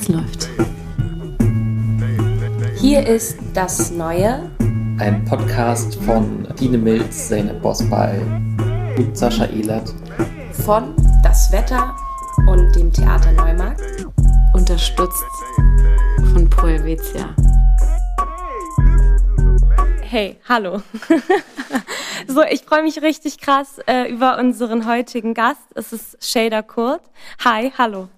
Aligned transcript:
Es 0.00 0.06
läuft. 0.06 0.48
Hier 2.76 3.04
ist 3.04 3.36
das 3.52 3.90
Neue. 3.90 4.48
Ein 4.98 5.24
Podcast 5.24 5.96
von 6.04 6.46
Dine 6.60 6.78
Milz, 6.78 7.26
Zeynep 7.26 7.60
Bosbal 7.60 8.20
und 8.96 9.18
Sascha 9.18 9.46
Ehlert. 9.46 9.92
Von 10.52 10.94
Das 11.24 11.50
Wetter 11.50 11.96
und 12.46 12.76
dem 12.76 12.92
Theater 12.92 13.32
Neumarkt. 13.32 14.06
Unterstützt 14.54 15.24
von 16.32 16.48
Proelvetia. 16.48 17.34
Hey, 20.02 20.38
hallo. 20.48 20.80
so, 22.28 22.44
ich 22.44 22.62
freue 22.62 22.84
mich 22.84 23.02
richtig 23.02 23.38
krass 23.38 23.80
äh, 23.88 24.08
über 24.08 24.38
unseren 24.38 24.86
heutigen 24.86 25.34
Gast. 25.34 25.66
Es 25.74 25.92
ist 25.92 26.24
Shader 26.24 26.62
Kurt. 26.62 27.02
Hi, 27.44 27.72
hallo. 27.76 28.08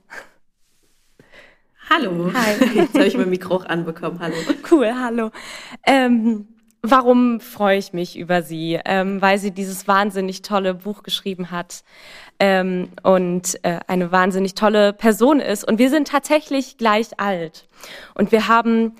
Hallo. 1.93 2.30
Hi. 2.32 2.54
Jetzt 2.75 2.94
habe 2.94 3.07
ich 3.07 3.17
mein 3.17 3.30
Mikro 3.30 3.57
auch 3.57 3.67
anbekommen. 3.67 4.21
Hallo. 4.21 4.36
Cool, 4.71 4.93
hallo. 4.94 5.32
Ähm, 5.85 6.46
warum 6.82 7.40
freue 7.40 7.79
ich 7.79 7.93
mich 7.93 8.17
über 8.17 8.43
sie? 8.43 8.79
Ähm, 8.85 9.21
weil 9.21 9.39
sie 9.39 9.50
dieses 9.50 9.89
wahnsinnig 9.89 10.43
tolle 10.43 10.75
Buch 10.75 11.03
geschrieben 11.03 11.50
hat 11.50 11.82
ähm, 12.39 12.90
und 13.03 13.58
äh, 13.64 13.81
eine 13.89 14.12
wahnsinnig 14.12 14.54
tolle 14.54 14.93
Person 14.93 15.40
ist. 15.40 15.64
Und 15.64 15.81
wir 15.81 15.90
sind 15.90 16.07
tatsächlich 16.07 16.79
gleich 16.79 17.18
alt. 17.18 17.67
Und 18.14 18.31
wir 18.31 18.46
haben 18.46 18.95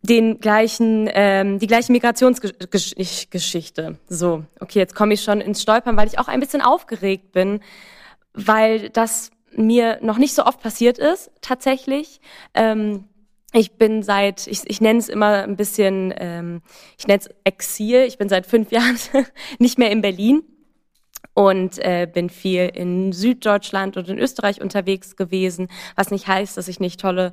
den 0.00 0.40
gleichen, 0.40 1.10
ähm, 1.12 1.58
die 1.58 1.66
gleiche 1.66 1.92
Migrationsgeschichte. 1.92 3.98
So, 4.08 4.44
okay, 4.60 4.78
jetzt 4.78 4.94
komme 4.94 5.12
ich 5.12 5.22
schon 5.22 5.42
ins 5.42 5.60
Stolpern, 5.60 5.98
weil 5.98 6.08
ich 6.08 6.18
auch 6.18 6.28
ein 6.28 6.40
bisschen 6.40 6.62
aufgeregt 6.62 7.32
bin, 7.32 7.60
weil 8.32 8.88
das 8.88 9.30
mir 9.56 9.98
noch 10.02 10.18
nicht 10.18 10.34
so 10.34 10.44
oft 10.44 10.60
passiert 10.60 10.98
ist, 10.98 11.30
tatsächlich. 11.40 12.20
Ähm, 12.54 13.04
ich 13.52 13.72
bin 13.72 14.02
seit, 14.02 14.46
ich, 14.46 14.62
ich 14.66 14.80
nenne 14.80 15.00
es 15.00 15.08
immer 15.08 15.42
ein 15.42 15.56
bisschen, 15.56 16.14
ähm, 16.16 16.62
ich 16.98 17.06
nenne 17.06 17.20
es 17.20 17.30
Exil. 17.44 18.04
Ich 18.06 18.16
bin 18.18 18.28
seit 18.28 18.46
fünf 18.46 18.70
Jahren 18.72 18.96
nicht 19.58 19.78
mehr 19.78 19.90
in 19.90 20.02
Berlin 20.02 20.42
und 21.34 21.78
äh, 21.78 22.06
bin 22.12 22.30
viel 22.30 22.70
in 22.74 23.12
Süddeutschland 23.12 23.96
und 23.96 24.08
in 24.08 24.18
Österreich 24.18 24.60
unterwegs 24.60 25.16
gewesen, 25.16 25.68
was 25.96 26.10
nicht 26.10 26.28
heißt, 26.28 26.56
dass 26.56 26.68
ich 26.68 26.80
nicht 26.80 27.00
tolle 27.00 27.32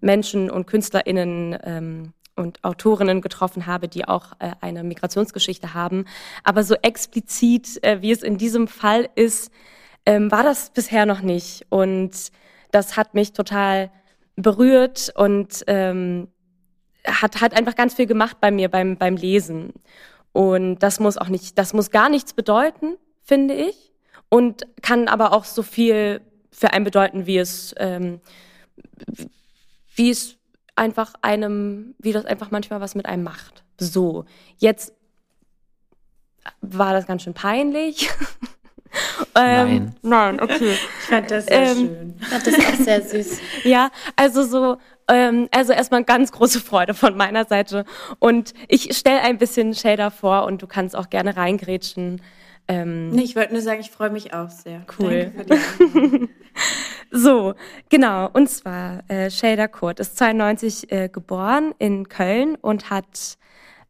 Menschen 0.00 0.50
und 0.50 0.66
KünstlerInnen 0.66 1.58
ähm, 1.64 2.12
und 2.36 2.62
Autorinnen 2.64 3.20
getroffen 3.20 3.66
habe, 3.66 3.88
die 3.88 4.06
auch 4.06 4.32
äh, 4.38 4.52
eine 4.60 4.84
Migrationsgeschichte 4.84 5.74
haben. 5.74 6.04
Aber 6.44 6.62
so 6.62 6.76
explizit, 6.76 7.82
äh, 7.82 8.00
wie 8.00 8.12
es 8.12 8.22
in 8.22 8.38
diesem 8.38 8.68
Fall 8.68 9.08
ist, 9.16 9.50
ähm, 10.08 10.30
war 10.32 10.42
das 10.42 10.70
bisher 10.70 11.04
noch 11.04 11.20
nicht. 11.20 11.66
Und 11.68 12.32
das 12.70 12.96
hat 12.96 13.12
mich 13.12 13.34
total 13.34 13.90
berührt 14.36 15.12
und 15.14 15.64
ähm, 15.66 16.28
hat, 17.06 17.42
hat 17.42 17.54
einfach 17.54 17.74
ganz 17.74 17.92
viel 17.92 18.06
gemacht 18.06 18.38
bei 18.40 18.50
mir 18.50 18.70
beim, 18.70 18.96
beim 18.96 19.16
Lesen. 19.16 19.74
Und 20.32 20.78
das 20.78 20.98
muss 20.98 21.18
auch 21.18 21.28
nicht, 21.28 21.58
das 21.58 21.74
muss 21.74 21.90
gar 21.90 22.08
nichts 22.08 22.32
bedeuten, 22.32 22.96
finde 23.22 23.52
ich. 23.52 23.92
Und 24.30 24.62
kann 24.80 25.08
aber 25.08 25.32
auch 25.32 25.44
so 25.44 25.62
viel 25.62 26.22
für 26.50 26.72
einen 26.72 26.86
bedeuten, 26.86 27.26
wie 27.26 27.36
es, 27.36 27.74
ähm, 27.76 28.22
wie 29.94 30.10
es 30.10 30.38
einfach 30.74 31.12
einem, 31.20 31.94
wie 31.98 32.12
das 32.12 32.24
einfach 32.24 32.50
manchmal 32.50 32.80
was 32.80 32.94
mit 32.94 33.04
einem 33.04 33.24
macht. 33.24 33.62
So, 33.78 34.24
jetzt 34.56 34.94
war 36.62 36.94
das 36.94 37.06
ganz 37.06 37.24
schön 37.24 37.34
peinlich. 37.34 38.08
ähm, 39.34 39.92
nein. 40.02 40.40
okay. 40.40 40.72
Ich 40.72 41.06
fand 41.06 41.30
das 41.30 41.46
sehr 41.46 41.62
ähm, 41.62 41.76
schön. 41.76 42.14
Ich 42.20 42.28
fand 42.28 42.46
das 42.46 42.54
auch 42.54 42.84
sehr 42.84 43.02
süß. 43.02 43.40
ja, 43.64 43.90
also 44.16 44.44
so, 44.44 44.76
ähm, 45.08 45.48
also 45.50 45.72
erstmal 45.72 46.04
ganz 46.04 46.32
große 46.32 46.60
Freude 46.60 46.94
von 46.94 47.16
meiner 47.16 47.44
Seite. 47.44 47.84
Und 48.18 48.54
ich 48.68 48.96
stelle 48.96 49.20
ein 49.20 49.38
bisschen 49.38 49.74
Shader 49.74 50.10
vor 50.10 50.44
und 50.44 50.62
du 50.62 50.66
kannst 50.66 50.96
auch 50.96 51.10
gerne 51.10 51.36
reingrätschen. 51.36 52.20
Ähm, 52.68 53.10
nee, 53.10 53.22
ich 53.22 53.34
wollte 53.34 53.54
nur 53.54 53.62
sagen, 53.62 53.80
ich 53.80 53.90
freue 53.90 54.10
mich 54.10 54.34
auch 54.34 54.50
sehr. 54.50 54.84
Cool. 54.98 55.32
so, 57.10 57.54
genau. 57.88 58.28
Und 58.32 58.50
zwar, 58.50 59.02
äh, 59.08 59.30
Shader 59.30 59.68
Kurt 59.68 60.00
ist 60.00 60.18
92 60.18 60.92
äh, 60.92 61.08
geboren 61.08 61.74
in 61.78 62.08
Köln 62.10 62.56
und 62.60 62.90
hat 62.90 63.38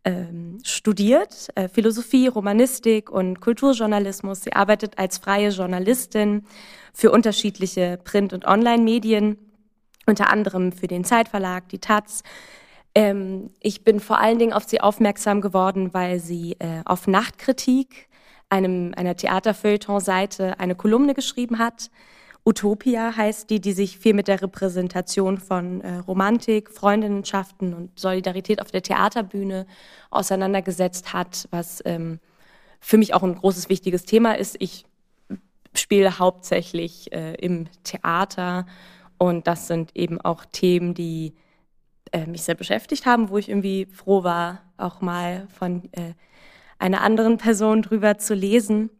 ähm, 0.08 0.58
studiert, 0.64 1.48
äh, 1.54 1.68
Philosophie, 1.68 2.28
Romanistik 2.28 3.10
und 3.10 3.42
Kulturjournalismus. 3.42 4.40
Sie 4.40 4.54
arbeitet 4.54 4.96
als 4.98 5.18
freie 5.18 5.50
Journalistin 5.50 6.46
für 6.94 7.10
unterschiedliche 7.10 7.98
Print- 8.02 8.32
und 8.32 8.46
Online-Medien, 8.46 9.36
unter 10.06 10.30
anderem 10.30 10.72
für 10.72 10.86
den 10.86 11.04
Zeitverlag, 11.04 11.68
die 11.68 11.78
Taz. 11.78 12.22
Ähm, 12.94 13.50
ich 13.60 13.84
bin 13.84 14.00
vor 14.00 14.18
allen 14.18 14.38
Dingen 14.38 14.54
auf 14.54 14.64
sie 14.64 14.80
aufmerksam 14.80 15.42
geworden, 15.42 15.92
weil 15.92 16.20
sie 16.20 16.56
äh, 16.58 16.80
auf 16.86 17.06
Nachtkritik, 17.06 18.08
einem, 18.48 18.94
einer 18.96 19.14
Theaterfeuilleton-Seite, 19.14 20.58
eine 20.58 20.74
Kolumne 20.74 21.12
geschrieben 21.12 21.58
hat, 21.58 21.90
Utopia 22.44 23.14
heißt 23.16 23.50
die, 23.50 23.60
die 23.60 23.72
sich 23.72 23.98
viel 23.98 24.14
mit 24.14 24.28
der 24.28 24.40
Repräsentation 24.40 25.38
von 25.38 25.80
äh, 25.82 25.96
Romantik, 25.98 26.70
Freundinnenschaften 26.70 27.74
und 27.74 27.98
Solidarität 27.98 28.62
auf 28.62 28.70
der 28.70 28.82
Theaterbühne 28.82 29.66
auseinandergesetzt 30.10 31.12
hat, 31.12 31.46
was 31.50 31.82
ähm, 31.84 32.20
für 32.80 32.96
mich 32.96 33.12
auch 33.12 33.22
ein 33.22 33.34
großes, 33.34 33.68
wichtiges 33.68 34.04
Thema 34.04 34.38
ist. 34.38 34.56
Ich 34.60 34.86
spiele 35.74 36.18
hauptsächlich 36.18 37.12
äh, 37.12 37.34
im 37.34 37.66
Theater 37.84 38.66
und 39.18 39.46
das 39.46 39.66
sind 39.66 39.94
eben 39.94 40.20
auch 40.20 40.44
Themen, 40.44 40.94
die 40.94 41.34
äh, 42.12 42.26
mich 42.26 42.42
sehr 42.42 42.54
beschäftigt 42.54 43.06
haben, 43.06 43.28
wo 43.28 43.38
ich 43.38 43.48
irgendwie 43.48 43.86
froh 43.86 44.24
war, 44.24 44.62
auch 44.76 45.00
mal 45.00 45.46
von 45.58 45.84
äh, 45.92 46.14
einer 46.78 47.02
anderen 47.02 47.38
Person 47.38 47.82
drüber 47.82 48.18
zu 48.18 48.34
lesen. 48.34 48.90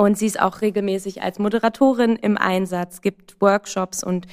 Und 0.00 0.16
sie 0.16 0.24
ist 0.24 0.40
auch 0.40 0.62
regelmäßig 0.62 1.20
als 1.20 1.38
Moderatorin 1.38 2.16
im 2.16 2.38
Einsatz, 2.38 3.02
gibt 3.02 3.38
Workshops 3.38 4.02
und 4.02 4.26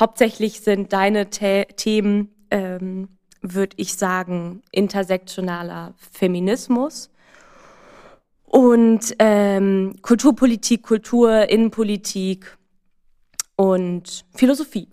hauptsächlich 0.00 0.62
sind 0.62 0.92
deine 0.92 1.28
The 1.30 1.62
Themen, 1.76 2.34
ähm, 2.50 3.06
würde 3.40 3.76
ich 3.76 3.94
sagen, 3.94 4.62
intersektionaler 4.72 5.94
Feminismus 6.10 7.08
und 8.46 9.14
ähm, 9.20 9.94
Kulturpolitik, 10.02 10.82
Kultur, 10.82 11.48
Innenpolitik 11.48 12.58
und 13.54 14.24
Philosophie. 14.34 14.88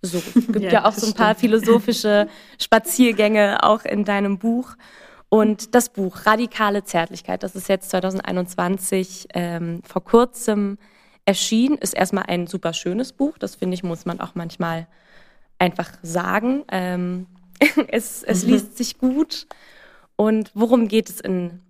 So, 0.00 0.16
es 0.16 0.32
gibt 0.32 0.60
ja, 0.60 0.72
ja 0.72 0.84
auch 0.86 0.94
so 0.94 1.08
ein 1.08 1.12
paar 1.12 1.34
philosophische 1.34 2.26
Spaziergänge 2.58 3.64
auch 3.64 3.84
in 3.84 4.06
deinem 4.06 4.38
Buch. 4.38 4.76
Und 5.30 5.76
das 5.76 5.88
Buch 5.88 6.26
Radikale 6.26 6.82
Zärtlichkeit, 6.82 7.44
das 7.44 7.54
ist 7.54 7.68
jetzt 7.68 7.90
2021 7.90 9.28
ähm, 9.32 9.80
vor 9.84 10.04
kurzem 10.04 10.76
erschienen, 11.24 11.78
ist 11.78 11.94
erstmal 11.94 12.24
ein 12.26 12.48
super 12.48 12.72
schönes 12.72 13.12
Buch. 13.12 13.38
Das 13.38 13.54
finde 13.54 13.74
ich, 13.74 13.84
muss 13.84 14.04
man 14.04 14.20
auch 14.20 14.34
manchmal 14.34 14.88
einfach 15.58 15.92
sagen. 16.02 16.64
Ähm, 16.70 17.26
es 17.88 18.24
es 18.24 18.44
mhm. 18.44 18.50
liest 18.50 18.76
sich 18.76 18.98
gut. 18.98 19.46
Und 20.16 20.50
worum 20.54 20.88
geht 20.88 21.08
es 21.08 21.20
in 21.20 21.60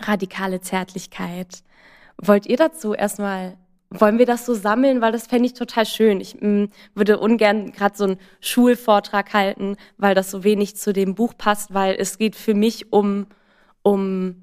radikale 0.00 0.62
Zärtlichkeit? 0.62 1.62
Wollt 2.16 2.46
ihr 2.46 2.56
dazu 2.56 2.94
erstmal 2.94 3.58
wollen 3.90 4.18
wir 4.18 4.26
das 4.26 4.44
so 4.44 4.54
sammeln, 4.54 5.00
weil 5.00 5.12
das 5.12 5.26
fände 5.26 5.46
ich 5.46 5.54
total 5.54 5.86
schön. 5.86 6.20
Ich 6.20 6.40
mh, 6.40 6.48
mm, 6.48 6.68
würde 6.94 7.18
ungern 7.18 7.72
gerade 7.72 7.96
so 7.96 8.04
einen 8.04 8.18
Schulvortrag 8.40 9.32
halten, 9.32 9.76
weil 9.96 10.14
das 10.14 10.30
so 10.30 10.44
wenig 10.44 10.76
zu 10.76 10.92
dem 10.92 11.14
Buch 11.14 11.34
passt, 11.36 11.72
weil 11.72 11.96
es 11.98 12.18
geht 12.18 12.36
für 12.36 12.54
mich 12.54 12.92
um, 12.92 13.26
um 13.82 14.42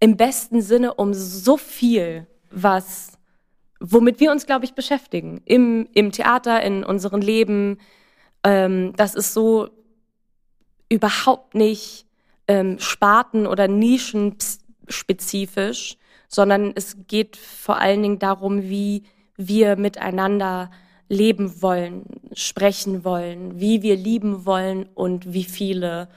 im 0.00 0.16
besten 0.16 0.62
Sinne 0.62 0.94
um 0.94 1.14
so 1.14 1.56
viel, 1.56 2.26
was, 2.50 3.18
womit 3.80 4.20
wir 4.20 4.30
uns, 4.30 4.46
glaube 4.46 4.64
ich, 4.64 4.74
beschäftigen. 4.74 5.42
Im, 5.44 5.88
im 5.94 6.12
Theater, 6.12 6.62
in 6.62 6.84
unserem 6.84 7.20
Leben. 7.20 7.78
Ähm, 8.44 8.92
das 8.96 9.14
ist 9.14 9.34
so 9.34 9.68
überhaupt 10.88 11.54
nicht 11.54 12.06
ähm, 12.48 12.78
sparten- 12.78 13.46
oder 13.46 13.68
nischenspezifisch 13.68 15.96
sondern 16.32 16.72
es 16.74 16.96
geht 17.06 17.36
vor 17.36 17.78
allen 17.78 18.02
Dingen 18.02 18.18
darum, 18.18 18.62
wie 18.62 19.04
wir 19.36 19.76
miteinander 19.76 20.70
leben 21.08 21.60
wollen, 21.60 22.04
sprechen 22.32 23.04
wollen, 23.04 23.60
wie 23.60 23.82
wir 23.82 23.96
lieben 23.96 24.46
wollen 24.46 24.88
und 24.94 25.32
wie 25.32 25.44
viele. 25.44 26.08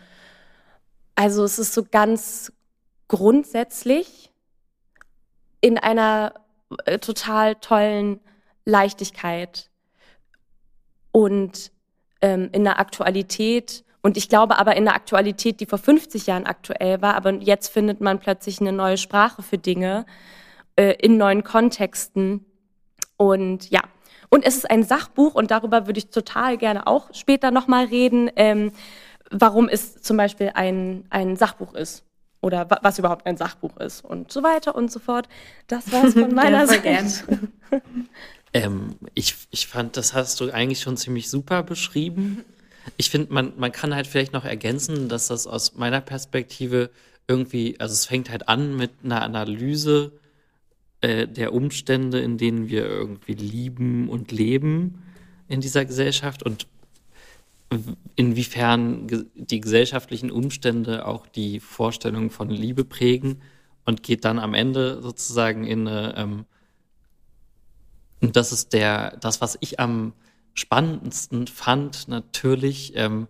Also 1.16 1.44
es 1.44 1.60
ist 1.60 1.74
so 1.74 1.84
ganz 1.84 2.54
grundsätzlich 3.08 4.32
in 5.60 5.78
einer 5.78 6.34
äh, 6.86 6.98
total 7.00 7.56
tollen 7.56 8.20
Leichtigkeit 8.66 9.70
und 11.12 11.72
ähm, 12.22 12.50
in 12.52 12.64
der 12.64 12.80
Aktualität 12.80 13.85
und 14.06 14.18
ich 14.18 14.30
glaube 14.30 14.60
aber 14.60 14.76
in 14.76 14.86
der 14.86 14.94
Aktualität, 14.94 15.60
die 15.60 15.66
vor 15.66 15.80
50 15.80 16.28
Jahren 16.28 16.46
aktuell 16.46 17.02
war, 17.02 17.16
aber 17.16 17.34
jetzt 17.34 17.70
findet 17.70 18.02
man 18.02 18.20
plötzlich 18.20 18.62
eine 18.62 18.72
neue 18.72 18.98
Sprache 18.98 19.42
für 19.42 19.58
Dinge 19.58 20.06
äh, 20.76 20.94
in 21.02 21.18
neuen 21.18 21.44
Kontexten. 21.44 22.46
Und 23.18 23.72
ja, 23.72 23.82
Und 24.30 24.46
es 24.46 24.58
ist 24.58 24.70
ein 24.70 24.84
Sachbuch 24.84 25.34
und 25.34 25.50
darüber 25.50 25.88
würde 25.88 25.98
ich 25.98 26.12
total 26.12 26.56
gerne 26.60 26.86
auch 26.86 27.16
später 27.16 27.50
nochmal 27.50 27.86
reden, 27.86 28.30
ähm, 28.36 28.74
warum 29.32 29.68
es 29.68 30.00
zum 30.04 30.18
Beispiel 30.18 30.52
ein, 30.54 31.06
ein 31.10 31.36
Sachbuch 31.36 31.74
ist 31.74 32.04
oder 32.42 32.70
was 32.84 33.00
überhaupt 33.00 33.26
ein 33.26 33.38
Sachbuch 33.38 33.76
ist 33.78 34.06
und 34.06 34.32
so 34.32 34.44
weiter 34.44 34.76
und 34.76 34.92
so 34.92 35.00
fort. 35.00 35.28
Das 35.66 35.92
war's 35.92 36.14
von 36.14 36.32
meiner 36.36 36.68
Seite. 36.68 37.08
Ähm, 38.54 38.96
ich, 39.16 39.36
ich 39.52 39.68
fand, 39.68 39.98
das 39.98 40.14
hast 40.14 40.40
du 40.40 40.50
eigentlich 40.50 40.80
schon 40.80 40.96
ziemlich 40.96 41.30
super 41.30 41.62
beschrieben. 41.62 42.46
Ich 42.98 43.10
finde, 43.10 43.34
man, 43.34 43.54
man 43.58 43.72
kann 43.72 43.96
halt 43.96 44.08
vielleicht 44.08 44.34
noch 44.34 44.46
ergänzen, 44.46 45.10
dass 45.10 45.28
das 45.28 45.48
aus 45.48 45.76
meiner 45.76 46.02
Perspektive 46.02 46.90
irgendwie, 47.28 47.80
also 47.80 47.94
es 47.94 48.06
fängt 48.06 48.30
halt 48.30 48.48
an 48.48 48.76
mit 48.76 48.92
einer 49.04 49.22
Analyse 49.22 50.12
äh, 51.02 51.28
der 51.28 51.54
Umstände, 51.54 52.20
in 52.20 52.38
denen 52.38 52.70
wir 52.70 52.86
irgendwie 52.86 53.34
lieben 53.34 54.10
und 54.10 54.32
leben 54.32 55.04
in 55.48 55.62
dieser 55.62 55.86
Gesellschaft 55.86 56.44
und 56.44 56.68
inwiefern 58.16 59.08
die 59.36 59.60
gesellschaftlichen 59.60 60.32
Umstände 60.32 61.06
auch 61.06 61.28
die 61.28 61.60
Vorstellung 61.60 62.30
von 62.30 62.50
Liebe 62.50 62.86
prägen 62.86 63.42
und 63.86 64.04
geht 64.04 64.26
dann 64.26 64.40
am 64.40 64.54
Ende 64.54 65.02
sozusagen 65.02 65.66
in 65.66 65.88
eine, 65.88 66.16
ähm, 66.18 66.46
und 68.22 68.36
das 68.36 68.52
ist 68.52 68.74
der, 68.74 69.18
das, 69.18 69.42
was 69.42 69.58
ich 69.62 69.80
am 69.80 70.14
spannendsten 70.56 71.46
fand, 71.48 72.08
natürlich 72.08 72.94
ähm, 72.96 73.28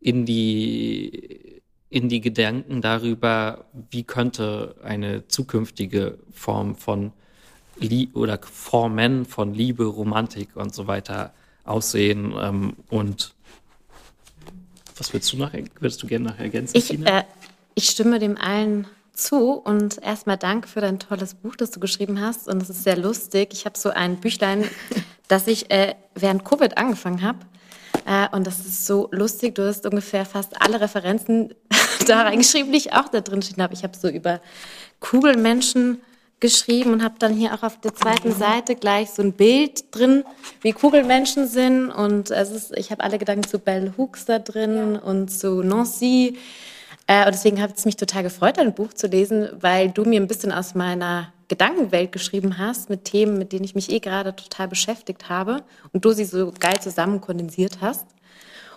in 0.00 0.24
die 0.24 1.58
in 1.90 2.08
die 2.08 2.20
Gedanken 2.20 2.82
darüber, 2.82 3.64
wie 3.90 4.04
könnte 4.04 4.76
eine 4.82 5.26
zukünftige 5.26 6.18
Form 6.32 6.76
von 6.76 7.12
Lie 7.78 8.08
oder 8.12 8.38
Formen 8.42 9.24
von 9.24 9.54
Liebe, 9.54 9.84
Romantik 9.84 10.54
und 10.54 10.74
so 10.74 10.86
weiter 10.86 11.32
aussehen 11.64 12.34
ähm, 12.38 12.74
und 12.90 13.34
was 14.96 15.12
willst 15.12 15.32
du 15.32 15.38
noch, 15.38 15.52
würdest 15.52 16.02
du 16.02 16.06
gerne 16.06 16.30
noch 16.30 16.38
ergänzen? 16.38 16.76
Ich, 16.76 16.90
äh, 16.90 17.24
ich 17.74 17.88
stimme 17.88 18.18
dem 18.18 18.36
allen 18.36 18.86
zu 19.18 19.52
und 19.52 20.02
erstmal 20.02 20.36
danke 20.36 20.68
für 20.68 20.80
dein 20.80 20.98
tolles 20.98 21.34
Buch, 21.34 21.56
das 21.56 21.70
du 21.70 21.80
geschrieben 21.80 22.20
hast 22.20 22.48
und 22.48 22.62
es 22.62 22.70
ist 22.70 22.84
sehr 22.84 22.96
lustig. 22.96 23.50
Ich 23.52 23.64
habe 23.64 23.78
so 23.78 23.90
ein 23.90 24.16
Büchlein, 24.16 24.64
das 25.28 25.46
ich 25.46 25.70
äh, 25.70 25.94
während 26.14 26.44
Covid 26.44 26.78
angefangen 26.78 27.22
habe 27.22 27.38
äh, 28.06 28.28
und 28.34 28.46
das 28.46 28.60
ist 28.60 28.86
so 28.86 29.08
lustig. 29.12 29.54
Du 29.54 29.66
hast 29.66 29.84
ungefähr 29.84 30.24
fast 30.24 30.60
alle 30.60 30.80
Referenzen 30.80 31.54
da 32.06 32.22
reingeschrieben, 32.22 32.72
die 32.72 32.78
ich 32.78 32.92
auch 32.92 33.08
da 33.08 33.20
drin 33.20 33.42
stehen 33.42 33.62
habe. 33.62 33.74
Ich 33.74 33.82
habe 33.82 33.96
so 33.96 34.08
über 34.08 34.40
Kugelmenschen 35.00 36.00
geschrieben 36.40 36.92
und 36.92 37.02
habe 37.02 37.16
dann 37.18 37.34
hier 37.34 37.52
auch 37.52 37.64
auf 37.64 37.80
der 37.80 37.94
zweiten 37.94 38.32
Seite 38.32 38.76
gleich 38.76 39.10
so 39.10 39.22
ein 39.22 39.32
Bild 39.32 39.94
drin, 39.94 40.24
wie 40.60 40.72
Kugelmenschen 40.72 41.48
sind. 41.48 41.90
Und 41.90 42.30
es 42.30 42.50
ist, 42.50 42.76
ich 42.78 42.90
habe 42.90 43.02
alle 43.02 43.18
Gedanken 43.18 43.46
zu 43.46 43.58
Bell 43.58 43.92
Hooks 43.96 44.24
da 44.24 44.38
drin 44.38 44.94
ja. 44.94 45.00
und 45.00 45.28
zu 45.28 45.62
Nancy. 45.62 46.38
Äh, 47.08 47.24
und 47.24 47.34
deswegen 47.34 47.60
hat 47.60 47.76
es 47.76 47.84
mich 47.84 47.96
total 47.96 48.22
gefreut, 48.22 48.58
dein 48.58 48.74
Buch 48.74 48.92
zu 48.92 49.08
lesen, 49.08 49.48
weil 49.60 49.90
du 49.90 50.04
mir 50.04 50.20
ein 50.20 50.28
bisschen 50.28 50.52
aus 50.52 50.76
meiner 50.76 51.32
Gedankenwelt 51.48 52.12
geschrieben 52.12 52.58
hast 52.58 52.90
mit 52.90 53.06
Themen, 53.06 53.38
mit 53.38 53.52
denen 53.52 53.64
ich 53.64 53.74
mich 53.74 53.90
eh 53.90 53.98
gerade 53.98 54.36
total 54.36 54.68
beschäftigt 54.68 55.30
habe 55.30 55.64
und 55.92 56.04
du 56.04 56.12
sie 56.12 56.26
so 56.26 56.52
geil 56.60 56.78
zusammen 56.80 57.20
kondensiert 57.20 57.78
hast. 57.80 58.06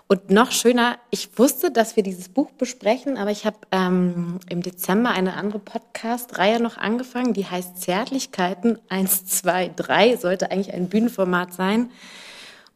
Und 0.07 0.29
noch 0.29 0.51
schöner, 0.51 0.97
ich 1.09 1.37
wusste, 1.37 1.71
dass 1.71 1.95
wir 1.95 2.03
dieses 2.03 2.29
Buch 2.29 2.51
besprechen, 2.51 3.17
aber 3.17 3.31
ich 3.31 3.45
habe 3.45 3.57
ähm, 3.71 4.39
im 4.49 4.61
Dezember 4.61 5.11
eine 5.11 5.35
andere 5.35 5.59
Podcast-Reihe 5.59 6.61
noch 6.61 6.77
angefangen, 6.77 7.33
die 7.33 7.45
heißt 7.45 7.81
Zärtlichkeiten 7.81 8.79
1, 8.89 9.25
2, 9.25 9.71
3, 9.75 10.17
sollte 10.17 10.51
eigentlich 10.51 10.73
ein 10.73 10.89
Bühnenformat 10.89 11.53
sein. 11.53 11.91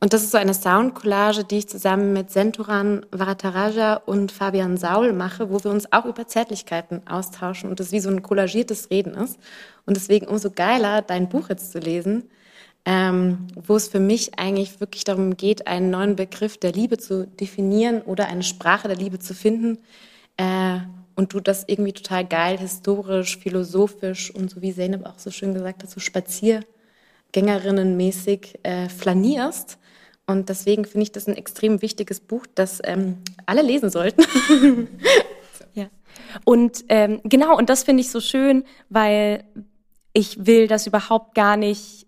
Und 0.06 0.14
das 0.14 0.22
ist 0.22 0.32
so 0.34 0.38
eine 0.38 0.54
Soundcollage, 0.54 1.46
die 1.46 1.58
ich 1.58 1.68
zusammen 1.68 2.14
mit 2.14 2.30
Senturan 2.30 3.04
Varataraja 3.10 3.96
und 3.96 4.32
Fabian 4.32 4.78
Saul 4.78 5.14
mache, 5.14 5.50
wo 5.50 5.64
wir 5.64 5.72
uns 5.72 5.92
auch 5.92 6.06
über 6.06 6.28
Zärtlichkeiten 6.28 7.02
austauschen 7.08 7.72
und 7.72 7.80
das 7.80 7.92
wie 7.92 8.00
so 8.00 8.12
ein 8.12 8.22
kollagiertes 8.22 8.92
Reden 8.92 9.16
ist. 9.16 9.40
Und 9.88 9.98
deswegen 9.98 10.28
umso 10.28 10.52
geiler, 10.52 11.02
dein 11.02 11.28
Buch 11.28 11.50
jetzt 11.50 11.72
zu 11.72 11.80
lesen, 11.80 12.30
ähm, 12.86 13.48
wo 13.56 13.76
es 13.76 13.88
für 13.88 14.00
mich 14.00 14.38
eigentlich 14.38 14.80
wirklich 14.80 15.06
darum 15.06 15.38
geht, 15.38 15.66
einen 15.66 15.90
neuen 15.90 16.16
Begriff 16.16 16.60
der 16.60 16.72
Liebe 16.72 17.00
zu 17.00 17.26
definieren 17.26 18.04
oder 18.04 18.28
eine 18.28 18.44
Sprache 18.44 18.88
der 18.88 18.98
Liebe 18.98 19.18
zu 19.18 19.34
finden. 19.34 19.80
Äh, 20.38 20.82
und 21.16 21.34
du 21.34 21.40
das 21.40 21.64
irgendwie 21.66 21.94
total 21.94 22.26
geil, 22.26 22.60
historisch, 22.60 23.40
philosophisch 23.40 24.30
und 24.30 24.52
so 24.52 24.62
wie 24.62 24.72
Zeynep 24.72 25.04
auch 25.04 25.18
so 25.18 25.32
schön 25.32 25.56
gesagt 25.56 25.82
hat, 25.82 25.90
so 25.90 26.00
Spaziergängerinnenmäßig 26.00 28.60
äh, 28.62 28.88
flanierst. 28.88 29.80
Und 30.28 30.50
deswegen 30.50 30.86
finde 30.86 31.04
ich 31.04 31.12
das 31.12 31.28
ein 31.28 31.36
extrem 31.36 31.82
wichtiges 31.82 32.20
Buch, 32.20 32.46
das 32.56 32.82
ähm, 32.84 33.18
alle 33.46 33.62
lesen 33.62 33.90
sollten. 33.90 34.24
ja. 35.74 35.88
Und 36.44 36.86
ähm, 36.90 37.22
genau, 37.24 37.58
und 37.58 37.70
das 37.70 37.84
finde 37.84 38.02
ich 38.02 38.10
so 38.10 38.20
schön, 38.20 38.64
weil 38.90 39.44
ich 40.14 40.46
will 40.46 40.68
das 40.68 40.88
überhaupt 40.88 41.36
gar 41.36 41.58
nicht 41.58 42.08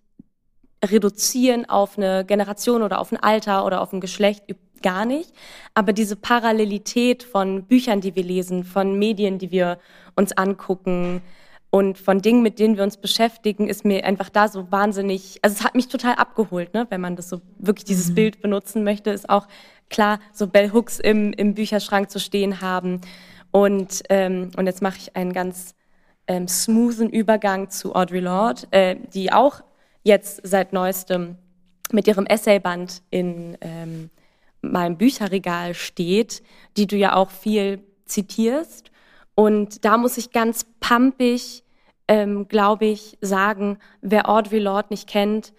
reduzieren 0.84 1.70
auf 1.70 1.98
eine 1.98 2.26
Generation 2.26 2.82
oder 2.82 3.00
auf 3.00 3.12
ein 3.12 3.18
Alter 3.18 3.66
oder 3.66 3.82
auf 3.82 3.94
ein 3.94 4.02
Geschlecht 4.02 4.44
gar 4.82 5.06
nicht. 5.06 5.32
Aber 5.74 5.94
diese 5.94 6.16
Parallelität 6.16 7.24
von 7.24 7.64
Büchern, 7.66 8.02
die 8.02 8.16
wir 8.16 8.24
lesen, 8.24 8.64
von 8.64 8.98
Medien, 8.98 9.40
die 9.40 9.52
wir 9.52 9.80
uns 10.16 10.32
angucken 10.32 11.22
und 11.70 11.98
von 11.98 12.22
Dingen, 12.22 12.42
mit 12.42 12.60
denen 12.60 12.78
wir 12.78 12.84
uns 12.84 12.98
beschäftigen, 12.98 13.68
ist 13.68 13.84
mir 13.84 14.06
einfach 14.06 14.30
da 14.30 14.48
so 14.48 14.72
wahnsinnig, 14.72 15.40
also 15.42 15.56
es 15.58 15.64
hat 15.64 15.76
mich 15.76 15.90
total 15.90 16.16
abgeholt, 16.16 16.74
ne? 16.74 16.88
wenn 16.90 17.02
man 17.02 17.16
das 17.16 17.30
so 17.30 17.42
wirklich 17.60 17.86
dieses 17.86 18.10
mhm. 18.10 18.16
Bild 18.16 18.42
benutzen 18.42 18.84
möchte, 18.84 19.10
ist 19.10 19.30
auch 19.30 19.48
klar, 19.90 20.20
so 20.34 20.48
Bell 20.48 20.72
Hooks 20.72 21.00
im, 21.00 21.34
im 21.34 21.54
Bücherschrank 21.54 22.10
zu 22.10 22.20
stehen 22.20 22.62
haben. 22.62 23.02
Und, 23.52 24.04
ähm, 24.10 24.52
und 24.56 24.66
jetzt 24.66 24.82
mache 24.82 24.98
ich 24.98 25.16
einen 25.16 25.34
ganz 25.34 25.76
ähm, 26.28 26.48
smoothen 26.48 27.10
Übergang 27.10 27.70
zu 27.70 27.96
Audre 27.96 28.20
Lorde, 28.20 28.68
äh, 28.72 28.96
die 29.14 29.32
auch 29.32 29.62
jetzt 30.04 30.42
seit 30.44 30.74
neuestem 30.74 31.38
mit 31.92 32.08
ihrem 32.08 32.26
Essayband 32.26 33.02
in 33.10 33.58
ähm, 33.62 34.10
meinem 34.62 34.98
Bücherregal 34.98 35.74
steht, 35.74 36.44
die 36.76 36.88
du 36.88 36.96
ja 36.96 37.16
auch 37.16 37.30
viel 37.30 37.84
zitierst. 38.06 38.92
Und 39.38 39.86
da 39.86 39.98
muss 39.98 40.18
ich 40.18 40.32
ganz 40.32 40.66
pampig, 40.80 41.64
ähm, 42.08 42.48
glaube 42.48 42.88
ich, 42.88 43.18
sagen, 43.22 43.78
wer 44.02 44.30
Audre 44.30 44.60
Lorde 44.60 44.88
nicht 44.90 45.08
kennt, 45.08 45.54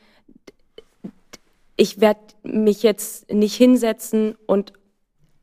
ich 1.77 2.01
werde 2.01 2.21
mich 2.43 2.83
jetzt 2.83 3.33
nicht 3.33 3.55
hinsetzen 3.55 4.37
und 4.47 4.73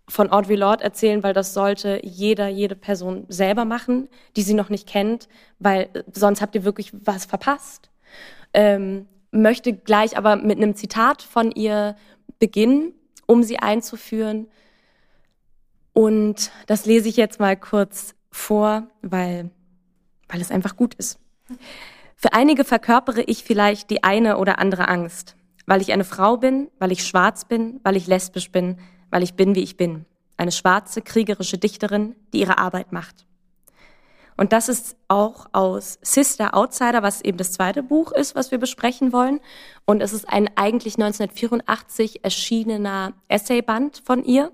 von 0.08 0.30
Audre 0.30 0.56
Lorde 0.56 0.84
erzählen, 0.84 1.24
weil 1.24 1.34
das 1.34 1.54
sollte 1.54 2.01
jeder, 2.04 2.50
jede 2.50 2.75
Person 2.75 3.25
selber 3.30 3.65
machen, 3.65 4.10
die 4.36 4.42
sie 4.42 4.54
noch 4.54 4.70
nicht 4.70 4.88
kennt, 4.88 5.30
weil 5.58 5.89
sonst 6.12 6.42
habt 6.42 6.54
ihr 6.56 6.65
wirklich 6.65 6.92
was 6.94 7.25
verpasst 7.25 7.89
ähm, 8.56 9.08
möchte 9.32 9.74
gleich 9.74 10.18
aber 10.18 10.38
mit 10.38 10.58
einem 10.58 10.75
Zitat 10.75 11.22
von 11.22 11.51
ihr 11.51 11.96
beginnen, 12.39 12.94
um 13.27 13.44
sie 13.44 13.60
einzuführen. 13.60 14.48
Und 15.94 16.51
das 16.68 16.86
lese 16.86 17.10
ich 17.10 17.18
jetzt 17.18 17.39
mal 17.39 17.58
kurz 17.58 18.14
vor, 18.36 18.88
weil, 19.01 19.50
weil 20.27 20.42
es 20.42 20.51
einfach 20.51 20.75
gut 20.75 20.94
ist. 20.96 21.20
Für 22.15 22.34
einige 22.34 22.63
verkörpere 22.63 23.22
ich 23.22 23.44
vielleicht 23.44 23.89
die 23.89 24.04
eine 24.04 24.38
oder 24.38 24.60
andere 24.60 24.88
Angst, 24.88 25.36
weil 25.65 25.82
ich 25.82 25.92
eine 25.92 26.04
Frau 26.04 26.38
bin, 26.38 26.70
weil 26.80 26.92
ich 26.92 27.06
schwarz 27.06 27.46
bin, 27.46 27.80
weil 27.84 27.96
ich 27.96 28.08
lesbisch 28.08 28.51
bin, 28.51 28.77
weil 29.10 29.24
ich 29.24 29.36
bin, 29.36 29.56
wie 29.56 29.63
ich 29.63 29.77
bin. 29.77 30.06
Eine 30.38 30.51
schwarze, 30.51 31.01
kriegerische 31.01 31.58
Dichterin, 31.58 32.15
die 32.34 32.42
ihre 32.42 32.58
Arbeit 32.58 32.92
macht. 32.92 33.25
Und 34.38 34.51
das 34.51 34.68
ist 34.68 34.98
auch 35.08 35.46
aus 35.54 35.98
Sister 36.01 36.56
Outsider, 36.56 37.01
was 37.04 37.22
eben 37.22 37.38
das 37.38 37.54
zweite 37.54 37.84
Buch 37.84 38.12
ist, 38.12 38.36
was 38.36 38.51
wir 38.51 38.58
besprechen 38.58 39.13
wollen. 39.13 39.39
Und 39.86 40.01
es 40.01 40.12
ist 40.12 40.27
ein 40.27 40.50
eigentlich 40.58 40.96
1984 40.96 42.25
erschienener 42.25 43.13
Essayband 43.30 44.01
von 44.06 44.25
ihr. 44.25 44.51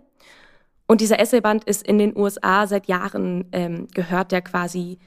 Und 0.92 1.00
dieser 1.00 1.22
Essayband 1.22 1.64
ist 1.64 1.88
in 1.88 2.00
den 2.00 2.18
USA 2.18 2.68
seit 2.68 2.88
Jahren, 2.88 3.48
ähm, 3.54 3.88
gehört 3.94 4.34
der 4.34 4.42
quasi 4.42 5.00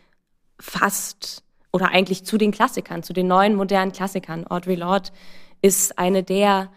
fast 0.59 1.45
oder 1.75 1.91
eigentlich 1.91 2.25
zu 2.25 2.38
den 2.38 2.53
Klassikern, 2.53 3.03
zu 3.03 3.12
den 3.12 3.26
neuen 3.26 3.55
modernen 3.55 3.93
Klassikern. 3.93 4.47
Audre 4.47 4.76
Lorde 4.76 5.11
ist 5.61 5.99
eine 5.99 6.23
der 6.23 6.71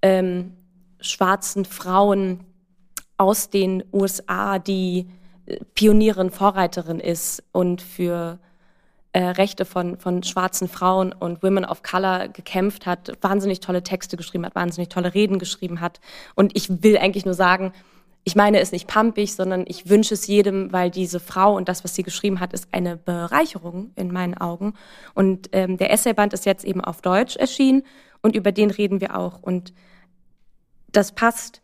ähm, 0.00 0.54
schwarzen 1.00 1.66
Frauen 1.66 2.46
aus 3.18 3.50
den 3.50 3.84
USA, 3.92 4.58
die 4.58 5.10
Pionierin, 5.74 6.30
Vorreiterin 6.30 6.98
ist 6.98 7.42
und 7.52 7.82
für 7.82 8.38
äh, 9.12 9.22
Rechte 9.22 9.66
von, 9.66 9.98
von 9.98 10.22
schwarzen 10.22 10.68
Frauen 10.68 11.12
und 11.12 11.42
Women 11.42 11.66
of 11.66 11.82
Color 11.82 12.28
gekämpft 12.28 12.86
hat, 12.86 13.12
wahnsinnig 13.20 13.60
tolle 13.60 13.82
Texte 13.82 14.16
geschrieben 14.16 14.46
hat, 14.46 14.54
wahnsinnig 14.54 14.88
tolle 14.88 15.12
Reden 15.12 15.38
geschrieben 15.38 15.82
hat. 15.82 16.00
Und 16.34 16.56
ich 16.56 16.82
will 16.82 16.96
eigentlich 16.96 17.26
nur 17.26 17.34
sagen, 17.34 17.74
ich 18.26 18.34
meine 18.34 18.58
es 18.58 18.72
nicht 18.72 18.88
pampig, 18.88 19.36
sondern 19.36 19.64
ich 19.68 19.88
wünsche 19.88 20.14
es 20.14 20.26
jedem, 20.26 20.72
weil 20.72 20.90
diese 20.90 21.20
Frau 21.20 21.54
und 21.56 21.68
das, 21.68 21.84
was 21.84 21.94
sie 21.94 22.02
geschrieben 22.02 22.40
hat, 22.40 22.52
ist 22.52 22.66
eine 22.72 22.96
Bereicherung 22.96 23.92
in 23.94 24.12
meinen 24.12 24.34
Augen. 24.34 24.74
Und 25.14 25.48
ähm, 25.52 25.76
der 25.76 25.92
Essayband 25.92 26.32
ist 26.32 26.44
jetzt 26.44 26.64
eben 26.64 26.80
auf 26.80 27.00
Deutsch 27.02 27.36
erschienen 27.36 27.84
und 28.22 28.34
über 28.34 28.50
den 28.50 28.72
reden 28.72 29.00
wir 29.00 29.16
auch. 29.16 29.40
Und 29.40 29.72
das 30.90 31.12
passt 31.12 31.62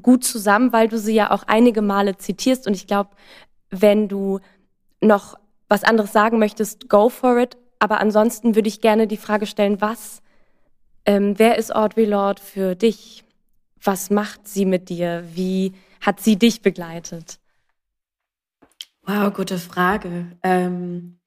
gut 0.00 0.24
zusammen, 0.24 0.72
weil 0.72 0.88
du 0.88 0.98
sie 0.98 1.12
ja 1.12 1.30
auch 1.30 1.42
einige 1.46 1.82
Male 1.82 2.16
zitierst. 2.16 2.66
Und 2.66 2.72
ich 2.72 2.86
glaube, 2.86 3.10
wenn 3.68 4.08
du 4.08 4.40
noch 5.02 5.38
was 5.68 5.84
anderes 5.84 6.10
sagen 6.10 6.38
möchtest, 6.38 6.88
go 6.88 7.10
for 7.10 7.36
it. 7.36 7.58
Aber 7.78 8.00
ansonsten 8.00 8.54
würde 8.54 8.68
ich 8.68 8.80
gerne 8.80 9.06
die 9.06 9.18
Frage 9.18 9.44
stellen, 9.44 9.82
was, 9.82 10.22
ähm, 11.04 11.38
wer 11.38 11.58
ist 11.58 11.76
Audre 11.76 12.06
Lorde 12.06 12.40
für 12.40 12.74
dich? 12.74 13.24
Was 13.82 14.10
macht 14.10 14.46
sie 14.46 14.64
mit 14.64 14.88
dir? 14.88 15.24
Wie 15.32 15.72
hat 16.00 16.20
sie 16.20 16.36
dich 16.36 16.62
begleitet? 16.62 17.38
Wow, 19.02 19.32
gute 19.32 19.58
Frage. 19.58 20.36
Ähm, 20.42 21.18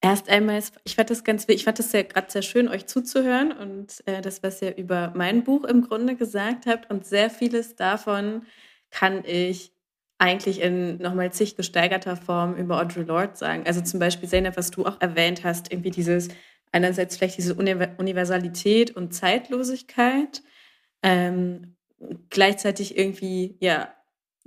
erst 0.00 0.28
einmal, 0.28 0.62
ich 0.84 0.96
fand 0.96 1.10
das 1.10 1.24
ganz, 1.24 1.44
ich 1.48 1.64
fand 1.64 1.78
das 1.78 1.92
ja 1.92 2.02
gerade 2.02 2.30
sehr 2.30 2.42
schön, 2.42 2.68
euch 2.68 2.86
zuzuhören 2.86 3.52
und 3.52 4.02
äh, 4.06 4.20
das, 4.20 4.42
was 4.42 4.60
ihr 4.60 4.76
über 4.76 5.12
mein 5.14 5.44
Buch 5.44 5.64
im 5.64 5.82
Grunde 5.82 6.16
gesagt 6.16 6.66
habt 6.66 6.90
und 6.90 7.06
sehr 7.06 7.30
vieles 7.30 7.76
davon 7.76 8.42
kann 8.90 9.24
ich 9.24 9.72
eigentlich 10.18 10.60
in 10.60 10.98
nochmal 10.98 11.32
zig 11.32 11.56
gesteigerter 11.56 12.16
Form 12.16 12.56
über 12.56 12.80
Audre 12.80 13.02
Lorde 13.02 13.36
sagen. 13.36 13.64
Also 13.66 13.80
zum 13.80 14.00
Beispiel, 14.00 14.28
Zeynep, 14.28 14.56
was 14.56 14.70
du 14.70 14.84
auch 14.84 15.00
erwähnt 15.00 15.44
hast, 15.44 15.72
irgendwie 15.72 15.90
dieses, 15.90 16.28
einerseits 16.72 17.16
vielleicht 17.16 17.38
diese 17.38 17.54
Universalität 17.54 18.96
und 18.96 19.14
Zeitlosigkeit, 19.14 20.42
ähm, 21.02 21.76
gleichzeitig 22.30 22.96
irgendwie, 22.96 23.56
ja, 23.60 23.92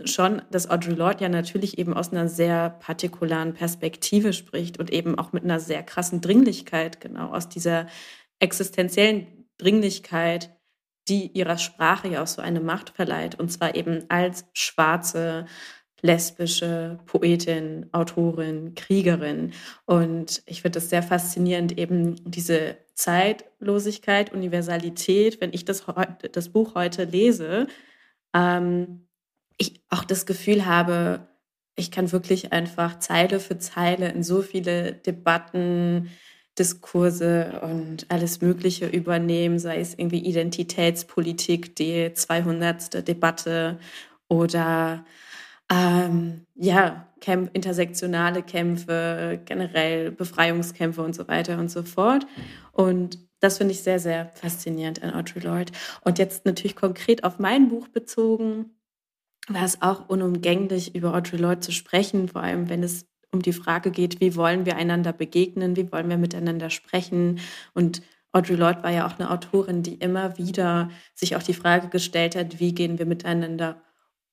schon, 0.06 0.42
dass 0.52 0.70
Audre 0.70 0.92
Lorde 0.92 1.24
ja 1.24 1.30
natürlich 1.30 1.78
eben 1.78 1.94
aus 1.94 2.12
einer 2.12 2.28
sehr 2.28 2.70
partikularen 2.70 3.54
Perspektive 3.54 4.34
spricht 4.34 4.80
und 4.80 4.92
eben 4.92 5.18
auch 5.18 5.32
mit 5.32 5.44
einer 5.44 5.60
sehr 5.60 5.84
krassen 5.84 6.22
Dringlichkeit, 6.22 7.02
genau, 7.02 7.32
aus 7.32 7.50
dieser 7.50 7.88
existenziellen 8.40 9.28
Dringlichkeit, 9.58 10.50
die 11.08 11.28
ihrer 11.28 11.58
Sprache 11.58 12.08
ja 12.08 12.24
auch 12.24 12.28
so 12.28 12.42
eine 12.42 12.62
Macht 12.62 12.92
verleiht. 12.92 13.40
Und 13.40 13.52
zwar 13.52 13.76
eben 13.76 14.06
als 14.10 14.46
schwarze, 14.54 15.46
lesbische 16.02 17.00
Poetin, 17.06 17.88
Autorin, 17.92 18.76
Kriegerin. 18.76 19.54
Und 19.86 20.42
ich 20.46 20.62
finde 20.62 20.80
das 20.80 20.90
sehr 20.90 21.04
faszinierend, 21.04 21.78
eben 21.78 22.16
diese 22.30 22.78
Zeitlosigkeit, 22.94 24.34
Universalität, 24.34 25.42
wenn 25.42 25.54
ich 25.54 25.66
das, 25.66 25.86
das 26.32 26.50
Buch 26.50 26.76
heute 26.76 27.04
lese, 27.04 27.68
ähm, 28.34 29.08
ich 29.58 29.82
auch 29.90 30.04
das 30.04 30.26
Gefühl 30.26 30.66
habe, 30.66 31.28
ich 31.76 31.92
kann 31.92 32.12
wirklich 32.12 32.52
einfach 32.52 33.00
Zeile 33.00 33.40
für 33.40 33.58
Zeile 33.58 34.10
in 34.10 34.24
so 34.24 34.42
viele 34.42 34.94
Debatten, 34.94 36.10
Diskurse 36.60 37.62
und 37.62 38.08
alles 38.10 38.42
Mögliche 38.42 38.88
übernehmen, 38.88 39.58
sei 39.58 39.80
es 39.80 39.94
irgendwie 39.94 40.20
Identitätspolitik, 40.20 41.76
die 41.76 42.12
200. 42.14 43.08
Debatte 43.08 43.80
oder 44.28 45.06
ähm, 45.72 46.46
ja, 46.56 47.08
Kämp 47.22 47.52
intersektionale 47.54 48.44
Kämpfe, 48.44 49.40
generell 49.46 50.12
Befreiungskämpfe 50.12 51.02
und 51.02 51.16
so 51.16 51.28
weiter 51.28 51.58
und 51.60 51.70
so 51.70 51.84
fort. 51.84 52.26
Und 52.72 53.20
das 53.40 53.58
finde 53.58 53.74
ich 53.74 53.82
sehr, 53.82 54.00
sehr 54.00 54.32
faszinierend 54.34 55.02
an 55.04 55.14
Audre 55.14 55.40
Lorde. 55.40 55.72
Und 56.04 56.20
jetzt 56.20 56.46
natürlich 56.46 56.76
konkret 56.76 57.24
auf 57.24 57.40
mein 57.40 57.70
Buch 57.70 57.88
bezogen, 57.88 58.72
war 59.48 59.66
es 59.66 59.82
auch 59.82 60.10
unumgänglich, 60.10 60.94
über 60.96 61.16
Audre 61.16 61.38
Lorde 61.38 61.62
zu 61.62 61.72
sprechen, 61.72 62.28
vor 62.28 62.44
allem 62.44 62.70
wenn 62.70 62.84
es 62.84 63.08
um 63.32 63.42
die 63.42 63.54
Frage 63.54 63.92
geht, 63.92 64.20
wie 64.20 64.36
wollen 64.36 64.66
wir 64.66 64.76
einander 64.76 65.14
begegnen, 65.14 65.76
wie 65.78 65.92
wollen 65.92 66.10
wir 66.10 66.18
miteinander 66.18 66.70
sprechen. 66.70 67.40
Und 67.74 68.02
Audre 68.34 68.56
Lorde 68.56 68.84
war 68.84 68.92
ja 68.92 69.08
auch 69.08 69.18
eine 69.18 69.32
Autorin, 69.32 69.84
die 69.84 69.96
immer 69.96 70.38
wieder 70.38 70.90
sich 71.16 71.36
auch 71.36 71.44
die 71.44 71.54
Frage 71.54 71.88
gestellt 71.90 72.36
hat, 72.36 72.60
wie 72.60 72.74
gehen 72.74 73.00
wir 73.00 73.06
miteinander 73.06 73.82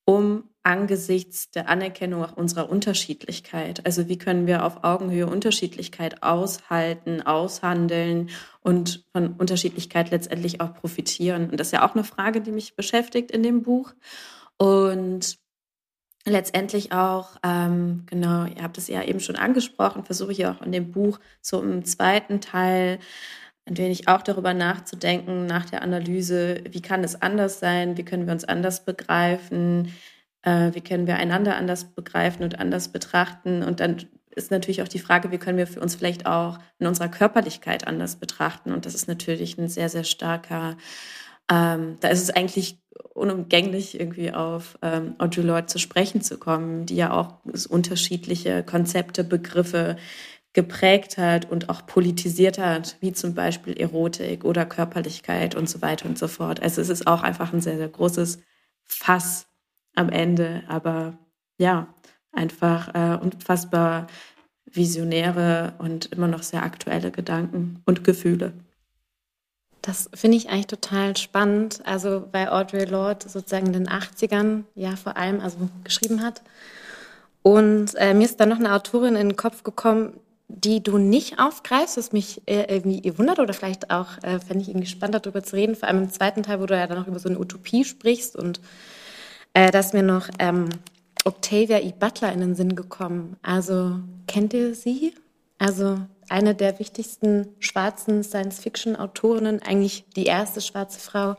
um 0.09 0.45
angesichts 0.63 1.51
der 1.51 1.69
Anerkennung 1.69 2.25
auch 2.25 2.35
unserer 2.35 2.71
Unterschiedlichkeit. 2.71 3.85
Also 3.85 4.09
wie 4.09 4.17
können 4.17 4.47
wir 4.47 4.65
auf 4.65 4.83
Augenhöhe 4.83 5.27
Unterschiedlichkeit 5.27 6.23
aushalten, 6.23 7.21
aushandeln 7.21 8.31
und 8.63 9.05
von 9.13 9.35
Unterschiedlichkeit 9.35 10.11
letztendlich 10.11 10.63
auch 10.63 10.73
profitieren. 10.73 11.51
Und 11.51 11.61
das 11.61 11.69
ist 11.69 11.73
ja 11.73 11.87
auch 11.87 11.95
eine 11.95 12.05
Frage, 12.05 12.41
die 12.41 12.53
mich 12.53 12.75
beschäftigt 12.75 13.31
in 13.31 13.43
dem 13.43 13.61
Buch. 13.61 13.93
Und 14.57 15.37
letztendlich 16.25 16.93
auch, 16.93 17.37
ähm, 17.43 18.05
genau, 18.07 18.47
ihr 18.47 18.63
habt 18.63 18.79
es 18.79 18.89
ja 18.89 19.03
eben 19.03 19.21
schon 19.21 19.37
angesprochen, 19.37 20.05
versuche 20.05 20.33
ich 20.33 20.47
auch 20.47 20.63
in 20.63 20.73
dem 20.73 20.91
Buch 20.91 21.19
so 21.43 21.61
im 21.63 21.85
zweiten 21.85 22.41
Teil 22.41 22.99
ein 23.69 23.77
wenig 23.77 24.09
auch 24.09 24.23
darüber 24.23 24.55
nachzudenken, 24.55 25.47
nach 25.47 25.67
der 25.67 25.83
Analyse, 25.83 26.63
wie 26.69 26.83
kann 26.83 27.05
es 27.05 27.21
anders 27.21 27.61
sein, 27.61 27.97
wie 27.97 28.05
können 28.05 28.27
wir 28.27 28.33
uns 28.33 28.45
anders 28.45 28.85
begreifen, 28.85 29.93
äh, 30.43 30.71
wie 30.73 30.81
können 30.81 31.07
wir 31.07 31.17
einander 31.17 31.57
anders 31.57 31.85
begreifen 31.85 32.43
und 32.43 32.59
anders 32.59 32.89
betrachten. 32.89 33.63
Und 33.63 33.81
dann 33.81 34.07
ist 34.31 34.51
natürlich 34.51 34.83
auch 34.83 34.89
die 34.89 34.99
Frage, 34.99 35.31
wie 35.31 35.39
können 35.39 35.59
wir 35.59 35.67
für 35.67 35.81
uns 35.81 35.95
vielleicht 35.95 36.27
auch 36.27 36.59
in 36.79 36.87
unserer 36.87 37.09
Körperlichkeit 37.09 37.87
anders 37.87 38.17
betrachten. 38.17 38.73
Und 38.73 38.87
das 38.87 38.95
ist 38.95 39.09
natürlich 39.09 39.59
ein 39.59 39.69
sehr, 39.69 39.89
sehr 39.89 40.05
starker, 40.05 40.77
ähm, 41.51 41.97
da 42.01 42.09
ist 42.09 42.23
es 42.23 42.31
eigentlich 42.31 42.79
unumgänglich, 43.15 43.99
irgendwie 43.99 44.33
auf 44.33 44.79
ähm, 44.83 45.15
Audre 45.19 45.43
Lorde 45.43 45.67
zu 45.67 45.79
sprechen 45.79 46.21
zu 46.21 46.39
kommen, 46.39 46.87
die 46.87 46.97
ja 46.97 47.13
auch 47.13 47.35
unterschiedliche 47.69 48.63
Konzepte, 48.63 49.25
Begriffe 49.25 49.97
geprägt 50.59 51.19
hat 51.19 51.49
und 51.49 51.69
auch 51.69 51.87
politisiert 51.87 52.59
hat, 52.59 52.97
wie 52.99 53.13
zum 53.13 53.33
Beispiel 53.33 53.75
Erotik 53.79 54.45
oder 54.45 54.67
Körperlichkeit 54.67 55.55
und 55.55 55.71
so 55.71 55.83
weiter 55.83 56.09
und 56.09 56.19
so 56.19 56.27
fort. 56.27 56.61
Also 56.61 56.81
es 56.81 56.89
ist 56.89 57.07
auch 57.07 57.23
einfach 57.23 57.53
ein 57.53 57.61
sehr, 57.61 57.77
sehr 57.77 57.87
großes 57.87 58.41
Fass 58.85 59.47
am 59.95 60.09
Ende, 60.09 60.65
aber 60.67 61.17
ja, 61.59 61.95
einfach 62.33 62.93
äh, 62.93 63.17
unfassbar 63.23 64.09
visionäre 64.65 65.75
und 65.79 66.07
immer 66.07 66.27
noch 66.27 66.43
sehr 66.43 66.65
aktuelle 66.65 67.13
Gedanken 67.13 67.81
und 67.87 68.03
Gefühle. 68.03 68.53
Das 69.81 70.11
finde 70.13 70.39
ich 70.39 70.51
eigentlich 70.51 70.67
total 70.67 71.17
spannend. 71.17 71.83
Also, 71.85 72.27
weil 72.33 72.49
Audre 72.49 72.85
Lorde 72.85 73.29
sozusagen 73.29 73.69
in 73.69 73.75
den 73.75 73.89
80ern 73.89 74.65
ja 74.75 74.97
vor 74.97 75.17
allem 75.17 75.39
also 75.39 75.57
geschrieben 75.85 76.21
hat. 76.21 76.43
Und 77.43 77.95
äh, 77.95 78.13
mir 78.13 78.25
ist 78.25 78.41
da 78.41 78.47
noch 78.47 78.59
eine 78.59 78.75
Autorin 78.75 79.15
in 79.15 79.29
den 79.29 79.37
Kopf 79.37 79.63
gekommen, 79.63 80.19
die 80.49 80.83
du 80.83 80.97
nicht 80.99 81.39
aufgreifst, 81.39 81.99
was 81.99 82.13
mich 82.13 82.43
äh, 82.47 82.75
irgendwie 82.75 83.17
wundert 83.19 83.39
oder 83.39 83.53
vielleicht 83.53 83.91
auch, 83.91 84.19
äh, 84.23 84.41
fände 84.41 84.63
ich 84.63 84.69
irgendwie 84.69 84.87
spannend 84.87 85.15
darüber 85.15 85.43
zu 85.43 85.57
reden, 85.57 85.77
vor 85.77 85.89
allem 85.89 86.05
im 86.05 86.11
zweiten 86.11 86.43
Teil, 86.43 86.61
wo 86.61 86.67
du 86.67 86.75
ja 86.75 86.87
dann 86.87 86.99
noch 86.99 87.07
über 87.07 87.19
so 87.19 87.29
eine 87.29 87.39
Utopie 87.39 87.85
sprichst 87.85 88.35
und 88.35 88.61
äh, 89.53 89.71
da 89.71 89.81
ist 89.81 89.93
mir 89.93 90.03
noch 90.03 90.29
ähm, 90.39 90.71
Octavia 91.25 91.81
E. 91.81 91.93
Butler 91.99 92.33
in 92.33 92.41
den 92.41 92.55
Sinn 92.55 92.75
gekommen. 92.75 93.37
Also 93.43 93.99
kennt 94.27 94.55
ihr 94.55 94.75
sie? 94.75 95.15
Also 95.59 95.99
eine 96.29 96.55
der 96.55 96.79
wichtigsten 96.79 97.49
schwarzen 97.59 98.23
Science-Fiction-Autorinnen, 98.23 99.63
eigentlich 99.63 100.05
die 100.17 100.25
erste 100.25 100.61
schwarze 100.61 101.01
Frau, 101.01 101.37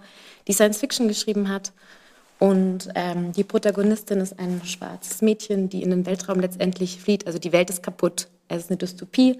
die 0.48 0.54
Science-Fiction 0.54 1.08
geschrieben 1.08 1.50
hat. 1.50 1.72
Und 2.38 2.90
ähm, 2.96 3.32
die 3.34 3.44
Protagonistin 3.44 4.20
ist 4.20 4.40
ein 4.40 4.62
schwarzes 4.64 5.22
Mädchen, 5.22 5.70
die 5.70 5.82
in 5.84 5.90
den 5.90 6.06
Weltraum 6.06 6.40
letztendlich 6.40 7.00
flieht. 7.02 7.28
Also 7.28 7.40
die 7.40 7.52
Welt 7.52 7.70
ist 7.70 7.84
kaputt. 7.84 8.28
Es 8.50 8.64
ist 8.64 8.70
eine 8.70 8.78
Dystopie. 8.78 9.40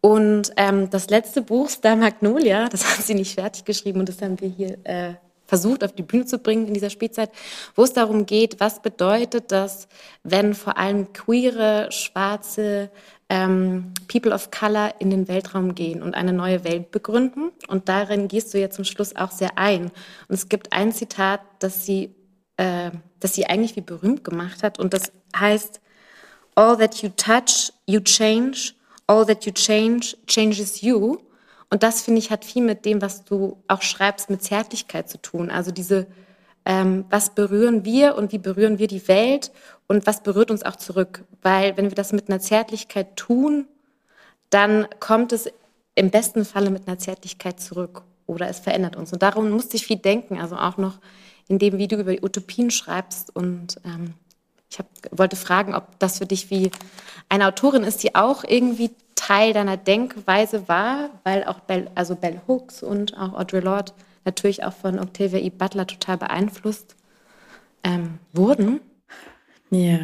Und 0.00 0.52
ähm, 0.56 0.88
das 0.88 1.10
letzte 1.10 1.42
Buch, 1.42 1.68
Star 1.68 1.96
Magnolia, 1.96 2.68
das 2.68 2.84
hat 2.98 3.04
sie 3.04 3.14
nicht 3.14 3.34
fertig 3.34 3.64
geschrieben 3.64 4.00
und 4.00 4.08
das 4.08 4.22
haben 4.22 4.40
wir 4.40 4.48
hier 4.48 4.78
äh, 4.84 5.14
versucht 5.50 5.82
auf 5.82 5.92
die 5.92 6.04
Bühne 6.04 6.24
zu 6.24 6.38
bringen 6.38 6.68
in 6.68 6.74
dieser 6.74 6.90
Spielzeit, 6.90 7.30
wo 7.74 7.82
es 7.82 7.92
darum 7.92 8.24
geht, 8.24 8.60
was 8.60 8.80
bedeutet 8.80 9.50
das, 9.50 9.88
wenn 10.22 10.54
vor 10.54 10.78
allem 10.78 11.12
queere, 11.12 11.90
schwarze 11.90 12.90
ähm, 13.28 13.92
People 14.06 14.32
of 14.32 14.50
Color 14.52 14.94
in 15.00 15.10
den 15.10 15.26
Weltraum 15.26 15.74
gehen 15.74 16.02
und 16.02 16.14
eine 16.14 16.32
neue 16.32 16.62
Welt 16.62 16.92
begründen. 16.92 17.50
Und 17.66 17.88
darin 17.88 18.28
gehst 18.28 18.54
du 18.54 18.60
ja 18.60 18.70
zum 18.70 18.84
Schluss 18.84 19.16
auch 19.16 19.32
sehr 19.32 19.58
ein. 19.58 19.84
Und 20.28 20.34
es 20.34 20.48
gibt 20.48 20.72
ein 20.72 20.92
Zitat, 20.92 21.40
das 21.58 21.84
sie, 21.84 22.14
äh, 22.56 22.92
das 23.18 23.34
sie 23.34 23.46
eigentlich 23.46 23.74
wie 23.74 23.82
berühmt 23.82 24.22
gemacht 24.22 24.62
hat. 24.62 24.78
Und 24.78 24.94
das 24.94 25.12
heißt, 25.36 25.80
All 26.54 26.76
that 26.76 27.02
you 27.02 27.10
touch, 27.10 27.72
you 27.86 28.00
change. 28.00 28.74
All 29.06 29.26
that 29.26 29.44
you 29.44 29.52
change, 29.52 30.16
changes 30.26 30.82
you. 30.82 31.18
Und 31.70 31.82
das, 31.82 32.02
finde 32.02 32.18
ich, 32.18 32.30
hat 32.30 32.44
viel 32.44 32.62
mit 32.62 32.84
dem, 32.84 33.00
was 33.00 33.24
du 33.24 33.56
auch 33.68 33.82
schreibst, 33.82 34.28
mit 34.28 34.42
Zärtlichkeit 34.42 35.08
zu 35.08 35.18
tun. 35.20 35.50
Also 35.50 35.70
diese, 35.70 36.06
ähm, 36.64 37.04
was 37.10 37.34
berühren 37.34 37.84
wir 37.84 38.16
und 38.16 38.32
wie 38.32 38.38
berühren 38.38 38.78
wir 38.78 38.88
die 38.88 39.06
Welt 39.08 39.52
und 39.86 40.06
was 40.06 40.22
berührt 40.22 40.50
uns 40.50 40.64
auch 40.64 40.76
zurück. 40.76 41.24
Weil 41.42 41.76
wenn 41.76 41.86
wir 41.86 41.94
das 41.94 42.12
mit 42.12 42.28
einer 42.28 42.40
Zärtlichkeit 42.40 43.16
tun, 43.16 43.66
dann 44.50 44.86
kommt 44.98 45.32
es 45.32 45.48
im 45.94 46.10
besten 46.10 46.44
Falle 46.44 46.70
mit 46.70 46.88
einer 46.88 46.98
Zärtlichkeit 46.98 47.60
zurück 47.60 48.02
oder 48.26 48.48
es 48.48 48.58
verändert 48.58 48.96
uns. 48.96 49.12
Und 49.12 49.22
darum 49.22 49.50
musste 49.50 49.76
ich 49.76 49.86
viel 49.86 49.98
denken, 49.98 50.40
also 50.40 50.56
auch 50.56 50.76
noch 50.76 50.98
in 51.48 51.58
dem, 51.58 51.78
wie 51.78 51.88
du 51.88 51.96
über 51.96 52.12
Utopien 52.22 52.70
schreibst. 52.70 53.34
Und 53.34 53.80
ähm, 53.84 54.14
ich 54.70 54.78
hab, 54.78 54.86
wollte 55.10 55.36
fragen, 55.36 55.74
ob 55.74 55.98
das 55.98 56.18
für 56.18 56.26
dich 56.26 56.50
wie 56.50 56.70
eine 57.28 57.46
Autorin 57.46 57.82
ist, 57.82 58.02
die 58.02 58.14
auch 58.14 58.44
irgendwie 58.44 58.90
Teil 59.14 59.52
deiner 59.52 59.76
Denkweise 59.76 60.68
war, 60.68 61.10
weil 61.24 61.44
auch 61.44 61.60
Bell, 61.60 61.90
also 61.94 62.14
Bell 62.14 62.40
Hooks 62.46 62.82
und 62.82 63.16
auch 63.16 63.34
Audre 63.34 63.60
Lorde 63.60 63.92
natürlich 64.24 64.64
auch 64.64 64.72
von 64.72 64.98
Octavia 64.98 65.40
E. 65.40 65.50
Butler 65.50 65.86
total 65.86 66.18
beeinflusst 66.18 66.96
ähm, 67.84 68.18
wurden? 68.32 68.80
Ja. 69.70 69.98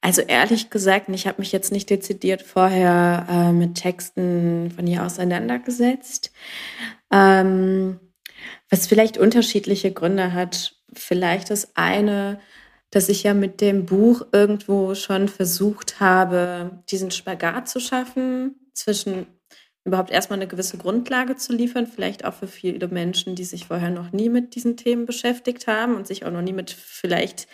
Also 0.00 0.20
ehrlich 0.20 0.68
gesagt, 0.68 1.08
ich 1.08 1.26
habe 1.26 1.40
mich 1.40 1.52
jetzt 1.52 1.72
nicht 1.72 1.88
dezidiert 1.88 2.42
vorher 2.42 3.26
äh, 3.30 3.52
mit 3.52 3.76
Texten 3.76 4.70
von 4.70 4.86
ihr 4.86 5.02
auseinandergesetzt. 5.02 6.30
Ähm, 7.10 8.00
was 8.68 8.86
vielleicht 8.86 9.18
unterschiedliche 9.18 9.92
Gründe 9.92 10.32
hat. 10.32 10.76
Vielleicht 10.92 11.50
das 11.50 11.76
eine, 11.76 12.38
dass 12.94 13.08
ich 13.08 13.24
ja 13.24 13.34
mit 13.34 13.60
dem 13.60 13.86
Buch 13.86 14.24
irgendwo 14.30 14.94
schon 14.94 15.26
versucht 15.26 15.98
habe, 15.98 16.82
diesen 16.90 17.10
Spagat 17.10 17.68
zu 17.68 17.80
schaffen 17.80 18.54
zwischen 18.72 19.26
überhaupt 19.84 20.12
erstmal 20.12 20.38
eine 20.38 20.46
gewisse 20.46 20.78
Grundlage 20.78 21.34
zu 21.34 21.52
liefern, 21.52 21.88
vielleicht 21.88 22.24
auch 22.24 22.34
für 22.34 22.46
viele 22.46 22.86
Menschen, 22.86 23.34
die 23.34 23.44
sich 23.44 23.66
vorher 23.66 23.90
noch 23.90 24.12
nie 24.12 24.28
mit 24.28 24.54
diesen 24.54 24.76
Themen 24.76 25.06
beschäftigt 25.06 25.66
haben 25.66 25.96
und 25.96 26.06
sich 26.06 26.24
auch 26.24 26.30
noch 26.30 26.40
nie 26.40 26.52
mit 26.52 26.70
vielleicht 26.70 27.48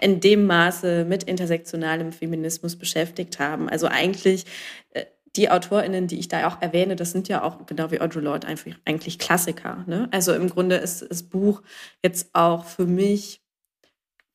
in 0.00 0.20
dem 0.20 0.46
Maße 0.46 1.04
mit 1.04 1.24
intersektionalem 1.24 2.12
Feminismus 2.12 2.76
beschäftigt 2.76 3.38
haben. 3.38 3.68
Also 3.68 3.88
eigentlich 3.88 4.46
äh, 4.94 5.04
die 5.36 5.50
AutorInnen, 5.50 6.06
die 6.06 6.18
ich 6.18 6.28
da 6.28 6.48
auch 6.48 6.62
erwähne, 6.62 6.96
das 6.96 7.12
sind 7.12 7.28
ja 7.28 7.42
auch 7.42 7.66
genau 7.66 7.90
wie 7.90 8.00
Audre 8.00 8.20
Lorde 8.20 8.46
einfach 8.46 8.72
eigentlich 8.86 9.18
Klassiker. 9.18 9.84
Ne? 9.86 10.08
Also 10.12 10.32
im 10.32 10.48
Grunde 10.48 10.76
ist 10.76 11.06
das 11.10 11.24
Buch 11.24 11.62
jetzt 12.02 12.30
auch 12.32 12.64
für 12.64 12.86
mich 12.86 13.42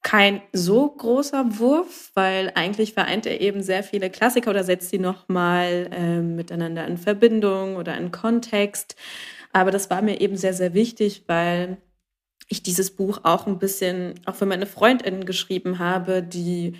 kein 0.03 0.41
so 0.51 0.89
großer 0.89 1.59
Wurf, 1.59 2.11
weil 2.15 2.51
eigentlich 2.55 2.93
vereint 2.93 3.25
er 3.25 3.39
eben 3.41 3.61
sehr 3.61 3.83
viele 3.83 4.09
Klassiker 4.09 4.49
oder 4.49 4.63
setzt 4.63 4.89
sie 4.89 4.99
nochmal 4.99 5.89
äh, 5.91 6.21
miteinander 6.21 6.87
in 6.87 6.97
Verbindung 6.97 7.75
oder 7.75 7.97
in 7.97 8.11
Kontext. 8.11 8.95
Aber 9.53 9.71
das 9.71 9.89
war 9.89 10.01
mir 10.01 10.19
eben 10.19 10.37
sehr, 10.37 10.53
sehr 10.53 10.73
wichtig, 10.73 11.25
weil 11.27 11.77
ich 12.47 12.63
dieses 12.63 12.91
Buch 12.95 13.21
auch 13.23 13.47
ein 13.47 13.59
bisschen 13.59 14.15
auch 14.25 14.35
für 14.35 14.45
meine 14.45 14.65
Freundinnen 14.65 15.25
geschrieben 15.25 15.79
habe, 15.79 16.23
die 16.23 16.75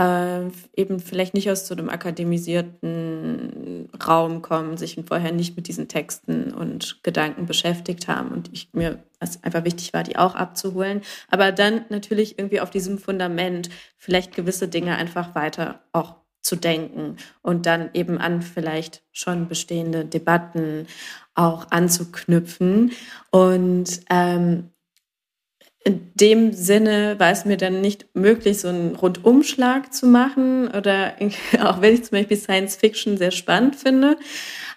äh, 0.00 0.50
eben 0.76 0.98
vielleicht 0.98 1.34
nicht 1.34 1.50
aus 1.50 1.66
so 1.66 1.74
einem 1.74 1.90
akademisierten 1.90 3.90
Raum 4.06 4.40
kommen, 4.40 4.78
sich 4.78 4.98
vorher 5.06 5.32
nicht 5.32 5.56
mit 5.56 5.68
diesen 5.68 5.88
Texten 5.88 6.54
und 6.54 7.02
Gedanken 7.02 7.44
beschäftigt 7.44 8.08
haben 8.08 8.30
und 8.30 8.48
ich 8.52 8.70
mir 8.72 9.02
was 9.18 9.44
einfach 9.44 9.64
wichtig 9.64 9.92
war, 9.92 10.02
die 10.02 10.16
auch 10.16 10.34
abzuholen. 10.34 11.02
Aber 11.28 11.52
dann 11.52 11.84
natürlich 11.90 12.38
irgendwie 12.38 12.62
auf 12.62 12.70
diesem 12.70 12.96
Fundament 12.96 13.68
vielleicht 13.98 14.34
gewisse 14.34 14.68
Dinge 14.68 14.96
einfach 14.96 15.34
weiter 15.34 15.80
auch 15.92 16.14
zu 16.40 16.56
denken 16.56 17.16
und 17.42 17.66
dann 17.66 17.90
eben 17.92 18.16
an 18.16 18.40
vielleicht 18.40 19.02
schon 19.12 19.48
bestehende 19.48 20.06
Debatten 20.06 20.86
auch 21.34 21.70
anzuknüpfen. 21.70 22.92
Und 23.30 24.00
ähm, 24.08 24.70
in 25.82 26.12
dem 26.14 26.52
Sinne 26.52 27.18
war 27.18 27.30
es 27.30 27.44
mir 27.44 27.56
dann 27.56 27.80
nicht 27.80 28.14
möglich, 28.14 28.60
so 28.60 28.68
einen 28.68 28.96
Rundumschlag 28.96 29.94
zu 29.94 30.06
machen 30.06 30.68
oder 30.68 31.14
auch 31.60 31.80
wenn 31.80 31.94
ich 31.94 32.04
zum 32.04 32.18
Beispiel 32.18 32.36
Science 32.36 32.76
Fiction 32.76 33.16
sehr 33.16 33.30
spannend 33.30 33.76
finde. 33.76 34.16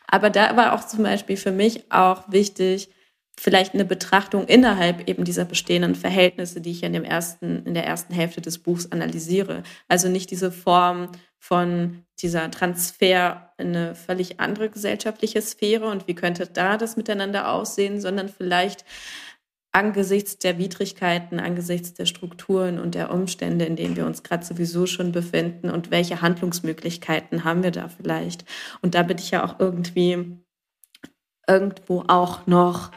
Aber 0.07 0.29
da 0.29 0.55
war 0.55 0.73
auch 0.73 0.87
zum 0.87 1.03
Beispiel 1.03 1.37
für 1.37 1.51
mich 1.51 1.91
auch 1.91 2.31
wichtig, 2.31 2.89
vielleicht 3.37 3.73
eine 3.73 3.85
Betrachtung 3.85 4.45
innerhalb 4.45 5.09
eben 5.09 5.23
dieser 5.23 5.45
bestehenden 5.45 5.95
Verhältnisse, 5.95 6.61
die 6.61 6.71
ich 6.71 6.83
in, 6.83 6.93
dem 6.93 7.03
ersten, 7.03 7.65
in 7.65 7.73
der 7.73 7.85
ersten 7.85 8.13
Hälfte 8.13 8.41
des 8.41 8.59
Buchs 8.59 8.91
analysiere. 8.91 9.63
Also 9.87 10.07
nicht 10.07 10.29
diese 10.29 10.51
Form 10.51 11.09
von 11.39 12.05
dieser 12.19 12.49
Transfer 12.51 13.51
in 13.57 13.75
eine 13.75 13.95
völlig 13.95 14.39
andere 14.39 14.69
gesellschaftliche 14.69 15.41
Sphäre 15.41 15.87
und 15.87 16.07
wie 16.07 16.15
könnte 16.15 16.47
da 16.47 16.77
das 16.77 16.95
miteinander 16.95 17.51
aussehen, 17.51 17.99
sondern 17.99 18.29
vielleicht 18.29 18.85
angesichts 19.73 20.37
der 20.37 20.59
Widrigkeiten, 20.59 21.39
angesichts 21.39 21.93
der 21.93 22.05
Strukturen 22.05 22.79
und 22.79 22.95
der 22.95 23.11
Umstände, 23.11 23.65
in 23.65 23.75
denen 23.75 23.95
wir 23.95 24.05
uns 24.05 24.23
gerade 24.23 24.45
sowieso 24.45 24.85
schon 24.85 25.11
befinden 25.11 25.69
und 25.69 25.91
welche 25.91 26.21
Handlungsmöglichkeiten 26.21 27.43
haben 27.43 27.63
wir 27.63 27.71
da 27.71 27.89
vielleicht. 27.89 28.45
Und 28.81 28.95
da 28.95 29.03
bin 29.03 29.17
ich 29.17 29.31
ja 29.31 29.43
auch 29.43 29.59
irgendwie 29.59 30.37
irgendwo 31.47 32.03
auch 32.07 32.45
noch 32.47 32.91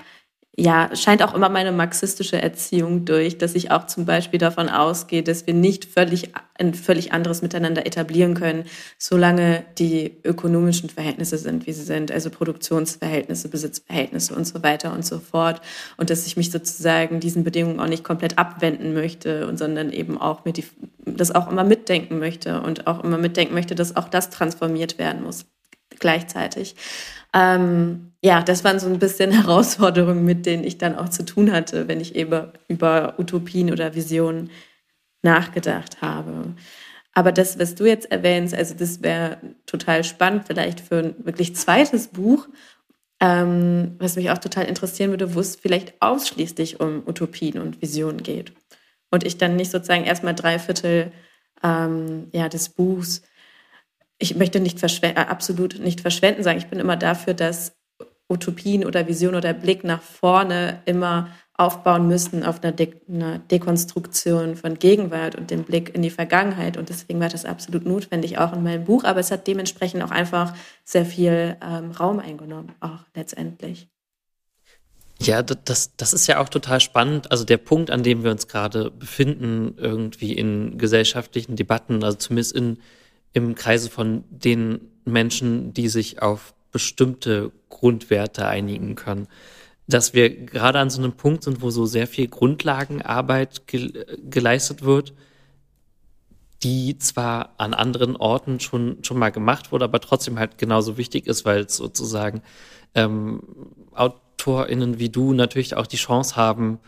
ja, 0.59 0.89
scheint 0.97 1.23
auch 1.23 1.35
immer 1.35 1.51
meine 1.51 1.71
marxistische 1.71 2.41
Erziehung 2.41 3.05
durch, 3.05 3.37
dass 3.37 3.55
ich 3.55 3.71
auch 3.71 3.87
zum 3.87 4.07
Beispiel 4.07 4.39
davon 4.39 4.71
ausgehe, 4.71 5.23
dass 5.23 5.47
wir 5.47 5.53
nicht 5.53 5.85
völlig 5.85 6.31
ein 6.59 6.73
völlig 6.73 7.13
anderes 7.13 7.43
Miteinander 7.43 7.85
etablieren 7.85 8.33
können, 8.33 8.65
solange 8.97 9.67
die 9.79 10.17
ökonomischen 10.25 10.89
Verhältnisse 10.89 11.37
sind, 11.37 11.67
wie 11.67 11.73
sie 11.73 11.85
sind, 11.85 12.11
also 12.11 12.31
Produktionsverhältnisse, 12.31 13.51
Besitzverhältnisse 13.51 14.35
und 14.35 14.47
so 14.47 14.63
weiter 14.63 14.95
und 14.95 15.05
so 15.05 15.19
fort. 15.19 15.61
Und 15.99 16.09
dass 16.09 16.27
ich 16.27 16.39
mich 16.39 16.51
sozusagen 16.51 17.21
diesen 17.21 17.45
Bedingungen 17.45 17.79
auch 17.79 17.89
nicht 17.89 18.05
komplett 18.05 18.39
abwenden 18.39 18.95
möchte 18.95 19.47
und 19.47 19.59
sondern 19.59 19.93
eben 19.93 20.19
auch 20.19 20.47
mit 20.47 20.57
die, 20.57 20.65
das 21.05 21.35
auch 21.35 21.51
immer 21.51 21.65
mitdenken 21.65 22.19
möchte 22.19 22.63
und 22.63 22.87
auch 22.87 23.05
immer 23.05 23.19
mitdenken 23.19 23.53
möchte, 23.53 23.75
dass 23.75 23.97
auch 23.97 24.09
das 24.09 24.31
transformiert 24.31 24.97
werden 24.97 25.23
muss 25.23 25.45
gleichzeitig. 25.99 26.77
Ähm, 27.35 28.13
ja, 28.27 28.43
das 28.43 28.65
waren 28.65 28.81
so 28.81 28.89
ein 28.89 28.99
bisschen 28.99 29.31
Herausforderungen, 29.43 30.25
mit 30.25 30.47
denen 30.47 30.65
ich 30.65 30.79
dann 30.79 30.97
auch 30.97 31.09
zu 31.09 31.25
tun 31.25 31.53
hatte, 31.53 31.87
wenn 31.87 32.01
ich 32.01 32.17
eben 32.17 32.49
über 32.67 33.15
Utopien 33.19 33.71
oder 33.71 33.95
Visionen 33.95 34.51
nachgedacht 35.23 36.03
habe. 36.03 36.55
Aber 37.13 37.33
das, 37.33 37.59
was 37.59 37.77
du 37.77 37.87
jetzt 37.87 38.11
erwähnst, 38.11 38.53
also 38.53 38.75
das 38.75 39.03
wäre 39.03 39.39
total 39.65 40.05
spannend, 40.05 40.45
vielleicht 40.47 40.81
für 40.81 40.99
ein 40.99 41.15
wirklich 41.25 41.55
zweites 41.55 42.09
Buch, 42.09 42.49
ähm, 43.21 43.95
was 43.99 44.17
mich 44.17 44.31
auch 44.31 44.39
total 44.39 44.65
interessieren 44.65 45.11
würde, 45.11 45.35
wo 45.35 45.41
es 45.41 45.57
vielleicht 45.57 45.95
ausschließlich 46.01 46.81
um 46.81 47.05
Utopien 47.07 47.59
und 47.59 47.81
Visionen 47.81 48.23
geht. 48.23 48.53
Und 49.11 49.25
ich 49.25 49.39
dann 49.39 49.57
nicht 49.57 49.71
sozusagen 49.71 50.05
erstmal 50.05 50.35
drei 50.35 50.59
Viertel 50.59 51.13
ähm, 51.63 52.29
ja, 52.33 52.49
des 52.49 52.71
Buchs 52.71 53.23
ich 54.19 54.35
möchte 54.37 54.61
nicht 54.61 54.83
äh, 54.83 55.15
absolut 55.15 55.79
nicht 55.79 56.01
verschwenden 56.01 56.43
sagen. 56.43 56.59
Ich 56.59 56.69
bin 56.69 56.79
immer 56.79 56.97
dafür, 56.97 57.35
dass 57.35 57.77
Utopien 58.29 58.85
oder 58.85 59.07
Visionen 59.07 59.37
oder 59.37 59.53
Blick 59.53 59.85
nach 59.85 60.03
vorne 60.03 60.81
immer 60.85 61.29
aufbauen 61.55 62.07
müssen 62.07 62.45
auf 62.45 62.63
einer, 62.63 62.73
De 62.73 62.95
einer, 63.09 63.39
Dekonstruktion 63.39 64.57
von 64.57 64.79
Gegenwart 64.79 65.37
und 65.37 65.51
dem 65.51 65.65
Blick 65.65 65.95
in 65.95 66.03
die 66.03 66.11
Vergangenheit. 66.11 66.77
Und 66.77 66.89
deswegen 66.89 67.21
war 67.21 67.29
das 67.29 67.45
absolut 67.45 67.87
notwendig, 67.87 68.39
auch 68.39 68.53
in 68.53 68.63
meinem 68.63 68.85
Buch. 68.85 69.05
Aber 69.05 69.21
es 69.21 69.31
hat 69.31 69.47
dementsprechend 69.47 70.03
auch 70.03 70.11
einfach 70.11 70.55
sehr 70.85 71.07
viel 71.07 71.57
ähm, 71.63 71.93
Raum 71.93 72.19
eingenommen, 72.19 72.73
auch 72.81 73.05
letztendlich. 73.15 73.89
Ja, 75.19 75.43
das, 75.43 75.97
das 75.97 76.13
ist 76.13 76.27
ja 76.27 76.41
auch 76.41 76.51
total 76.51 76.81
spannend. 76.81 77.31
Also 77.31 77.45
der 77.45 77.57
Punkt, 77.57 77.91
an 77.91 78.03
dem 78.03 78.23
wir 78.23 78.31
uns 78.31 78.49
gerade 78.49 78.91
befinden, 78.91 79.77
irgendwie 79.79 80.35
in 80.35 80.77
gesellschaftlichen 80.77 81.57
Debatten, 81.57 82.05
also 82.05 82.19
zumindest 82.19 82.55
in 82.55 82.79
im 83.37 83.55
Kreise 83.55 83.91
von 83.91 84.25
den 84.31 84.81
Menschen, 85.05 85.75
die 85.75 85.89
sich 85.89 86.23
auf 86.23 86.55
bestimmte 86.77 87.53
Grundwerte 87.71 88.47
einigen 88.47 88.97
können. 88.97 89.29
Dass 89.87 90.13
wir 90.13 90.29
gerade 90.29 90.79
an 90.79 90.91
so 90.91 91.01
einem 91.01 91.13
Punkt 91.13 91.43
sind, 91.43 91.63
wo 91.63 91.71
so 91.71 91.87
sehr 91.87 92.07
viel 92.07 92.29
Grundlagenarbeit 92.29 93.67
ge 93.67 94.05
geleistet 94.29 94.83
wird, 94.83 95.15
die 96.63 96.99
zwar 96.99 97.55
an 97.57 97.73
anderen 97.73 98.15
Orten 98.17 98.61
schon, 98.61 98.99
schon 99.03 99.19
mal 99.19 99.31
gemacht 99.31 99.73
wurde, 99.73 99.87
aber 99.87 100.01
trotzdem 100.01 100.39
halt 100.39 100.59
genauso 100.59 100.99
wichtig 100.99 101.27
ist, 101.27 101.47
weil 101.47 101.61
es 101.61 101.77
sozusagen 101.77 102.43
ähm, 102.95 103.41
AutorInnen 103.95 104.99
wie 104.99 105.09
du 105.09 105.33
natürlich 105.33 105.77
auch 105.77 105.87
die 105.87 105.97
Chance 105.97 106.37
haben, 106.37 106.79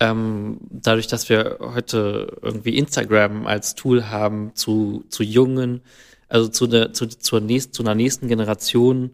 ähm, 0.00 0.58
dadurch, 0.68 1.06
dass 1.06 1.28
wir 1.28 1.58
heute 1.60 2.38
irgendwie 2.42 2.76
Instagram 2.76 3.46
als 3.46 3.76
Tool 3.76 4.08
haben 4.08 4.56
zu, 4.56 5.04
zu 5.10 5.22
jungen, 5.22 5.82
also 6.28 6.48
zu, 6.48 6.66
der, 6.66 6.92
zu, 6.92 7.06
zur 7.06 7.40
nächsten, 7.40 7.72
zu 7.72 7.84
einer 7.84 7.94
nächsten 7.94 8.26
Generation 8.26 9.12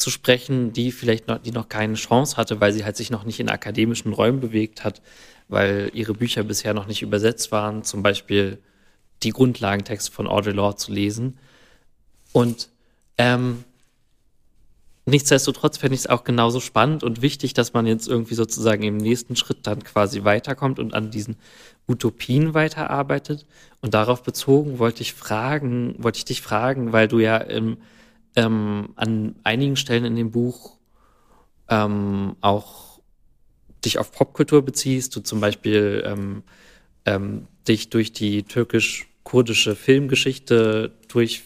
zu 0.00 0.10
sprechen, 0.10 0.72
die 0.72 0.92
vielleicht 0.92 1.28
noch, 1.28 1.38
die 1.38 1.52
noch 1.52 1.68
keine 1.68 1.94
Chance 1.94 2.36
hatte, 2.36 2.60
weil 2.60 2.72
sie 2.72 2.84
halt 2.84 2.96
sich 2.96 3.10
noch 3.10 3.24
nicht 3.24 3.40
in 3.40 3.48
akademischen 3.48 4.12
Räumen 4.12 4.40
bewegt 4.40 4.84
hat, 4.84 5.02
weil 5.48 5.90
ihre 5.94 6.14
Bücher 6.14 6.42
bisher 6.42 6.74
noch 6.74 6.86
nicht 6.86 7.02
übersetzt 7.02 7.52
waren, 7.52 7.84
zum 7.84 8.02
Beispiel 8.02 8.58
die 9.22 9.30
Grundlagentexte 9.30 10.10
von 10.12 10.26
Audre 10.26 10.52
Lorde 10.52 10.76
zu 10.76 10.92
lesen. 10.92 11.38
Und 12.32 12.68
ähm, 13.18 13.64
Nichtsdestotrotz 15.06 15.78
fände 15.78 15.94
ich 15.94 16.02
es 16.02 16.06
auch 16.06 16.24
genauso 16.24 16.60
spannend 16.60 17.02
und 17.02 17.20
wichtig, 17.20 17.52
dass 17.54 17.72
man 17.72 17.86
jetzt 17.86 18.06
irgendwie 18.06 18.34
sozusagen 18.34 18.82
im 18.82 18.98
nächsten 18.98 19.34
Schritt 19.34 19.66
dann 19.66 19.82
quasi 19.82 20.24
weiterkommt 20.24 20.78
und 20.78 20.94
an 20.94 21.10
diesen 21.10 21.36
Utopien 21.88 22.54
weiterarbeitet. 22.54 23.46
Und 23.80 23.94
darauf 23.94 24.22
bezogen 24.22 24.78
wollte 24.78 25.02
ich 25.02 25.14
fragen, 25.14 25.96
wollte 25.98 26.18
ich 26.18 26.26
dich 26.26 26.42
fragen, 26.42 26.92
weil 26.92 27.08
du 27.08 27.18
ja 27.18 27.38
im, 27.38 27.66
ähm, 27.66 27.76
an 28.36 29.34
einigen 29.42 29.76
Stellen 29.76 30.04
in 30.04 30.16
dem 30.16 30.30
Buch 30.30 30.76
ähm, 31.68 32.36
auch 32.40 33.00
dich 33.84 33.98
auf 33.98 34.12
Popkultur 34.12 34.62
beziehst, 34.62 35.16
du 35.16 35.20
zum 35.20 35.40
Beispiel 35.40 36.02
ähm, 36.06 36.42
ähm, 37.06 37.46
dich 37.66 37.90
durch 37.90 38.12
die 38.12 38.42
türkisch-kurdische 38.42 39.74
Filmgeschichte 39.74 40.92
durch 41.08 41.42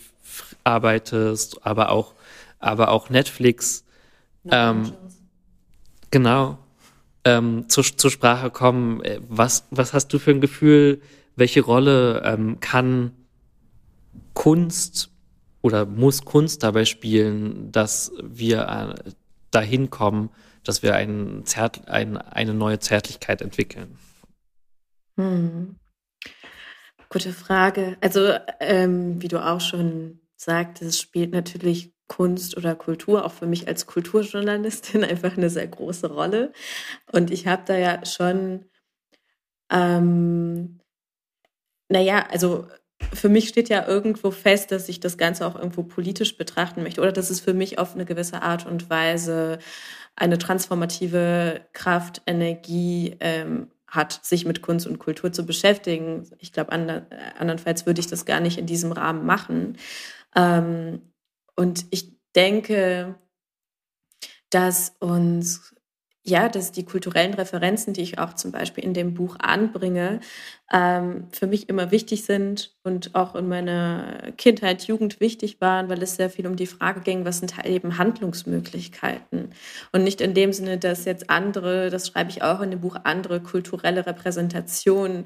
arbeitest, 0.65 1.65
aber 1.65 1.91
auch, 1.91 2.15
aber 2.59 2.91
auch 2.91 3.11
Netflix. 3.11 3.85
Ähm, 4.51 4.93
genau. 6.11 6.59
Ähm, 7.25 7.69
zur, 7.69 7.85
zur 7.85 8.11
Sprache 8.11 8.51
kommen. 8.51 9.03
Äh, 9.03 9.21
was, 9.29 9.67
was 9.71 9.93
hast 9.93 10.09
du 10.09 10.19
für 10.19 10.33
ein 10.33 10.41
Gefühl? 10.41 11.01
Welche 11.37 11.63
Rolle 11.63 12.23
ähm, 12.25 12.61
kann 12.61 13.13
Kunst 14.35 15.11
oder 15.65 15.87
muss 15.87 16.27
Kunst 16.27 16.63
dabei 16.63 16.85
spielen, 16.85 17.73
dass 17.73 18.13
wir 18.23 18.95
äh, 18.99 19.11
dahin 19.51 19.89
kommen, 19.89 20.29
dass 20.63 20.83
wir 20.83 20.95
ein 20.95 21.47
Zert, 21.47 21.89
ein, 21.89 22.19
eine 22.19 22.53
neue 22.53 22.81
Zärtlichkeit 22.81 23.41
entwickeln? 23.41 23.97
Hm. 25.17 25.77
Gute 27.09 27.33
Frage. 27.33 27.97
Also, 28.03 28.35
ähm, 28.61 29.23
wie 29.23 29.29
du 29.29 29.43
auch 29.43 29.63
schon 29.63 30.21
sagtest, 30.37 31.01
spielt 31.01 31.33
natürlich 31.33 31.95
Kunst 32.09 32.59
oder 32.59 32.75
Kultur 32.75 33.25
auch 33.25 33.33
für 33.33 33.47
mich 33.47 33.67
als 33.67 33.87
Kulturjournalistin 33.87 35.03
einfach 35.05 35.39
eine 35.39 35.49
sehr 35.49 35.67
große 35.67 36.13
Rolle. 36.13 36.53
Und 37.11 37.31
ich 37.31 37.47
habe 37.47 37.63
da 37.65 37.79
ja 37.79 38.05
schon, 38.05 38.67
ähm, 39.71 40.81
naja, 41.89 42.27
also 42.31 42.69
für 43.13 43.29
mich 43.29 43.49
steht 43.49 43.69
ja 43.69 43.87
irgendwo 43.87 44.31
fest, 44.31 44.71
dass 44.73 44.89
ich 44.89 45.01
das 45.01 45.19
Ganze 45.19 45.47
auch 45.47 45.57
irgendwo 45.57 45.83
politisch 45.83 46.37
betrachten 46.37 46.83
möchte 46.83 47.01
oder 47.01 47.13
dass 47.13 47.31
es 47.31 47.41
für 47.41 47.55
mich 47.55 47.79
auf 47.79 47.95
eine 47.95 48.05
gewisse 48.05 48.43
Art 48.43 48.67
und 48.67 48.89
Weise 48.91 49.59
eine 50.17 50.39
transformative 50.39 51.63
Kraft, 51.73 52.23
Energie 52.27 53.17
ähm, 53.21 53.71
hat, 53.89 54.25
sich 54.25 54.45
mit 54.45 54.63
Kunst 54.63 54.87
und 54.87 54.99
Kultur 54.99 55.33
zu 55.33 55.47
beschäftigen. 55.47 56.29
Ich 56.39 56.53
glaube, 56.53 56.73
ander, 56.73 57.07
andernfalls 57.39 57.87
würde 57.87 58.01
ich 58.01 58.07
das 58.07 58.25
gar 58.25 58.41
nicht 58.41 58.59
in 58.59 58.67
diesem 58.67 58.93
Rahmen 58.93 59.27
machen. 59.27 59.77
Ähm, 60.37 61.03
und 61.57 61.87
ich 61.91 62.13
denke, 62.35 63.17
dass 64.51 64.95
uns 65.01 65.74
ja, 66.27 66.49
dass 66.49 66.73
die 66.73 66.87
kulturellen 66.87 67.35
Referenzen, 67.35 67.93
die 67.93 68.01
ich 68.01 68.19
auch 68.19 68.33
zum 68.33 68.51
Beispiel 68.51 68.83
in 68.83 68.95
dem 68.95 69.13
Buch 69.13 69.37
anbringe, 69.41 70.21
ähm, 70.73 71.29
für 71.33 71.47
mich 71.47 71.69
immer 71.69 71.91
wichtig 71.91 72.25
sind 72.25 72.75
und 72.83 73.15
auch 73.15 73.35
in 73.35 73.47
meiner 73.47 74.33
Kindheit, 74.39 74.85
Jugend 74.87 75.21
wichtig 75.21 75.61
waren, 75.61 75.91
weil 75.91 76.03
es 76.03 76.17
sehr 76.17 76.31
viel 76.31 76.47
um 76.47 76.57
die 76.57 76.67
Frage 76.67 77.01
ging, 77.01 77.27
was 77.27 77.41
sind 77.41 77.59
halt 77.59 77.67
eben 77.67 77.99
Handlungsmöglichkeiten? 77.99 79.51
Und 79.93 80.05
nicht 80.05 80.23
in 80.23 80.33
dem 80.33 80.55
Sinne, 80.55 80.79
dass 80.79 81.05
jetzt 81.05 81.29
andere, 81.29 81.91
das 81.91 82.09
schreibe 82.09 82.31
ich 82.31 82.43
auch 82.43 82.61
in 82.61 82.71
dem 82.71 82.81
Buch, 82.81 82.97
andere 83.05 83.41
kulturelle 83.43 84.07
Repräsentationen 84.07 85.25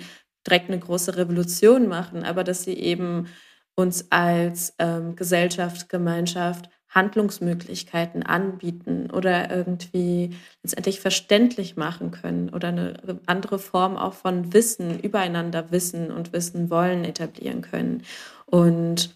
direkt 0.48 0.68
eine 0.68 0.80
große 0.80 1.16
Revolution 1.16 1.86
machen, 1.86 2.24
aber 2.24 2.42
dass 2.42 2.64
sie 2.64 2.74
eben 2.74 3.28
uns 3.76 4.10
als 4.10 4.74
ähm, 4.80 5.14
Gesellschaft, 5.14 5.88
Gemeinschaft 5.88 6.68
Handlungsmöglichkeiten 6.90 8.22
anbieten 8.22 9.10
oder 9.10 9.50
irgendwie 9.50 10.30
letztendlich 10.62 11.00
verständlich 11.00 11.76
machen 11.76 12.10
können 12.10 12.48
oder 12.48 12.68
eine 12.68 12.94
andere 13.26 13.58
Form 13.58 13.96
auch 13.96 14.14
von 14.14 14.52
Wissen, 14.52 14.98
übereinander 15.00 15.70
Wissen 15.70 16.10
und 16.10 16.32
Wissen 16.32 16.70
wollen 16.70 17.04
etablieren 17.04 17.60
können. 17.60 18.04
Und 18.46 19.14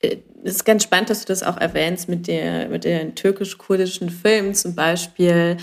äh, 0.00 0.18
es 0.44 0.56
ist 0.56 0.64
ganz 0.64 0.82
spannend, 0.82 1.10
dass 1.10 1.20
du 1.20 1.26
das 1.26 1.42
auch 1.42 1.56
erwähnst 1.56 2.08
mit, 2.08 2.26
der, 2.26 2.68
mit 2.68 2.84
den 2.84 3.14
türkisch-kurdischen 3.14 4.10
Filmen 4.10 4.54
zum 4.54 4.74
Beispiel. 4.74 5.56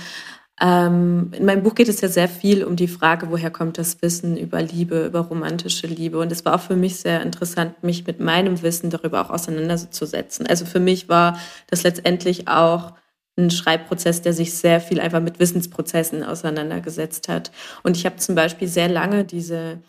Ähm, 0.62 1.32
in 1.36 1.46
meinem 1.46 1.63
Buch 1.63 1.76
geht 1.76 1.89
es 1.89 2.00
ja 2.00 2.08
sehr 2.08 2.30
viel 2.30 2.63
um 2.63 2.78
die 2.78 2.88
Frage, 2.88 3.30
woher 3.30 3.52
kommt 3.52 3.78
das 3.78 4.02
Wissen 4.02 4.38
über 4.38 4.62
Liebe, 4.62 5.06
über 5.06 5.20
romantische 5.20 5.88
Liebe. 5.88 6.18
Und 6.18 6.32
es 6.32 6.46
war 6.46 6.56
auch 6.56 6.62
für 6.62 6.78
mich 6.78 6.98
sehr 6.98 7.22
interessant, 7.22 7.84
mich 7.84 8.08
mit 8.08 8.20
meinem 8.22 8.62
Wissen 8.62 8.89
darüber 8.89 9.22
auch 9.22 9.30
auseinanderzusetzen. 9.30 10.48
Also 10.48 10.65
für 10.65 10.80
mich 10.80 11.10
war 11.10 11.38
das 11.68 11.84
letztendlich 11.84 12.48
auch 12.48 12.94
ein 13.38 13.52
Schreibprozess, 13.52 14.22
der 14.22 14.32
sich 14.32 14.54
sehr 14.54 14.80
viel 14.80 15.02
einfach 15.02 15.20
mit 15.20 15.39
Wissensprozessen 15.39 16.24
auseinandergesetzt 16.24 17.28
hat. 17.28 17.52
Und 17.84 17.98
ich 17.98 18.06
habe 18.06 18.15
zum 18.15 18.36
Beispiel 18.36 18.70
sehr 18.70 18.88
lange 18.88 19.26
diese 19.26 19.80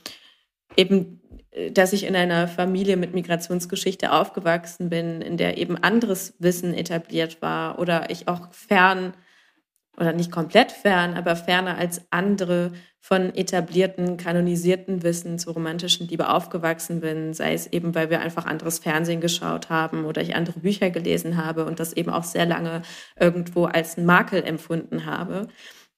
eben 0.76 1.20
dass 1.72 1.94
ich 1.94 2.04
in 2.04 2.14
einer 2.14 2.48
Familie 2.48 2.98
mit 2.98 3.14
Migrationsgeschichte 3.14 4.12
aufgewachsen 4.12 4.90
bin, 4.90 5.22
in 5.22 5.38
der 5.38 5.56
eben 5.56 5.78
anderes 5.78 6.34
Wissen 6.38 6.74
etabliert 6.74 7.40
war 7.40 7.78
oder 7.78 8.10
ich 8.10 8.28
auch 8.28 8.52
fern 8.52 9.14
oder 9.96 10.12
nicht 10.12 10.30
komplett 10.30 10.72
fern, 10.72 11.14
aber 11.14 11.36
ferner 11.36 11.78
als 11.78 12.02
andere 12.10 12.72
von 13.00 13.34
etablierten, 13.34 14.16
kanonisierten 14.16 15.02
Wissen 15.02 15.38
zur 15.38 15.54
romantischen 15.54 16.08
Liebe 16.08 16.28
aufgewachsen 16.28 17.00
bin, 17.00 17.34
sei 17.34 17.54
es 17.54 17.68
eben, 17.68 17.94
weil 17.94 18.10
wir 18.10 18.20
einfach 18.20 18.46
anderes 18.46 18.80
Fernsehen 18.80 19.20
geschaut 19.20 19.70
haben 19.70 20.04
oder 20.04 20.22
ich 20.22 20.34
andere 20.34 20.58
Bücher 20.58 20.90
gelesen 20.90 21.36
habe 21.36 21.64
und 21.66 21.78
das 21.78 21.92
eben 21.92 22.10
auch 22.10 22.24
sehr 22.24 22.46
lange 22.46 22.82
irgendwo 23.18 23.66
als 23.66 23.96
Makel 23.96 24.42
empfunden 24.42 25.06
habe. 25.06 25.48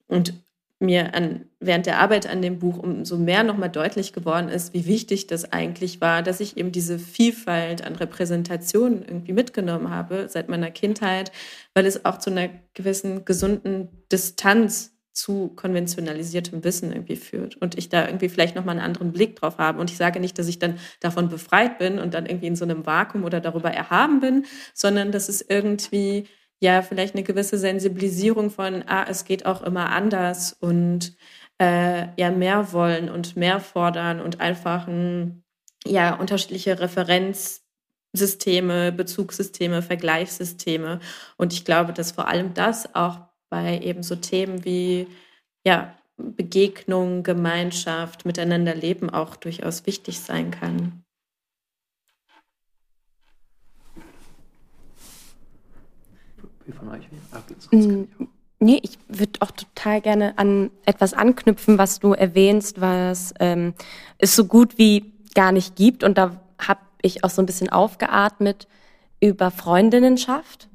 Und 0.07 0.35
mir 0.81 1.15
an, 1.15 1.47
während 1.59 1.87
der 1.87 1.99
Arbeit 1.99 2.29
an 2.29 2.41
dem 2.41 2.61
Buch 2.61 2.79
umso 2.79 3.17
mehr 3.17 3.43
nochmal 3.43 3.71
deutlich 3.71 4.13
geworden 4.13 4.49
ist, 4.49 4.75
wie 4.75 4.87
wichtig 4.87 5.27
das 5.27 5.53
eigentlich 5.53 6.01
war, 6.01 6.23
dass 6.23 6.41
ich 6.41 6.57
eben 6.57 6.71
diese 6.71 6.99
Vielfalt 6.99 7.85
an 7.85 7.97
Repräsentationen 7.97 9.03
irgendwie 9.03 9.33
mitgenommen 9.33 9.91
habe 9.91 10.29
seit 10.29 10.49
meiner 10.49 10.71
Kindheit, 10.71 11.33
weil 11.75 11.85
es 11.85 12.05
auch 12.05 12.19
zu 12.19 12.31
einer 12.31 12.49
gewissen 12.75 13.25
gesunden 13.25 13.89
Distanz 14.13 14.95
zu 15.19 15.49
konventionalisiertem 15.49 16.63
Wissen 16.63 16.93
irgendwie 16.93 17.17
führt 17.17 17.57
und 17.57 17.77
ich 17.77 17.89
da 17.89 18.07
irgendwie 18.07 18.29
vielleicht 18.29 18.55
nochmal 18.55 18.77
einen 18.77 18.85
anderen 18.85 19.13
Blick 19.13 19.35
drauf 19.35 19.59
habe. 19.59 19.81
Und 19.81 19.91
ich 19.91 19.97
sage 19.97 20.21
nicht, 20.21 20.39
dass 20.39 20.47
ich 20.47 20.61
dann 20.61 20.79
davon 21.01 21.29
befreit 21.29 21.79
bin 21.79 21.99
und 21.99 22.15
dann 22.15 22.27
irgendwie 22.27 22.47
in 22.47 22.55
so 22.55 22.65
einem 22.65 22.87
Vakuum 22.87 23.25
oder 23.25 23.41
darüber 23.41 23.73
erhaben 23.73 24.21
bin, 24.21 24.47
sondern 24.75 25.11
dass 25.11 25.29
es 25.29 25.43
irgendwie 25.43 26.29
ja 26.61 26.83
vielleicht 26.83 27.15
eine 27.15 27.25
gewisse 27.25 27.59
Sensibilisierung 27.59 28.51
von, 28.51 28.85
ah, 28.87 29.07
es 29.09 29.25
geht 29.25 29.47
auch 29.47 29.63
immer 29.63 29.91
anders 29.91 30.53
und 30.53 31.17
äh, 31.61 32.09
ja 32.21 32.31
mehr 32.31 32.73
wollen 32.73 33.09
und 33.09 33.37
mehr 33.37 33.61
fordern 33.61 34.21
und 34.21 34.41
einfach 34.41 34.87
ein, 34.89 35.45
ja 35.87 36.15
unterschiedliche 36.15 36.81
Referenzsysteme, 36.81 38.93
Bezugssysteme, 38.93 39.83
Vergleichssysteme. 39.83 41.01
Und 41.37 41.53
ich 41.53 41.65
glaube, 41.65 41.93
dass 41.93 42.13
vor 42.13 42.29
allem 42.29 42.55
das 42.55 42.95
auch 42.95 43.21
bei 43.51 43.81
eben 43.81 44.03
so 44.03 44.17
Themen 44.17 44.65
wie 44.65 45.09
ja 45.65 45.95
Begegnung, 46.17 47.23
Gemeinschaft, 47.23 48.25
miteinander 48.25 48.75
leben 48.75 49.11
auch 49.11 49.37
durchaus 49.37 49.87
wichtig 49.87 50.21
sein 50.21 50.51
kann. 50.51 50.98
Wie 56.69 56.73
von 56.73 56.89
euch? 56.91 57.09
Mm, 57.71 58.03
nee, 58.61 58.79
ich 58.83 58.99
würde 59.09 59.41
auch 59.41 59.51
total 59.51 60.03
gerne 60.03 60.37
an 60.37 60.71
etwas 60.85 61.15
anknüpfen, 61.15 61.79
was 61.79 61.99
du 61.99 62.13
erwähnst, 62.13 62.83
was 62.83 63.33
ähm, 63.41 63.73
es 64.19 64.37
so 64.37 64.45
gut 64.45 64.77
wie 64.77 65.15
gar 65.35 65.51
nicht 65.51 65.77
gibt. 65.77 66.05
Und 66.05 66.19
da 66.19 66.39
habe 66.59 66.81
ich 67.01 67.25
auch 67.25 67.31
so 67.31 67.41
ein 67.41 67.47
bisschen 67.47 67.71
aufgeatmet 67.71 68.69
über 69.19 69.51
Freundinnenschaft 69.51 70.69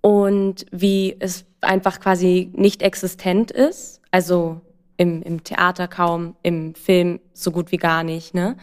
und 0.00 0.64
wie 0.72 1.14
es 1.20 1.44
einfach 1.60 2.00
quasi 2.00 2.50
nicht 2.54 2.80
existent 2.80 3.50
ist. 3.50 4.00
Also 4.10 4.62
im, 4.96 5.20
im 5.22 5.44
Theater 5.44 5.88
kaum, 5.88 6.36
im 6.42 6.74
Film 6.74 7.20
so 7.34 7.50
gut 7.50 7.70
wie 7.70 7.76
gar 7.76 8.02
nicht. 8.02 8.32
Ne? 8.32 8.56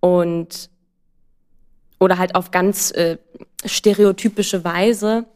Und 0.00 0.68
oder 1.98 2.18
halt 2.18 2.34
auf 2.34 2.50
ganz 2.50 2.90
äh, 2.92 3.18
stereotypische 3.64 4.64
Weise, 4.64 5.26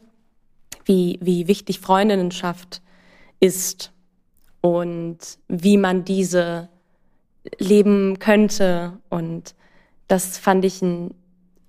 wie, 0.85 1.19
wie 1.21 1.47
wichtig 1.47 1.79
Freundinnenschaft 1.79 2.81
ist 3.39 3.91
und 4.61 5.17
wie 5.47 5.77
man 5.77 6.05
diese 6.05 6.69
leben 7.57 8.19
könnte. 8.19 8.93
Und 9.09 9.55
das 10.07 10.37
fand 10.37 10.65
ich, 10.65 10.81
ein, 10.81 11.13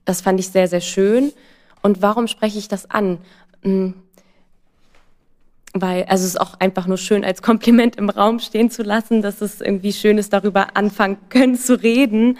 das 0.05 0.20
fand 0.20 0.38
ich 0.40 0.48
sehr, 0.48 0.68
sehr 0.68 0.81
schön. 0.81 1.33
Und 1.83 2.02
warum 2.02 2.28
spreche 2.28 2.59
ich 2.59 2.68
das 2.68 2.90
an? 2.90 3.18
Hm. 3.62 3.94
Weil, 5.74 6.05
also 6.05 6.24
es 6.24 6.35
ist 6.35 6.40
auch 6.40 6.61
einfach 6.61 6.87
nur 6.87 6.98
schön 6.98 7.24
als 7.24 7.40
Kompliment 7.40 7.96
im 7.96 8.11
Raum 8.11 8.40
stehen 8.40 8.70
zu 8.70 8.83
lassen, 8.83 9.22
dass 9.22 9.40
es 9.40 9.62
irgendwie 9.62 9.94
schön 9.94 10.18
ist, 10.18 10.35
darüber 10.35 10.76
anfangen 10.76 11.16
können 11.31 11.57
zu 11.57 11.81
reden. 11.83 12.38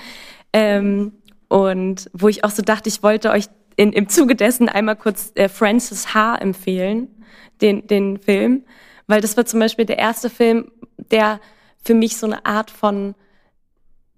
Ähm, 0.53 1.13
und 1.53 2.09
wo 2.15 2.29
ich 2.29 2.45
auch 2.45 2.51
so 2.51 2.63
dachte, 2.63 2.89
ich 2.89 3.03
wollte 3.03 3.31
euch 3.31 3.45
in, 3.77 3.93
im 3.93 4.09
Zuge 4.09 4.35
dessen 4.37 4.71
einmal 4.71 4.97
kurz 4.97 5.33
äh, 5.35 5.51
Francis 5.51 6.15
H. 6.15 6.37
empfehlen, 6.37 7.09
den, 7.61 7.87
den 7.87 8.17
Film, 8.17 8.65
weil 9.07 9.21
das 9.21 9.37
war 9.37 9.45
zum 9.45 9.61
Beispiel 9.61 9.85
der 9.85 9.99
erste 9.99 10.31
Film, 10.31 10.73
der 10.97 11.41
für 11.85 11.93
mich 11.93 12.17
so 12.17 12.25
eine 12.25 12.47
Art 12.47 12.71
von 12.71 13.15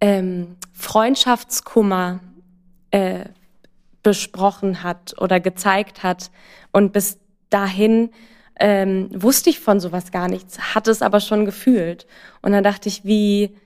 ähm, 0.01 0.55
Freundschaftskummer 0.75 2.21
äh, 2.93 3.25
besprochen 4.05 4.85
hat 4.85 5.21
oder 5.21 5.41
gezeigt 5.41 6.05
hat. 6.05 6.31
Und 6.71 6.93
bis 6.93 7.19
dahin 7.51 8.11
ähm, 8.61 9.09
wusste 9.13 9.51
ich 9.51 9.59
von 9.59 9.81
sowas 9.81 10.13
gar 10.13 10.29
nichts, 10.29 10.77
hatte 10.77 10.93
es 10.93 11.03
aber 11.03 11.19
schon 11.19 11.47
gefühlt. 11.47 12.07
Und 12.43 12.53
dann 12.53 12.63
dachte 12.63 12.89
ich, 12.89 13.05
wie, 13.05 13.57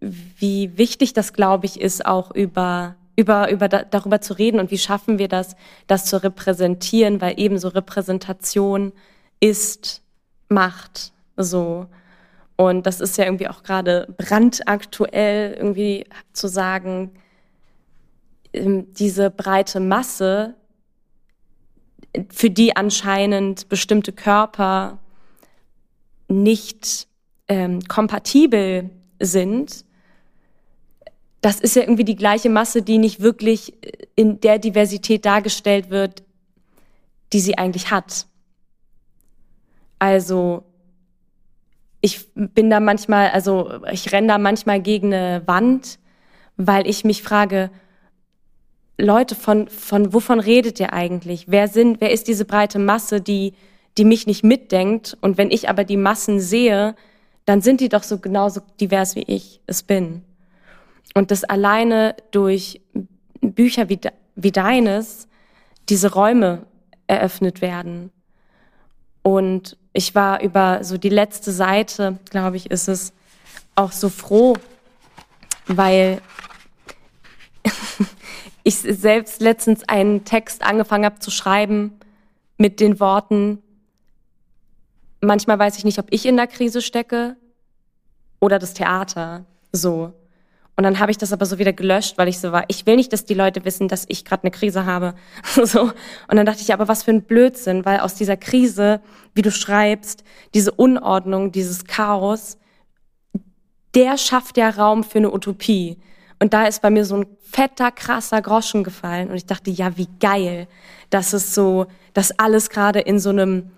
wie 0.00 0.78
wichtig 0.78 1.12
das, 1.12 1.34
glaube 1.34 1.66
ich, 1.66 1.78
ist, 1.82 2.06
auch 2.06 2.34
über 2.34 2.96
über, 3.16 3.50
über 3.50 3.68
da, 3.68 3.82
darüber 3.84 4.20
zu 4.20 4.34
reden 4.34 4.60
und 4.60 4.70
wie 4.70 4.78
schaffen 4.78 5.18
wir 5.18 5.28
das, 5.28 5.56
das 5.86 6.06
zu 6.06 6.22
repräsentieren, 6.22 7.20
weil 7.20 7.34
ebenso 7.38 7.68
Repräsentation 7.68 8.92
ist 9.40 10.02
Macht, 10.48 11.12
so. 11.36 11.86
Und 12.56 12.86
das 12.86 13.00
ist 13.00 13.16
ja 13.16 13.24
irgendwie 13.24 13.48
auch 13.48 13.62
gerade 13.62 14.12
brandaktuell, 14.18 15.54
irgendwie 15.54 16.06
zu 16.32 16.48
sagen, 16.48 17.12
ähm, 18.52 18.92
diese 18.94 19.30
breite 19.30 19.80
Masse, 19.80 20.54
für 22.30 22.50
die 22.50 22.74
anscheinend 22.76 23.68
bestimmte 23.68 24.12
Körper 24.12 24.98
nicht 26.28 27.06
ähm, 27.48 27.80
kompatibel 27.82 28.90
sind, 29.20 29.84
das 31.40 31.60
ist 31.60 31.76
ja 31.76 31.82
irgendwie 31.82 32.04
die 32.04 32.16
gleiche 32.16 32.50
Masse, 32.50 32.82
die 32.82 32.98
nicht 32.98 33.20
wirklich 33.20 33.74
in 34.14 34.40
der 34.40 34.58
Diversität 34.58 35.24
dargestellt 35.24 35.90
wird, 35.90 36.22
die 37.32 37.40
sie 37.40 37.56
eigentlich 37.56 37.90
hat. 37.90 38.26
Also 39.98 40.64
ich 42.00 42.26
bin 42.34 42.70
da 42.70 42.80
manchmal, 42.80 43.30
also 43.30 43.70
ich 43.90 44.12
renne 44.12 44.28
da 44.28 44.38
manchmal 44.38 44.80
gegen 44.80 45.12
eine 45.12 45.42
Wand, 45.46 45.98
weil 46.56 46.86
ich 46.86 47.04
mich 47.04 47.22
frage, 47.22 47.70
Leute, 48.98 49.34
von, 49.34 49.68
von 49.68 50.12
wovon 50.12 50.40
redet 50.40 50.78
ihr 50.78 50.92
eigentlich? 50.92 51.46
Wer 51.48 51.68
sind, 51.68 52.00
wer 52.00 52.10
ist 52.10 52.28
diese 52.28 52.44
breite 52.44 52.78
Masse, 52.78 53.20
die, 53.22 53.54
die 53.96 54.04
mich 54.04 54.26
nicht 54.26 54.44
mitdenkt? 54.44 55.16
Und 55.22 55.38
wenn 55.38 55.50
ich 55.50 55.70
aber 55.70 55.84
die 55.84 55.96
Massen 55.96 56.38
sehe, 56.38 56.94
dann 57.46 57.62
sind 57.62 57.80
die 57.80 57.88
doch 57.88 58.02
so 58.02 58.18
genauso 58.18 58.60
divers 58.78 59.16
wie 59.16 59.24
ich 59.26 59.60
es 59.66 59.82
bin. 59.82 60.22
Und 61.14 61.30
das 61.30 61.44
alleine 61.44 62.14
durch 62.30 62.80
Bücher 63.40 63.88
wie, 63.88 64.00
wie 64.36 64.52
deines 64.52 65.28
diese 65.88 66.12
Räume 66.12 66.66
eröffnet 67.06 67.60
werden. 67.60 68.10
Und 69.22 69.76
ich 69.92 70.14
war 70.14 70.40
über 70.42 70.84
so 70.84 70.96
die 70.98 71.08
letzte 71.08 71.52
Seite, 71.52 72.18
glaube 72.30 72.56
ich, 72.56 72.70
ist 72.70 72.88
es 72.88 73.12
auch 73.74 73.92
so 73.92 74.08
froh, 74.08 74.56
weil 75.66 76.20
ich 78.62 78.76
selbst 78.76 79.40
letztens 79.40 79.88
einen 79.88 80.24
Text 80.24 80.62
angefangen 80.62 81.04
habe 81.04 81.18
zu 81.18 81.30
schreiben 81.30 81.98
mit 82.56 82.78
den 82.78 83.00
Worten, 83.00 83.62
manchmal 85.20 85.58
weiß 85.58 85.78
ich 85.78 85.84
nicht, 85.84 85.98
ob 85.98 86.06
ich 86.10 86.26
in 86.26 86.36
der 86.36 86.46
Krise 86.46 86.82
stecke 86.82 87.36
oder 88.38 88.58
das 88.58 88.74
Theater. 88.74 89.44
So. 89.72 90.12
Und 90.80 90.84
dann 90.84 90.98
habe 90.98 91.10
ich 91.10 91.18
das 91.18 91.30
aber 91.30 91.44
so 91.44 91.58
wieder 91.58 91.74
gelöscht, 91.74 92.16
weil 92.16 92.28
ich 92.28 92.38
so 92.38 92.52
war, 92.52 92.64
ich 92.68 92.86
will 92.86 92.96
nicht, 92.96 93.12
dass 93.12 93.26
die 93.26 93.34
Leute 93.34 93.66
wissen, 93.66 93.86
dass 93.86 94.06
ich 94.08 94.24
gerade 94.24 94.44
eine 94.44 94.50
Krise 94.50 94.86
habe. 94.86 95.12
so. 95.44 95.82
Und 95.82 95.92
dann 96.36 96.46
dachte 96.46 96.62
ich, 96.62 96.72
aber 96.72 96.88
was 96.88 97.02
für 97.02 97.10
ein 97.10 97.24
Blödsinn, 97.24 97.84
weil 97.84 98.00
aus 98.00 98.14
dieser 98.14 98.38
Krise, 98.38 99.02
wie 99.34 99.42
du 99.42 99.50
schreibst, 99.50 100.24
diese 100.54 100.72
Unordnung, 100.72 101.52
dieses 101.52 101.84
Chaos, 101.84 102.56
der 103.94 104.16
schafft 104.16 104.56
ja 104.56 104.70
Raum 104.70 105.04
für 105.04 105.18
eine 105.18 105.34
Utopie. 105.34 105.98
Und 106.38 106.54
da 106.54 106.64
ist 106.64 106.80
bei 106.80 106.88
mir 106.88 107.04
so 107.04 107.16
ein 107.16 107.26
fetter, 107.42 107.90
krasser 107.90 108.40
Groschen 108.40 108.82
gefallen. 108.82 109.28
Und 109.28 109.36
ich 109.36 109.44
dachte, 109.44 109.68
ja, 109.70 109.98
wie 109.98 110.08
geil, 110.18 110.66
dass 111.10 111.34
es 111.34 111.54
so, 111.54 111.88
dass 112.14 112.38
alles 112.38 112.70
gerade 112.70 113.00
in 113.00 113.18
so 113.18 113.28
einem 113.28 113.70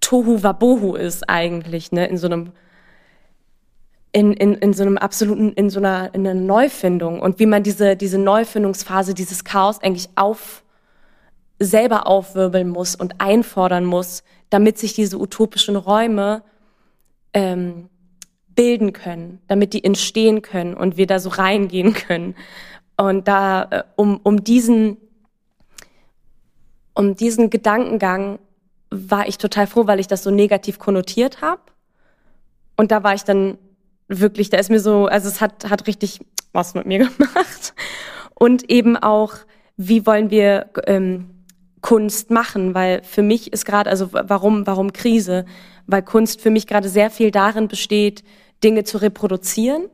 Tohu 0.00 0.42
Wabohu 0.42 0.96
ist 0.96 1.28
eigentlich, 1.30 1.92
ne, 1.92 2.08
in 2.08 2.18
so 2.18 2.26
einem 2.26 2.50
in, 4.14 4.32
in, 4.32 4.54
in 4.54 4.72
so 4.72 4.84
einem 4.84 4.96
absoluten, 4.96 5.52
in 5.54 5.70
so 5.70 5.80
einer, 5.80 6.14
in 6.14 6.24
einer 6.24 6.40
Neufindung 6.40 7.20
und 7.20 7.40
wie 7.40 7.46
man 7.46 7.64
diese, 7.64 7.96
diese 7.96 8.16
Neufindungsphase, 8.16 9.12
dieses 9.12 9.42
Chaos 9.42 9.82
eigentlich 9.82 10.08
auf, 10.14 10.62
selber 11.58 12.06
aufwirbeln 12.06 12.68
muss 12.68 12.94
und 12.94 13.20
einfordern 13.20 13.84
muss, 13.84 14.22
damit 14.50 14.78
sich 14.78 14.94
diese 14.94 15.18
utopischen 15.18 15.74
Räume 15.74 16.44
ähm, 17.32 17.88
bilden 18.54 18.92
können, 18.92 19.40
damit 19.48 19.72
die 19.72 19.82
entstehen 19.82 20.42
können 20.42 20.74
und 20.74 20.96
wir 20.96 21.08
da 21.08 21.18
so 21.18 21.30
reingehen 21.30 21.92
können. 22.06 22.36
Und 22.96 23.26
da, 23.26 23.64
äh, 23.64 23.82
um, 23.96 24.20
um 24.22 24.44
diesen, 24.44 24.96
um 26.94 27.16
diesen 27.16 27.50
Gedankengang 27.50 28.38
war 28.90 29.26
ich 29.26 29.38
total 29.38 29.66
froh, 29.66 29.88
weil 29.88 29.98
ich 29.98 30.06
das 30.06 30.22
so 30.22 30.30
negativ 30.30 30.78
konnotiert 30.78 31.42
habe. 31.42 31.62
Und 32.76 32.92
da 32.92 33.02
war 33.02 33.14
ich 33.14 33.24
dann 33.24 33.58
wirklich, 34.08 34.50
da 34.50 34.58
ist 34.58 34.70
mir 34.70 34.80
so, 34.80 35.06
also 35.06 35.28
es 35.28 35.40
hat, 35.40 35.68
hat 35.70 35.86
richtig 35.86 36.20
was 36.52 36.74
mit 36.74 36.86
mir 36.86 36.98
gemacht. 37.18 37.74
Und 38.34 38.70
eben 38.70 38.96
auch, 38.96 39.34
wie 39.76 40.06
wollen 40.06 40.30
wir 40.30 40.70
ähm, 40.86 41.30
Kunst 41.80 42.30
machen? 42.30 42.74
Weil 42.74 43.02
für 43.02 43.22
mich 43.22 43.52
ist 43.52 43.64
gerade, 43.64 43.90
also 43.90 44.12
warum, 44.12 44.66
warum 44.66 44.92
Krise? 44.92 45.44
Weil 45.86 46.02
Kunst 46.02 46.40
für 46.40 46.50
mich 46.50 46.66
gerade 46.66 46.88
sehr 46.88 47.10
viel 47.10 47.30
darin 47.30 47.68
besteht, 47.68 48.24
Dinge 48.62 48.84
zu 48.84 48.98
reproduzieren. 48.98 49.88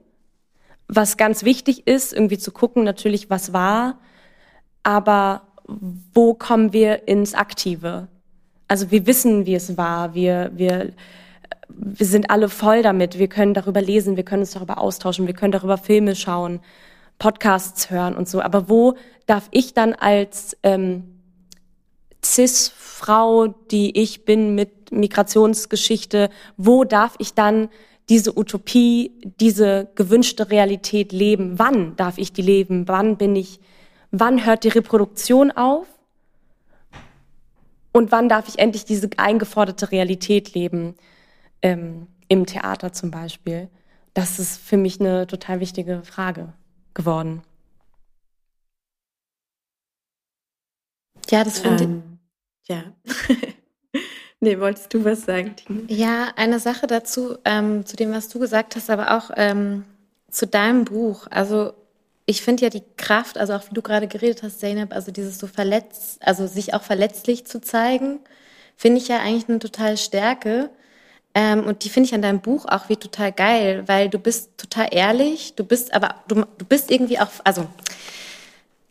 Was 0.86 1.16
ganz 1.16 1.44
wichtig 1.44 1.86
ist, 1.86 2.12
irgendwie 2.12 2.38
zu 2.38 2.52
gucken, 2.52 2.84
natürlich, 2.84 3.30
was 3.30 3.52
war, 3.52 4.00
aber 4.82 5.42
wo 5.66 6.34
kommen 6.34 6.72
wir 6.72 7.06
ins 7.06 7.34
Aktive? 7.34 8.08
Also 8.66 8.90
wir 8.90 9.06
wissen, 9.06 9.46
wie 9.46 9.54
es 9.54 9.76
war. 9.76 10.14
Wir, 10.14 10.50
wir 10.54 10.92
wir 11.68 12.06
sind 12.06 12.30
alle 12.30 12.48
voll 12.48 12.82
damit. 12.82 13.18
Wir 13.18 13.28
können 13.28 13.54
darüber 13.54 13.80
lesen, 13.80 14.16
wir 14.16 14.24
können 14.24 14.42
uns 14.42 14.52
darüber 14.52 14.78
austauschen, 14.78 15.26
wir 15.26 15.34
können 15.34 15.52
darüber 15.52 15.78
Filme 15.78 16.14
schauen, 16.14 16.60
Podcasts 17.18 17.90
hören 17.90 18.16
und 18.16 18.28
so. 18.28 18.40
Aber 18.40 18.68
wo 18.68 18.94
darf 19.26 19.48
ich 19.50 19.74
dann 19.74 19.94
als 19.94 20.56
ähm, 20.62 21.20
Cis-Frau, 22.24 23.48
die 23.70 23.98
ich 23.98 24.24
bin 24.24 24.54
mit 24.54 24.92
Migrationsgeschichte, 24.92 26.30
wo 26.56 26.84
darf 26.84 27.14
ich 27.18 27.34
dann 27.34 27.68
diese 28.08 28.36
Utopie, 28.36 29.12
diese 29.40 29.88
gewünschte 29.94 30.50
Realität 30.50 31.12
leben? 31.12 31.58
Wann 31.58 31.96
darf 31.96 32.18
ich 32.18 32.32
die 32.32 32.42
leben? 32.42 32.88
Wann 32.88 33.16
bin 33.16 33.36
ich, 33.36 33.60
wann 34.10 34.44
hört 34.44 34.64
die 34.64 34.68
Reproduktion 34.68 35.50
auf? 35.52 35.86
Und 37.92 38.12
wann 38.12 38.28
darf 38.28 38.48
ich 38.48 38.58
endlich 38.58 38.84
diese 38.84 39.08
eingeforderte 39.16 39.92
Realität 39.92 40.54
leben? 40.54 40.94
Ähm, 41.62 42.06
im 42.28 42.46
Theater 42.46 42.92
zum 42.92 43.10
Beispiel. 43.10 43.68
Das 44.14 44.38
ist 44.38 44.58
für 44.58 44.76
mich 44.76 45.00
eine 45.00 45.26
total 45.26 45.60
wichtige 45.60 46.02
Frage 46.02 46.52
geworden. 46.94 47.42
Ja, 51.30 51.44
das 51.44 51.60
finde 51.60 51.84
ähm, 51.84 52.18
ich. 52.62 52.68
Ja. 52.68 52.84
nee, 54.40 54.58
wolltest 54.58 54.92
du 54.92 55.04
was 55.04 55.24
sagen, 55.24 55.54
Tine? 55.56 55.82
Ja, 55.88 56.32
eine 56.36 56.58
Sache 56.58 56.86
dazu, 56.86 57.36
ähm, 57.44 57.86
zu 57.86 57.96
dem, 57.96 58.12
was 58.12 58.28
du 58.28 58.38
gesagt 58.38 58.76
hast, 58.76 58.90
aber 58.90 59.16
auch 59.16 59.30
ähm, 59.36 59.84
zu 60.28 60.46
deinem 60.46 60.84
Buch. 60.84 61.26
Also 61.30 61.72
ich 62.26 62.42
finde 62.42 62.64
ja 62.64 62.70
die 62.70 62.84
Kraft, 62.96 63.38
also 63.38 63.54
auch 63.54 63.68
wie 63.68 63.74
du 63.74 63.82
gerade 63.82 64.06
geredet 64.06 64.42
hast, 64.42 64.60
Zeynep, 64.60 64.92
also 64.92 65.10
dieses 65.10 65.38
so 65.38 65.46
verletzt, 65.46 66.20
also 66.24 66.46
sich 66.46 66.74
auch 66.74 66.82
verletzlich 66.82 67.44
zu 67.44 67.60
zeigen, 67.60 68.20
finde 68.76 68.98
ich 68.98 69.08
ja 69.08 69.18
eigentlich 69.18 69.48
eine 69.48 69.58
total 69.58 69.96
Stärke. 69.96 70.70
Ähm, 71.34 71.64
und 71.64 71.84
die 71.84 71.88
finde 71.90 72.08
ich 72.08 72.14
an 72.14 72.22
deinem 72.22 72.40
Buch 72.40 72.66
auch 72.66 72.88
wie 72.88 72.96
total 72.96 73.32
geil, 73.32 73.84
weil 73.86 74.08
du 74.08 74.18
bist 74.18 74.58
total 74.58 74.88
ehrlich, 74.90 75.54
du 75.54 75.64
bist 75.64 75.94
aber, 75.94 76.16
du, 76.26 76.44
du 76.58 76.64
bist 76.64 76.90
irgendwie 76.90 77.20
auch, 77.20 77.28
also 77.44 77.66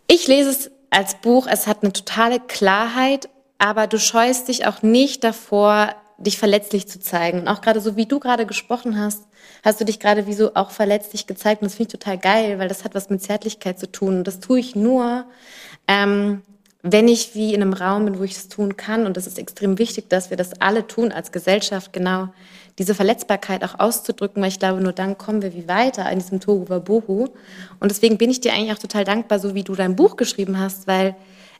ich 0.07 0.27
lese 0.27 0.49
es 0.49 0.71
als 0.89 1.15
Buch, 1.15 1.47
es 1.47 1.67
hat 1.67 1.83
eine 1.83 1.93
totale 1.93 2.39
Klarheit, 2.39 3.29
aber 3.57 3.87
du 3.87 3.99
scheust 3.99 4.47
dich 4.47 4.65
auch 4.65 4.81
nicht 4.81 5.23
davor, 5.23 5.93
dich 6.17 6.37
verletzlich 6.37 6.87
zu 6.87 6.99
zeigen. 6.99 7.41
Und 7.41 7.47
auch 7.47 7.61
gerade 7.61 7.81
so, 7.81 7.95
wie 7.95 8.05
du 8.05 8.19
gerade 8.19 8.45
gesprochen 8.45 8.99
hast, 8.99 9.23
hast 9.63 9.79
du 9.79 9.85
dich 9.85 9.99
gerade 9.99 10.27
wie 10.27 10.33
so 10.33 10.55
auch 10.55 10.71
verletzlich 10.71 11.27
gezeigt. 11.27 11.61
Und 11.61 11.67
das 11.67 11.75
finde 11.75 11.89
ich 11.89 11.99
total 11.99 12.17
geil, 12.17 12.59
weil 12.59 12.67
das 12.67 12.83
hat 12.83 12.95
was 12.95 13.09
mit 13.09 13.21
Zärtlichkeit 13.21 13.79
zu 13.79 13.91
tun. 13.91 14.19
Und 14.19 14.23
das 14.25 14.39
tue 14.39 14.59
ich 14.59 14.75
nur, 14.75 15.25
ähm, 15.87 16.41
wenn 16.81 17.07
ich 17.07 17.35
wie 17.35 17.53
in 17.53 17.61
einem 17.61 17.73
Raum 17.73 18.05
bin, 18.05 18.19
wo 18.19 18.23
ich 18.23 18.35
es 18.35 18.47
tun 18.47 18.77
kann, 18.77 19.05
und 19.05 19.17
das 19.17 19.27
ist 19.27 19.37
extrem 19.37 19.77
wichtig, 19.77 20.09
dass 20.09 20.29
wir 20.29 20.37
das 20.37 20.61
alle 20.61 20.87
tun 20.87 21.11
als 21.11 21.31
Gesellschaft, 21.31 21.91
genau 21.91 22.29
diese 22.77 22.95
Verletzbarkeit 22.95 23.63
auch 23.65 23.77
auszudrücken, 23.77 24.41
weil 24.41 24.49
ich 24.49 24.59
glaube, 24.59 24.81
nur 24.81 24.93
dann 24.93 25.17
kommen 25.17 25.41
wir 25.41 25.53
wie 25.53 25.67
weiter 25.67 26.09
in 26.09 26.19
diesem 26.19 26.39
Tohu 26.39 26.69
Wabohu. 26.69 27.27
Und 27.81 27.91
deswegen 27.91 28.17
bin 28.17 28.29
ich 28.29 28.39
dir 28.39 28.53
eigentlich 28.53 28.71
auch 28.71 28.81
total 28.81 29.03
dankbar, 29.03 29.39
so 29.39 29.53
wie 29.53 29.63
du 29.63 29.75
dein 29.75 29.97
Buch 29.97 30.15
geschrieben 30.15 30.57
hast, 30.57 30.87
weil 30.87 31.15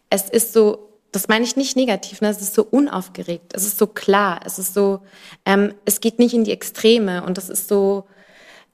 es 0.09 0.29
ist 0.29 0.53
so, 0.53 0.89
das 1.11 1.27
meine 1.27 1.43
ich 1.43 1.57
nicht 1.57 1.75
negativ, 1.75 2.21
ne? 2.21 2.29
es 2.29 2.41
ist 2.41 2.53
so 2.53 2.63
unaufgeregt, 2.63 3.53
es 3.53 3.65
ist 3.65 3.77
so 3.77 3.87
klar, 3.87 4.39
es 4.45 4.59
ist 4.59 4.73
so, 4.73 5.01
ähm, 5.45 5.73
es 5.83 5.99
geht 5.99 6.19
nicht 6.19 6.33
in 6.33 6.45
die 6.45 6.53
Extreme 6.53 7.23
und 7.23 7.37
das 7.37 7.49
ist 7.49 7.67
so, 7.67 8.05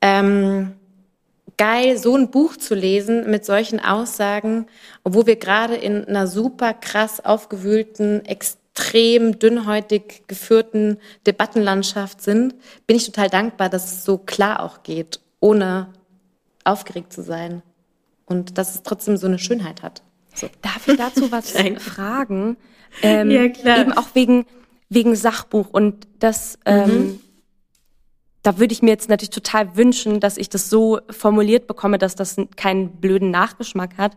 ähm, 0.02 0.74
geil, 1.58 1.98
so 1.98 2.16
ein 2.16 2.32
Buch 2.32 2.58
zu 2.58 2.76
lesen 2.76 3.30
mit 3.30 3.46
solchen 3.46 3.80
Aussagen, 3.80 4.68
obwohl 5.04 5.28
wir 5.28 5.36
gerade 5.36 5.76
in 5.76 6.06
einer 6.06 6.28
super 6.28 6.74
krass 6.74 7.24
aufgewühlten, 7.24 8.26
extrem 8.26 9.40
dünnhäutig 9.40 10.24
geführten 10.28 10.98
Debattenlandschaft 11.26 12.22
sind, 12.22 12.56
bin 12.88 12.98
ich 12.98 13.06
total 13.06 13.30
dankbar, 13.30 13.70
dass 13.70 13.92
es 13.92 14.06
so 14.06 14.18
klar 14.18 14.62
auch 14.62 14.84
geht, 14.84 15.20
ohne 15.40 15.94
aufgeregt 16.64 17.14
zu 17.14 17.22
sein. 17.22 17.62
und 18.26 18.58
dass 18.58 18.74
es 18.74 18.84
trotzdem 18.84 19.18
so 19.18 19.28
eine 19.28 19.38
Schönheit 19.38 19.84
hat. 19.84 20.02
So. 20.34 20.50
Darf 20.62 20.88
ich 20.88 20.98
dazu 20.98 21.32
was 21.32 21.52
fragen? 21.52 22.58
Ähm, 23.02 23.32
ja, 23.32 23.50
klar. 23.50 23.80
Eben 23.80 23.94
auch 23.94 24.08
wegen, 24.14 24.46
wegen 24.90 25.16
Sachbuch 25.16 25.70
und 25.70 26.08
das, 26.20 26.58
ähm, 26.66 26.80
mhm. 26.80 26.92
ähm, 26.92 27.20
da 28.46 28.60
würde 28.60 28.74
ich 28.74 28.84
mir 28.84 28.92
jetzt 28.92 29.10
natürlich 29.10 29.32
total 29.32 29.76
wünschen, 29.76 30.20
dass 30.20 30.38
ich 30.38 30.50
das 30.50 30.70
so 30.70 31.00
formuliert 31.10 31.66
bekomme, 31.66 31.98
dass 31.98 32.14
das 32.14 32.36
keinen 32.56 32.92
blöden 33.02 33.32
Nachgeschmack 33.32 33.98
hat. 33.98 34.16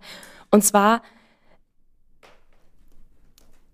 Und 0.51 0.63
zwar, 0.63 1.01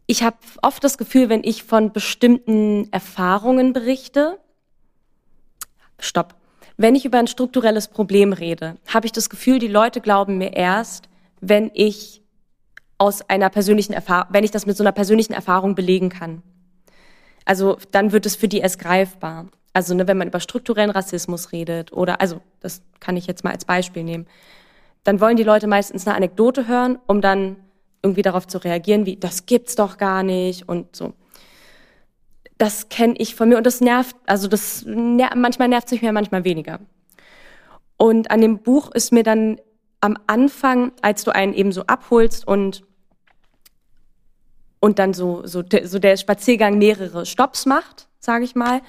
ich 0.06 0.22
habe 0.22 0.36
oft 0.62 0.84
das 0.84 0.96
Gefühl, 0.96 1.28
wenn 1.28 1.42
ich 1.42 1.64
von 1.64 1.92
bestimmten 1.92 2.88
Erfahrungen 2.92 3.72
berichte, 3.72 4.38
stopp, 5.98 6.36
wenn 6.76 6.94
ich 6.94 7.04
über 7.04 7.18
ein 7.18 7.26
strukturelles 7.26 7.88
Problem 7.88 8.32
rede, 8.32 8.76
habe 8.86 9.06
ich 9.06 9.12
das 9.12 9.30
Gefühl, 9.30 9.58
die 9.58 9.66
Leute 9.66 10.00
glauben 10.00 10.38
mir 10.38 10.52
erst, 10.52 11.08
wenn 11.40 11.72
ich 11.74 12.22
aus 12.96 13.28
einer 13.28 13.50
persönlichen 13.50 13.92
Erfahrung, 13.92 14.28
wenn 14.30 14.44
ich 14.44 14.52
das 14.52 14.66
mit 14.66 14.76
so 14.76 14.84
einer 14.84 14.92
persönlichen 14.92 15.32
Erfahrung 15.32 15.74
belegen 15.74 16.10
kann. 16.10 16.44
Also 17.44 17.76
dann 17.90 18.12
wird 18.12 18.24
es 18.24 18.36
für 18.36 18.46
die 18.46 18.58
erst 18.58 18.78
greifbar. 18.78 19.48
Also 19.74 19.92
ne, 19.92 20.06
wenn 20.06 20.16
man 20.16 20.28
über 20.28 20.40
strukturellen 20.40 20.90
Rassismus 20.90 21.52
redet 21.52 21.92
oder, 21.92 22.20
also 22.20 22.40
das 22.60 22.80
kann 23.00 23.16
ich 23.16 23.26
jetzt 23.26 23.42
mal 23.42 23.50
als 23.50 23.64
Beispiel 23.64 24.04
nehmen, 24.04 24.26
dann 25.02 25.20
wollen 25.20 25.36
die 25.36 25.42
Leute 25.42 25.66
meistens 25.66 26.06
eine 26.06 26.16
Anekdote 26.16 26.68
hören, 26.68 26.98
um 27.06 27.20
dann 27.20 27.56
irgendwie 28.00 28.22
darauf 28.22 28.46
zu 28.46 28.58
reagieren, 28.58 29.04
wie 29.04 29.16
das 29.16 29.46
gibt's 29.46 29.74
doch 29.74 29.98
gar 29.98 30.22
nicht 30.22 30.68
und 30.68 30.94
so. 30.94 31.12
Das 32.56 32.88
kenne 32.88 33.14
ich 33.18 33.34
von 33.34 33.48
mir 33.48 33.56
und 33.56 33.66
das 33.66 33.80
nervt, 33.80 34.14
also 34.26 34.46
das 34.46 34.84
manchmal 34.86 35.68
nervt 35.68 35.88
sich 35.88 36.02
mir, 36.02 36.12
manchmal 36.12 36.44
weniger. 36.44 36.78
Und 37.96 38.30
an 38.30 38.40
dem 38.40 38.58
Buch 38.58 38.92
ist 38.92 39.12
mir 39.12 39.24
dann 39.24 39.60
am 40.00 40.16
Anfang, 40.28 40.92
als 41.02 41.24
du 41.24 41.34
einen 41.34 41.52
eben 41.52 41.72
so 41.72 41.82
abholst 41.86 42.46
und 42.46 42.84
und 44.78 44.98
dann 45.00 45.14
so 45.14 45.44
so, 45.46 45.64
so 45.82 45.98
der 45.98 46.16
Spaziergang 46.16 46.78
mehrere 46.78 47.26
Stops 47.26 47.66
macht, 47.66 48.06
sage 48.20 48.44
ich 48.44 48.54
mal, 48.54 48.80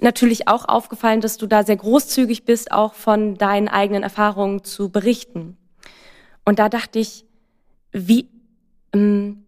natürlich 0.00 0.48
auch 0.48 0.66
aufgefallen, 0.68 1.20
dass 1.20 1.36
du 1.36 1.46
da 1.46 1.64
sehr 1.64 1.76
großzügig 1.76 2.44
bist, 2.44 2.72
auch 2.72 2.94
von 2.94 3.36
deinen 3.36 3.68
eigenen 3.68 4.02
Erfahrungen 4.02 4.64
zu 4.64 4.90
berichten. 4.90 5.56
Und 6.44 6.58
da 6.58 6.68
dachte 6.68 6.98
ich, 6.98 7.24
wie 7.92 8.28
ähm, 8.92 9.44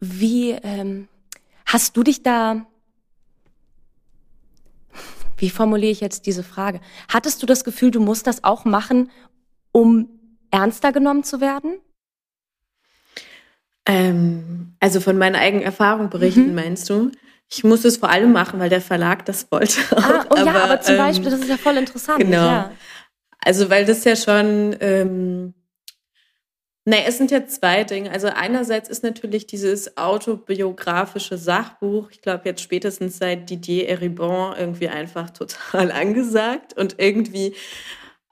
wie 0.00 0.50
ähm, 0.50 1.08
hast 1.64 1.96
du 1.96 2.02
dich 2.02 2.22
da 2.22 2.66
wie 5.42 5.50
formuliere 5.50 5.90
ich 5.90 6.00
jetzt 6.00 6.26
diese 6.26 6.44
Frage? 6.44 6.80
Hattest 7.08 7.42
du 7.42 7.46
das 7.46 7.64
Gefühl, 7.64 7.90
du 7.90 7.98
musst 7.98 8.28
das 8.28 8.44
auch 8.44 8.64
machen, 8.64 9.10
um 9.72 10.08
ernster 10.52 10.92
genommen 10.92 11.24
zu 11.24 11.40
werden? 11.40 11.80
Ähm, 13.84 14.74
also 14.78 15.00
von 15.00 15.18
meiner 15.18 15.38
eigenen 15.38 15.64
Erfahrung 15.64 16.10
berichten, 16.10 16.50
mhm. 16.50 16.54
meinst 16.54 16.88
du? 16.88 17.10
Ich 17.54 17.64
muss 17.64 17.84
es 17.84 17.98
vor 17.98 18.08
allem 18.08 18.32
machen, 18.32 18.58
weil 18.60 18.70
der 18.70 18.80
Verlag 18.80 19.26
das 19.26 19.52
wollte. 19.52 19.78
Ah, 19.90 20.24
oh 20.30 20.34
aber, 20.36 20.44
ja, 20.46 20.64
aber 20.64 20.80
zum 20.80 20.94
ähm, 20.94 21.00
Beispiel, 21.02 21.30
das 21.30 21.40
ist 21.40 21.50
ja 21.50 21.58
voll 21.58 21.76
interessant. 21.76 22.18
Genau. 22.18 22.46
Ja. 22.46 22.70
Also 23.40 23.68
weil 23.68 23.84
das 23.84 24.04
ja 24.04 24.16
schon, 24.16 24.74
ähm, 24.80 25.52
naja, 26.86 27.02
es 27.06 27.18
sind 27.18 27.30
ja 27.30 27.46
zwei 27.46 27.84
Dinge. 27.84 28.10
Also 28.10 28.28
einerseits 28.28 28.88
ist 28.88 29.02
natürlich 29.02 29.46
dieses 29.46 29.98
autobiografische 29.98 31.36
Sachbuch, 31.36 32.10
ich 32.10 32.22
glaube 32.22 32.44
jetzt 32.46 32.62
spätestens 32.62 33.18
seit 33.18 33.50
Didier 33.50 33.86
Eribon 33.86 34.56
irgendwie 34.56 34.88
einfach 34.88 35.28
total 35.28 35.92
angesagt 35.92 36.74
und 36.78 36.98
irgendwie 36.98 37.54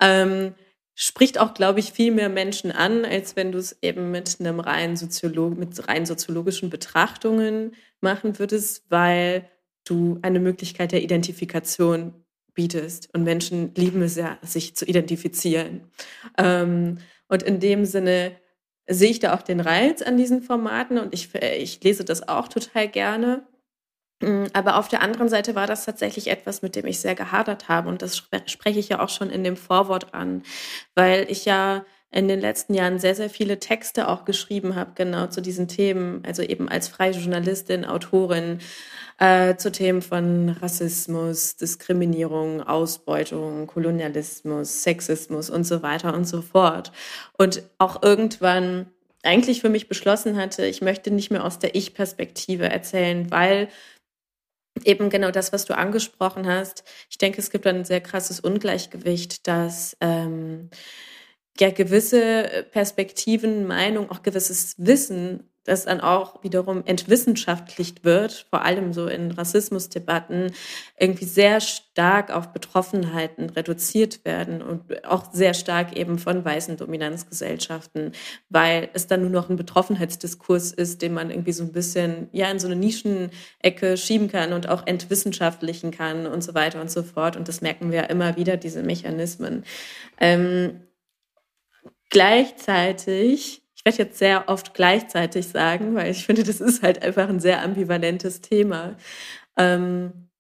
ähm, 0.00 0.54
spricht 1.02 1.38
auch, 1.38 1.54
glaube 1.54 1.80
ich, 1.80 1.92
viel 1.92 2.12
mehr 2.12 2.28
Menschen 2.28 2.70
an, 2.70 3.06
als 3.06 3.34
wenn 3.34 3.52
du 3.52 3.58
es 3.58 3.78
eben 3.80 4.10
mit 4.10 4.36
einem 4.38 4.60
rein 4.60 4.98
Soziolog 4.98 5.56
mit 5.56 5.88
rein 5.88 6.04
soziologischen 6.04 6.68
Betrachtungen 6.68 7.72
machen 8.02 8.38
würdest, 8.38 8.84
weil 8.90 9.48
du 9.84 10.18
eine 10.20 10.40
Möglichkeit 10.40 10.92
der 10.92 11.02
Identifikation 11.02 12.12
bietest. 12.52 13.08
Und 13.14 13.24
Menschen 13.24 13.74
lieben 13.76 14.02
es 14.02 14.16
ja, 14.16 14.38
sich 14.42 14.76
zu 14.76 14.84
identifizieren. 14.84 15.90
Ähm, 16.36 16.98
und 17.28 17.42
in 17.44 17.60
dem 17.60 17.86
Sinne 17.86 18.32
sehe 18.86 19.10
ich 19.10 19.20
da 19.20 19.34
auch 19.34 19.42
den 19.42 19.60
Reiz 19.60 20.02
an 20.02 20.18
diesen 20.18 20.42
Formaten 20.42 20.98
und 20.98 21.14
ich, 21.14 21.34
ich 21.34 21.82
lese 21.82 22.04
das 22.04 22.28
auch 22.28 22.48
total 22.48 22.88
gerne. 22.88 23.46
Mm, 24.20 24.44
aber 24.52 24.76
auf 24.76 24.88
der 24.88 25.02
anderen 25.02 25.28
Seite 25.28 25.54
war 25.54 25.66
das 25.66 25.84
tatsächlich 25.84 26.28
etwas, 26.28 26.62
mit 26.62 26.76
dem 26.76 26.86
ich 26.86 27.00
sehr 27.00 27.14
gehadert 27.14 27.68
habe. 27.68 27.88
Und 27.88 28.02
das 28.02 28.16
spreche 28.16 28.78
ich 28.78 28.88
ja 28.88 29.00
auch 29.00 29.08
schon 29.08 29.30
in 29.30 29.44
dem 29.44 29.56
Vorwort 29.56 30.14
an, 30.14 30.42
weil 30.94 31.26
ich 31.30 31.44
ja 31.44 31.84
in 32.12 32.26
den 32.26 32.40
letzten 32.40 32.74
Jahren 32.74 32.98
sehr, 32.98 33.14
sehr 33.14 33.30
viele 33.30 33.60
Texte 33.60 34.08
auch 34.08 34.24
geschrieben 34.24 34.74
habe, 34.74 34.92
genau 34.96 35.28
zu 35.28 35.40
diesen 35.40 35.68
Themen, 35.68 36.22
also 36.26 36.42
eben 36.42 36.68
als 36.68 36.88
freie 36.88 37.12
Journalistin, 37.12 37.84
Autorin, 37.84 38.58
äh, 39.18 39.56
zu 39.56 39.70
Themen 39.70 40.02
von 40.02 40.48
Rassismus, 40.60 41.56
Diskriminierung, 41.56 42.62
Ausbeutung, 42.62 43.66
Kolonialismus, 43.68 44.82
Sexismus 44.82 45.50
und 45.50 45.64
so 45.64 45.82
weiter 45.82 46.14
und 46.14 46.26
so 46.26 46.42
fort. 46.42 46.90
Und 47.38 47.62
auch 47.78 48.02
irgendwann 48.02 48.86
eigentlich 49.22 49.60
für 49.60 49.68
mich 49.68 49.88
beschlossen 49.88 50.36
hatte, 50.36 50.66
ich 50.66 50.80
möchte 50.80 51.10
nicht 51.10 51.30
mehr 51.30 51.44
aus 51.44 51.58
der 51.58 51.74
Ich-Perspektive 51.74 52.68
erzählen, 52.68 53.30
weil 53.30 53.68
eben 54.84 55.10
genau 55.10 55.30
das, 55.30 55.52
was 55.52 55.64
du 55.64 55.76
angesprochen 55.76 56.46
hast. 56.46 56.84
Ich 57.10 57.18
denke, 57.18 57.40
es 57.40 57.50
gibt 57.50 57.66
ein 57.66 57.84
sehr 57.84 58.00
krasses 58.00 58.40
Ungleichgewicht, 58.40 59.46
dass 59.46 59.96
ähm, 60.00 60.70
ja 61.58 61.70
gewisse 61.70 62.66
Perspektiven, 62.70 63.66
Meinungen, 63.66 64.10
auch 64.10 64.22
gewisses 64.22 64.74
Wissen 64.78 65.49
das 65.64 65.84
dann 65.84 66.00
auch 66.00 66.42
wiederum 66.42 66.82
entwissenschaftlicht 66.86 68.04
wird, 68.04 68.46
vor 68.48 68.62
allem 68.64 68.92
so 68.92 69.06
in 69.06 69.30
Rassismusdebatten, 69.30 70.52
irgendwie 70.98 71.26
sehr 71.26 71.60
stark 71.60 72.30
auf 72.30 72.52
Betroffenheiten 72.52 73.50
reduziert 73.50 74.24
werden 74.24 74.62
und 74.62 75.04
auch 75.04 75.32
sehr 75.32 75.52
stark 75.52 75.96
eben 75.96 76.18
von 76.18 76.44
weißen 76.44 76.78
Dominanzgesellschaften, 76.78 78.12
weil 78.48 78.88
es 78.94 79.06
dann 79.06 79.20
nur 79.20 79.30
noch 79.30 79.50
ein 79.50 79.56
Betroffenheitsdiskurs 79.56 80.72
ist, 80.72 81.02
den 81.02 81.12
man 81.12 81.30
irgendwie 81.30 81.52
so 81.52 81.64
ein 81.64 81.72
bisschen 81.72 82.28
ja 82.32 82.50
in 82.50 82.58
so 82.58 82.66
eine 82.66 82.76
Nischenecke 82.76 83.96
schieben 83.98 84.28
kann 84.28 84.54
und 84.54 84.68
auch 84.68 84.86
entwissenschaftlichen 84.86 85.90
kann 85.90 86.26
und 86.26 86.42
so 86.42 86.54
weiter 86.54 86.80
und 86.80 86.90
so 86.90 87.02
fort. 87.02 87.36
Und 87.36 87.48
das 87.48 87.60
merken 87.60 87.90
wir 87.90 87.98
ja 87.98 88.04
immer 88.04 88.36
wieder, 88.36 88.56
diese 88.56 88.82
Mechanismen. 88.82 89.64
Ähm, 90.18 90.80
gleichzeitig 92.08 93.62
werde 93.90 94.10
jetzt 94.10 94.18
sehr 94.18 94.48
oft 94.48 94.74
gleichzeitig 94.74 95.48
sagen, 95.48 95.94
weil 95.94 96.10
ich 96.10 96.24
finde, 96.24 96.44
das 96.44 96.60
ist 96.60 96.82
halt 96.82 97.02
einfach 97.02 97.28
ein 97.28 97.40
sehr 97.40 97.62
ambivalentes 97.62 98.40
Thema. 98.40 98.96
Ähm, 99.56 100.30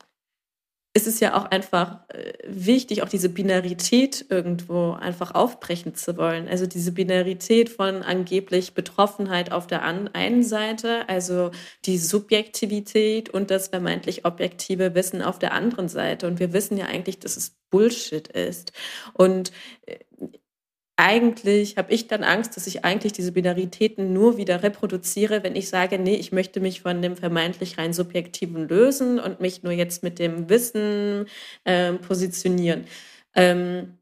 ist 0.92 1.06
es 1.06 1.20
ja 1.20 1.36
auch 1.36 1.44
einfach 1.44 2.08
äh, 2.08 2.32
wichtig, 2.46 3.02
auch 3.02 3.08
diese 3.08 3.28
Binarität 3.28 4.26
irgendwo 4.28 4.92
einfach 4.92 5.34
aufbrechen 5.34 5.94
zu 5.94 6.16
wollen. 6.16 6.48
Also 6.48 6.66
diese 6.66 6.90
Binarität 6.90 7.68
von 7.68 8.02
angeblich 8.02 8.74
Betroffenheit 8.74 9.52
auf 9.52 9.68
der 9.68 9.82
einen 9.82 10.42
Seite, 10.42 11.08
also 11.08 11.52
die 11.84 11.96
Subjektivität 11.98 13.30
und 13.30 13.52
das 13.52 13.68
vermeintlich 13.68 14.24
objektive 14.24 14.94
Wissen 14.96 15.22
auf 15.22 15.38
der 15.38 15.52
anderen 15.52 15.88
Seite. 15.88 16.26
Und 16.26 16.40
wir 16.40 16.52
wissen 16.52 16.76
ja 16.76 16.86
eigentlich, 16.86 17.20
dass 17.20 17.36
es 17.36 17.56
Bullshit 17.70 18.26
ist. 18.26 18.72
Und 19.14 19.52
äh, 19.86 19.98
eigentlich 21.00 21.78
habe 21.78 21.92
ich 21.94 22.08
dann 22.08 22.24
Angst, 22.24 22.56
dass 22.56 22.66
ich 22.66 22.84
eigentlich 22.84 23.14
diese 23.14 23.32
Binaritäten 23.32 24.12
nur 24.12 24.36
wieder 24.36 24.62
reproduziere, 24.62 25.42
wenn 25.42 25.56
ich 25.56 25.70
sage, 25.70 25.98
nee, 25.98 26.14
ich 26.16 26.30
möchte 26.30 26.60
mich 26.60 26.82
von 26.82 27.00
dem 27.00 27.16
vermeintlich 27.16 27.78
rein 27.78 27.94
subjektiven 27.94 28.68
lösen 28.68 29.18
und 29.18 29.40
mich 29.40 29.62
nur 29.62 29.72
jetzt 29.72 30.02
mit 30.02 30.18
dem 30.18 30.50
Wissen 30.50 31.24
äh, 31.64 31.94
positionieren. 31.94 32.84
Ähm, 33.34 33.99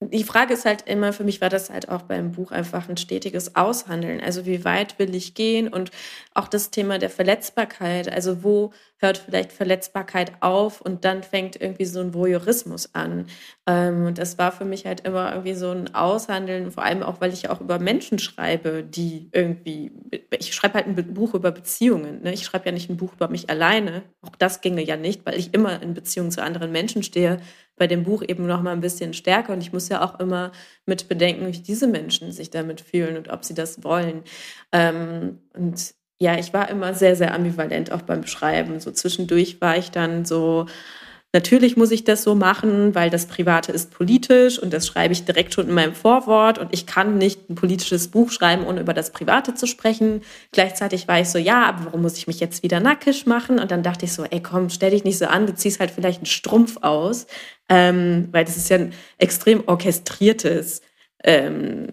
die 0.00 0.22
Frage 0.22 0.54
ist 0.54 0.64
halt 0.64 0.82
immer, 0.86 1.12
für 1.12 1.24
mich 1.24 1.40
war 1.40 1.48
das 1.48 1.70
halt 1.70 1.88
auch 1.88 2.02
beim 2.02 2.30
Buch 2.30 2.52
einfach 2.52 2.88
ein 2.88 2.96
stetiges 2.96 3.56
Aushandeln. 3.56 4.20
Also 4.20 4.46
wie 4.46 4.64
weit 4.64 4.96
will 5.00 5.12
ich 5.12 5.34
gehen 5.34 5.66
und 5.66 5.90
auch 6.34 6.46
das 6.46 6.70
Thema 6.70 6.98
der 6.98 7.10
Verletzbarkeit. 7.10 8.10
Also 8.10 8.44
wo 8.44 8.72
hört 8.98 9.18
vielleicht 9.18 9.50
Verletzbarkeit 9.50 10.32
auf 10.40 10.80
und 10.80 11.04
dann 11.04 11.24
fängt 11.24 11.60
irgendwie 11.60 11.84
so 11.84 11.98
ein 12.00 12.14
Voyeurismus 12.14 12.94
an. 12.94 13.26
Ähm, 13.66 14.06
und 14.06 14.18
das 14.18 14.38
war 14.38 14.52
für 14.52 14.64
mich 14.64 14.86
halt 14.86 15.00
immer 15.00 15.32
irgendwie 15.32 15.54
so 15.54 15.70
ein 15.70 15.92
Aushandeln, 15.94 16.70
vor 16.70 16.84
allem 16.84 17.02
auch, 17.02 17.20
weil 17.20 17.32
ich 17.32 17.50
auch 17.50 17.60
über 17.60 17.80
Menschen 17.80 18.20
schreibe, 18.20 18.84
die 18.84 19.28
irgendwie, 19.32 19.90
ich 20.38 20.54
schreibe 20.54 20.74
halt 20.74 20.86
ein 20.86 21.14
Buch 21.14 21.34
über 21.34 21.50
Beziehungen. 21.50 22.22
Ne? 22.22 22.32
Ich 22.34 22.44
schreibe 22.44 22.66
ja 22.66 22.72
nicht 22.72 22.88
ein 22.88 22.96
Buch 22.96 23.14
über 23.14 23.28
mich 23.28 23.50
alleine. 23.50 24.02
Auch 24.22 24.36
das 24.36 24.60
ginge 24.60 24.84
ja 24.84 24.96
nicht, 24.96 25.26
weil 25.26 25.38
ich 25.38 25.54
immer 25.54 25.82
in 25.82 25.94
Beziehung 25.94 26.30
zu 26.30 26.40
anderen 26.42 26.70
Menschen 26.70 27.02
stehe 27.02 27.40
bei 27.78 27.86
dem 27.86 28.04
Buch 28.04 28.22
eben 28.26 28.46
noch 28.46 28.62
mal 28.62 28.72
ein 28.72 28.80
bisschen 28.80 29.14
stärker 29.14 29.52
und 29.52 29.60
ich 29.60 29.72
muss 29.72 29.88
ja 29.88 30.02
auch 30.04 30.20
immer 30.20 30.52
mit 30.86 31.08
bedenken, 31.08 31.46
wie 31.46 31.58
diese 31.58 31.86
Menschen 31.86 32.32
sich 32.32 32.50
damit 32.50 32.80
fühlen 32.80 33.16
und 33.16 33.30
ob 33.30 33.44
sie 33.44 33.54
das 33.54 33.82
wollen. 33.84 34.22
Ähm, 34.72 35.38
und 35.54 35.94
ja, 36.20 36.36
ich 36.38 36.52
war 36.52 36.68
immer 36.68 36.94
sehr, 36.94 37.16
sehr 37.16 37.34
ambivalent 37.34 37.92
auch 37.92 38.02
beim 38.02 38.26
Schreiben. 38.26 38.80
So 38.80 38.90
zwischendurch 38.90 39.60
war 39.60 39.76
ich 39.76 39.90
dann 39.90 40.24
so, 40.24 40.66
natürlich 41.32 41.76
muss 41.76 41.90
ich 41.90 42.04
das 42.04 42.22
so 42.22 42.34
machen, 42.34 42.94
weil 42.94 43.10
das 43.10 43.26
Private 43.26 43.72
ist 43.72 43.90
politisch 43.90 44.58
und 44.58 44.72
das 44.72 44.86
schreibe 44.86 45.12
ich 45.12 45.24
direkt 45.24 45.54
schon 45.54 45.68
in 45.68 45.74
meinem 45.74 45.94
Vorwort 45.94 46.58
und 46.58 46.72
ich 46.72 46.86
kann 46.86 47.18
nicht 47.18 47.50
ein 47.50 47.54
politisches 47.54 48.08
Buch 48.08 48.30
schreiben, 48.30 48.64
ohne 48.66 48.80
über 48.80 48.94
das 48.94 49.12
Private 49.12 49.54
zu 49.54 49.66
sprechen. 49.66 50.22
Gleichzeitig 50.52 51.08
war 51.08 51.20
ich 51.20 51.28
so, 51.28 51.38
ja, 51.38 51.64
aber 51.66 51.86
warum 51.86 52.02
muss 52.02 52.16
ich 52.16 52.26
mich 52.26 52.40
jetzt 52.40 52.62
wieder 52.62 52.80
nackig 52.80 53.26
machen? 53.26 53.58
Und 53.58 53.70
dann 53.70 53.82
dachte 53.82 54.06
ich 54.06 54.12
so, 54.12 54.24
ey, 54.24 54.42
komm, 54.42 54.70
stell 54.70 54.90
dich 54.90 55.04
nicht 55.04 55.18
so 55.18 55.26
an, 55.26 55.46
du 55.46 55.54
ziehst 55.54 55.80
halt 55.80 55.90
vielleicht 55.90 56.20
einen 56.20 56.26
Strumpf 56.26 56.78
aus, 56.82 57.26
ähm, 57.68 58.28
weil 58.32 58.44
das 58.44 58.56
ist 58.56 58.70
ja 58.70 58.78
ein 58.78 58.92
extrem 59.18 59.62
orchestriertes 59.66 60.82
ähm, 61.24 61.88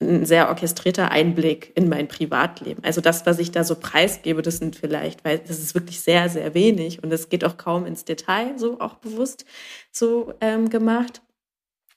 ein 0.00 0.26
sehr 0.26 0.48
orchestrierter 0.48 1.10
Einblick 1.10 1.72
in 1.74 1.88
mein 1.88 2.06
Privatleben. 2.06 2.84
Also 2.84 3.00
das, 3.00 3.26
was 3.26 3.38
ich 3.38 3.50
da 3.50 3.64
so 3.64 3.74
preisgebe, 3.74 4.42
das 4.42 4.58
sind 4.58 4.76
vielleicht, 4.76 5.24
weil 5.24 5.38
das 5.38 5.58
ist 5.58 5.74
wirklich 5.74 6.00
sehr, 6.00 6.28
sehr 6.28 6.54
wenig 6.54 7.02
und 7.02 7.12
es 7.12 7.28
geht 7.28 7.44
auch 7.44 7.56
kaum 7.56 7.84
ins 7.84 8.04
Detail, 8.04 8.58
so 8.58 8.80
auch 8.80 8.94
bewusst 8.94 9.44
so 9.90 10.32
ähm, 10.40 10.70
gemacht. 10.70 11.20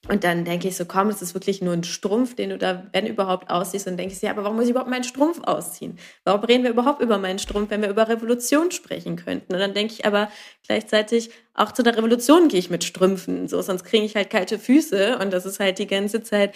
Und 0.08 0.24
dann 0.24 0.45
denke 0.45 0.68
ich 0.68 0.76
so, 0.76 0.86
komm, 0.86 1.10
es 1.10 1.22
ist 1.22 1.36
wirklich 1.36 1.62
nur 1.62 1.74
ein 1.74 1.84
Strumpf, 1.84 2.36
den 2.36 2.49
du 2.49 2.58
da, 2.58 2.88
wenn 2.91 3.06
überhaupt, 3.06 3.52
ausziehst. 3.52 3.88
Und 3.88 3.97
denke 3.97 4.16
ich, 4.16 4.22
ja, 4.22 4.32
aber 4.32 4.43
warum 4.43 4.56
muss 4.56 4.66
ich 4.66 4.72
überhaupt 4.72 4.89
meinen 4.89 5.04
Strumpf 5.04 5.39
ausziehen? 5.43 5.99
Warum 6.24 6.43
reden 6.43 6.64
wir 6.64 6.72
überhaupt 6.72 7.04
über 7.04 7.20
meinen 7.20 7.38
Strumpf, 7.38 7.70
wenn 7.70 7.84
wir 7.84 7.89
über 7.89 8.08
Revolution 8.08 8.72
sprechen 8.72 9.16
könnten? 9.16 9.54
Und 9.54 9.60
dann 9.60 9.76
denke 9.76 9.93
ich 9.93 10.06
aber 10.06 10.32
gleichzeitig, 10.66 11.30
auch 11.54 11.72
zu 11.72 11.84
der 11.84 11.95
Revolution 11.97 12.47
gehe 12.47 12.60
ich 12.60 12.72
mit 12.72 12.84
Strümpfen, 12.84 13.47
so, 13.47 13.62
sonst 13.62 13.84
kriege 13.84 14.04
ich 14.04 14.16
halt 14.16 14.32
kalte 14.32 14.58
Füße. 14.58 15.20
Und 15.20 15.32
das 15.32 15.45
ist 15.45 15.60
halt 15.60 15.78
die 15.78 15.88
ganze 15.88 16.24
Zeit, 16.24 16.56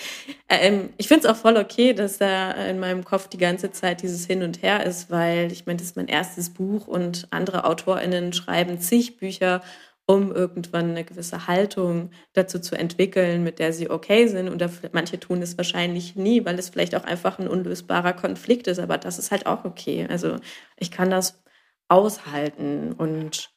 ähm, 0.50 0.90
ich 0.98 1.08
finde 1.08 1.28
es 1.28 1.32
auch 1.32 1.40
voll 1.40 1.58
okay, 1.58 1.94
dass 1.94 2.18
da 2.18 2.52
in 2.52 2.80
meinem 2.80 3.06
Kopf 3.06 3.28
die 3.28 3.38
ganze 3.38 3.72
Zeit 3.72 4.02
dieses 4.02 4.26
Hin 4.26 4.42
und 4.42 4.64
Her 4.64 4.84
ist, 4.84 5.12
weil 5.12 5.52
ich 5.52 5.68
meine, 5.68 5.78
das 5.78 5.90
ist 5.90 5.98
mein 5.98 6.08
erstes 6.08 6.50
Buch 6.50 6.88
und 6.88 7.28
andere 7.30 7.66
AutorInnen 7.66 8.34
schreiben 8.34 8.80
zig 8.80 9.18
Bücher 9.18 9.62
um 10.08 10.32
irgendwann 10.32 10.92
eine 10.92 11.04
gewisse 11.04 11.48
Haltung 11.48 12.12
dazu 12.34 12.60
zu 12.60 12.76
entwickeln, 12.76 13.44
mit 13.44 13.60
der 13.60 13.74
sie 13.74 13.90
okay 13.90 14.28
sind. 14.28 14.50
Und 14.50 14.64
manche 14.94 15.20
tun 15.20 15.42
es 15.42 15.58
wahrscheinlich 15.58 16.16
nie, 16.16 16.46
weil 16.46 16.60
es 16.60 16.70
vielleicht 16.70 16.96
auch 16.96 17.04
einfach 17.04 17.40
ein 17.40 17.48
unlösbarer 17.48 18.14
Konflikt 18.14 18.68
ist. 18.68 18.80
Aber 18.80 18.98
das 18.98 19.18
ist 19.18 19.32
halt 19.32 19.48
auch 19.48 19.66
okay. 19.66 20.06
Also 20.10 20.38
ich 20.78 20.92
kann 20.92 21.10
das 21.10 21.44
aushalten 21.88 22.94
und 22.94 23.50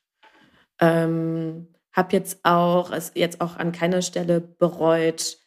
ähm, 0.80 1.68
habe 1.92 2.12
jetzt 2.12 2.40
auch 2.44 2.92
es 2.92 3.12
jetzt 3.14 3.40
auch 3.40 3.56
an 3.56 3.72
keiner 3.72 4.02
Stelle 4.02 4.40
bereut, 4.40 5.38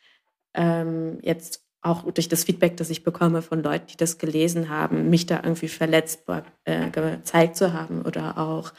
ähm, 0.53 1.19
jetzt 1.21 1.65
auch 1.81 2.03
durch 2.11 2.29
das 2.29 2.43
Feedback, 2.43 2.77
das 2.77 2.91
ich 2.91 3.03
bekomme 3.03 3.41
von 3.41 3.63
Leuten, 3.63 3.87
die 3.87 3.97
das 3.97 4.19
gelesen 4.19 4.69
haben, 4.69 5.09
mich 5.09 5.25
da 5.25 5.41
irgendwie 5.43 5.67
verletzt 5.67 6.25
äh, 6.65 6.89
gezeigt 6.91 7.55
zu 7.55 7.73
haben 7.73 8.03
oder 8.03 8.37
auch 8.37 8.71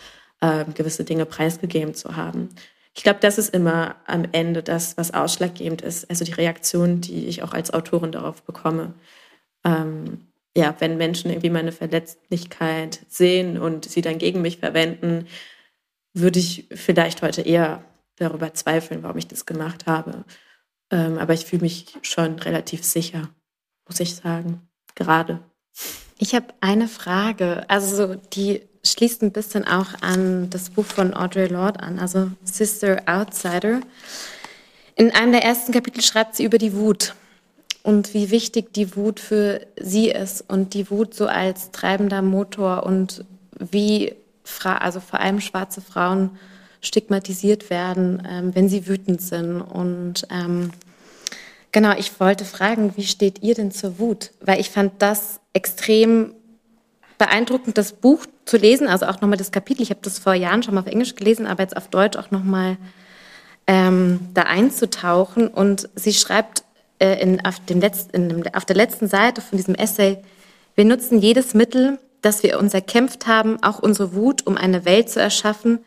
äh, 0.43 0.64
gewisse 0.74 1.05
Dinge 1.05 1.24
preisgegeben 1.24 1.95
zu 1.95 2.16
haben. 2.16 2.51
Ich 2.95 3.05
glaube, 3.05 3.20
das 3.20 3.38
ist 3.38 3.55
immer 3.55 3.97
am 4.07 4.26
Ende 4.32 4.62
das, 4.62 4.99
was 4.99 5.14
ausschlaggebend 5.14 5.80
ist. 5.80 6.11
Also 6.11 6.24
die 6.24 6.32
Reaktion, 6.32 7.01
die 7.01 7.26
ich 7.26 7.43
auch 7.43 7.55
als 7.55 7.72
Autorin 7.72 8.12
darauf 8.12 8.43
bekomme. 8.43 8.93
Ähm, 9.64 10.26
ja, 10.55 10.74
wenn 10.80 10.99
Menschen 10.99 11.30
irgendwie 11.30 11.49
meine 11.49 11.72
Verletzlichkeit 11.72 13.01
sehen 13.09 13.57
und 13.57 13.86
sie 13.86 14.03
dann 14.03 14.18
gegen 14.18 14.43
mich 14.43 14.59
verwenden, 14.59 15.26
würde 16.12 16.38
ich 16.38 16.68
vielleicht 16.74 17.22
heute 17.22 17.40
eher 17.40 17.82
darüber 18.16 18.53
zweifeln, 18.53 19.03
warum 19.03 19.16
ich 19.16 19.28
das 19.28 19.47
gemacht 19.47 19.86
habe. 19.86 20.24
Ähm, 20.90 21.16
aber 21.16 21.32
ich 21.32 21.47
fühle 21.47 21.62
mich 21.62 21.97
schon 22.03 22.38
relativ 22.40 22.84
sicher, 22.84 23.30
muss 23.88 24.01
ich 24.01 24.16
sagen, 24.16 24.68
gerade. 24.95 25.40
Ich 26.18 26.34
habe 26.34 26.49
eine 26.61 26.88
Frage, 26.88 27.64
also 27.70 28.16
die 28.16 28.68
schließt 28.85 29.22
ein 29.22 29.33
bisschen 29.33 29.66
auch 29.66 29.89
an 30.01 30.51
das 30.51 30.70
Buch 30.70 30.85
von 30.85 31.14
Audre 31.14 31.47
Lorde 31.47 31.80
an, 31.80 31.99
also 31.99 32.30
Sister 32.45 33.03
Outsider. 33.07 33.80
In 34.97 35.12
einem 35.12 35.33
der 35.33 35.45
ersten 35.45 35.72
Kapitel 35.72 36.03
schreibt 36.03 36.37
sie 36.37 36.45
über 36.45 36.59
die 36.59 36.74
Wut 36.74 37.14
und 37.83 38.14
wie 38.14 38.30
wichtig 38.30 38.72
die 38.72 38.97
Wut 38.97 39.20
für 39.20 39.61
sie 39.80 40.11
ist 40.11 40.45
und 40.49 40.74
die 40.74 40.91
Wut 40.91 41.14
so 41.14 41.26
als 41.26 41.70
treibender 41.70 42.22
Motor 42.22 42.85
und 42.85 43.24
wie, 43.59 44.14
also 44.64 45.01
vor 45.01 45.20
allem 45.20 45.41
schwarze 45.41 45.80
Frauen 45.80 46.30
stigmatisiert 46.80 47.70
werden, 47.70 48.26
ähm, 48.28 48.55
wenn 48.55 48.68
sie 48.68 48.89
wütend 48.89 49.22
sind. 49.22 49.61
Und 49.61 50.26
ähm, 50.30 50.72
genau, 51.70 51.97
ich 51.97 52.18
wollte 52.20 52.45
fragen, 52.45 52.93
wie 52.97 53.05
steht 53.05 53.43
ihr 53.43 53.55
denn 53.55 53.70
zur 53.70 53.99
Wut? 54.01 54.33
Weil 54.41 54.61
ich 54.61 54.70
fand 54.70 55.01
das 55.01 55.39
extrem 55.53 56.35
beeindruckend, 57.23 57.79
das 57.79 57.93
Buch 57.93 58.27
zu 58.47 58.57
lesen, 58.57 58.89
also 58.89 59.07
auch 59.07 59.20
nochmal 59.20 59.39
das 59.39 59.53
Kapitel. 59.53 59.81
Ich 59.83 59.91
habe 59.91 60.01
das 60.03 60.18
vor 60.18 60.35
Jahren 60.35 60.64
schon 60.64 60.75
mal 60.75 60.81
auf 60.81 60.89
Englisch 60.89 61.14
gelesen, 61.14 61.47
aber 61.47 61.62
jetzt 61.62 61.77
auf 61.77 61.87
Deutsch 61.87 62.16
auch 62.16 62.33
nochmal 62.33 62.79
ähm, 63.68 64.18
da 64.35 64.43
einzutauchen. 64.43 65.47
Und 65.47 65.89
sie 65.95 66.14
schreibt 66.14 66.64
äh, 66.99 67.23
in, 67.23 67.45
auf, 67.45 67.61
dem 67.61 67.79
Letz-, 67.79 68.09
in, 68.12 68.53
auf 68.57 68.64
der 68.64 68.75
letzten 68.75 69.07
Seite 69.07 69.41
von 69.41 69.57
diesem 69.57 69.77
Essay, 69.77 70.18
wir 70.75 70.85
nutzen 70.85 71.20
jedes 71.20 71.55
Mittel, 71.55 72.01
das 72.23 72.43
wir 72.43 72.59
uns 72.59 72.75
erkämpft 72.75 73.29
haben, 73.29 73.62
auch 73.62 73.79
unsere 73.79 74.16
Wut, 74.16 74.45
um 74.45 74.57
eine 74.57 74.85
Welt 74.85 75.09
zu 75.09 75.20
erschaffen, 75.20 75.79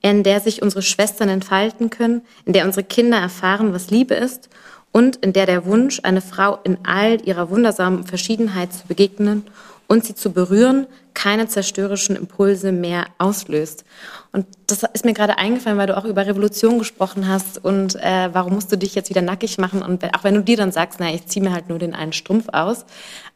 in 0.00 0.22
der 0.22 0.38
sich 0.38 0.62
unsere 0.62 0.82
Schwestern 0.82 1.28
entfalten 1.28 1.90
können, 1.90 2.22
in 2.44 2.52
der 2.52 2.66
unsere 2.66 2.84
Kinder 2.84 3.18
erfahren, 3.18 3.74
was 3.74 3.90
Liebe 3.90 4.14
ist 4.14 4.48
und 4.92 5.16
in 5.16 5.32
der 5.32 5.46
der 5.46 5.66
Wunsch, 5.66 5.98
eine 6.04 6.20
Frau 6.20 6.60
in 6.62 6.78
all 6.84 7.20
ihrer 7.26 7.50
wundersamen 7.50 8.04
Verschiedenheit 8.06 8.72
zu 8.72 8.86
begegnen 8.86 9.44
und 9.86 10.04
sie 10.04 10.14
zu 10.14 10.32
berühren, 10.32 10.86
keine 11.14 11.46
zerstörerischen 11.46 12.16
Impulse 12.16 12.72
mehr 12.72 13.06
auslöst. 13.18 13.84
Und 14.32 14.46
das 14.66 14.82
ist 14.82 15.04
mir 15.04 15.14
gerade 15.14 15.38
eingefallen, 15.38 15.78
weil 15.78 15.86
du 15.86 15.96
auch 15.96 16.04
über 16.04 16.26
Revolution 16.26 16.78
gesprochen 16.78 17.28
hast 17.28 17.64
und 17.64 17.94
äh, 17.96 18.30
warum 18.32 18.54
musst 18.54 18.72
du 18.72 18.76
dich 18.76 18.94
jetzt 18.94 19.10
wieder 19.10 19.22
nackig 19.22 19.58
machen 19.58 19.82
und 19.82 20.04
auch 20.14 20.24
wenn 20.24 20.34
du 20.34 20.42
dir 20.42 20.56
dann 20.56 20.72
sagst, 20.72 20.98
na, 21.00 21.12
ich 21.12 21.26
ziehe 21.26 21.44
mir 21.44 21.52
halt 21.52 21.68
nur 21.68 21.78
den 21.78 21.94
einen 21.94 22.12
Strumpf 22.12 22.46
aus, 22.52 22.84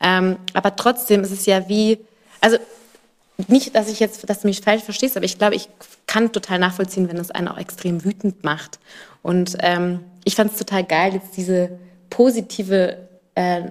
ähm, 0.01 0.36
aber 0.55 0.74
trotzdem 0.74 1.22
ist 1.22 1.30
es 1.30 1.46
ja 1.46 1.68
wie, 1.68 1.99
also 2.40 2.59
nicht, 3.46 3.76
dass 3.76 3.88
ich 3.88 4.01
jetzt, 4.01 4.28
dass 4.28 4.40
du 4.40 4.49
mich 4.49 4.62
falsch 4.62 4.82
verstehst, 4.82 5.16
aber 5.16 5.24
ich 5.24 5.38
glaube, 5.38 5.55
ich 5.55 5.68
kann 6.07 6.32
total 6.32 6.59
nachvollziehen, 6.59 7.09
wenn 7.09 7.18
es 7.18 7.30
einen 7.30 7.46
auch 7.46 7.59
extrem 7.59 8.05
wütend 8.05 8.42
macht. 8.42 8.80
Und 9.22 9.57
ähm, 9.61 10.01
ich 10.24 10.34
fand 10.34 10.51
es 10.51 10.59
total 10.59 10.82
geil, 10.82 11.14
jetzt 11.14 11.36
diese 11.36 11.78
positive 12.11 12.96
äh, 13.36 13.62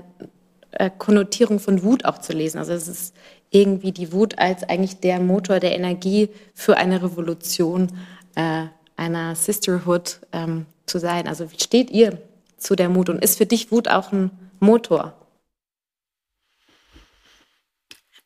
äh, 0.71 0.89
Konnotierung 0.97 1.59
von 1.59 1.83
Wut 1.83 2.05
auch 2.05 2.19
zu 2.19 2.33
lesen. 2.33 2.57
Also 2.57 2.73
es 2.73 2.87
ist 2.87 3.15
irgendwie 3.49 3.91
die 3.91 4.11
Wut 4.11 4.37
als 4.39 4.63
eigentlich 4.63 4.99
der 4.99 5.19
Motor 5.19 5.59
der 5.59 5.75
Energie 5.75 6.29
für 6.53 6.77
eine 6.77 7.01
Revolution, 7.01 7.91
äh, 8.35 8.65
einer 8.95 9.35
Sisterhood 9.35 10.19
ähm, 10.31 10.65
zu 10.85 10.99
sein. 10.99 11.27
Also 11.27 11.51
wie 11.51 11.59
steht 11.59 11.91
ihr 11.91 12.21
zu 12.57 12.75
der 12.75 12.89
Mut 12.89 13.09
und 13.09 13.23
ist 13.23 13.37
für 13.37 13.45
dich 13.45 13.71
Wut 13.71 13.87
auch 13.87 14.11
ein 14.11 14.31
Motor? 14.59 15.13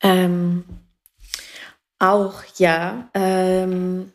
Ähm, 0.02 0.64
auch 2.00 2.44
ja. 2.58 3.10
Ähm, 3.14 4.12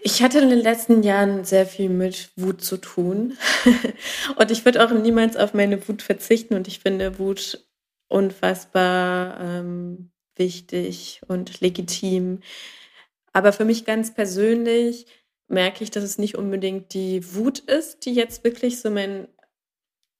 ich 0.00 0.22
hatte 0.22 0.38
in 0.38 0.50
den 0.50 0.60
letzten 0.60 1.02
Jahren 1.02 1.44
sehr 1.44 1.66
viel 1.66 1.88
mit 1.88 2.30
Wut 2.36 2.62
zu 2.62 2.76
tun. 2.76 3.36
und 4.36 4.50
ich 4.50 4.64
würde 4.64 4.84
auch 4.84 4.90
niemals 4.92 5.36
auf 5.36 5.54
meine 5.54 5.86
Wut 5.88 6.02
verzichten. 6.02 6.54
Und 6.54 6.68
ich 6.68 6.80
finde 6.80 7.18
Wut 7.18 7.66
unfassbar 8.08 9.40
ähm, 9.40 10.10
wichtig 10.36 11.20
und 11.26 11.60
legitim. 11.60 12.40
Aber 13.32 13.52
für 13.52 13.64
mich 13.64 13.84
ganz 13.84 14.14
persönlich 14.14 15.06
merke 15.48 15.82
ich, 15.82 15.90
dass 15.90 16.04
es 16.04 16.18
nicht 16.18 16.36
unbedingt 16.36 16.94
die 16.94 17.34
Wut 17.34 17.58
ist, 17.58 18.04
die 18.04 18.14
jetzt 18.14 18.44
wirklich 18.44 18.80
so 18.80 18.90
mein, 18.90 19.28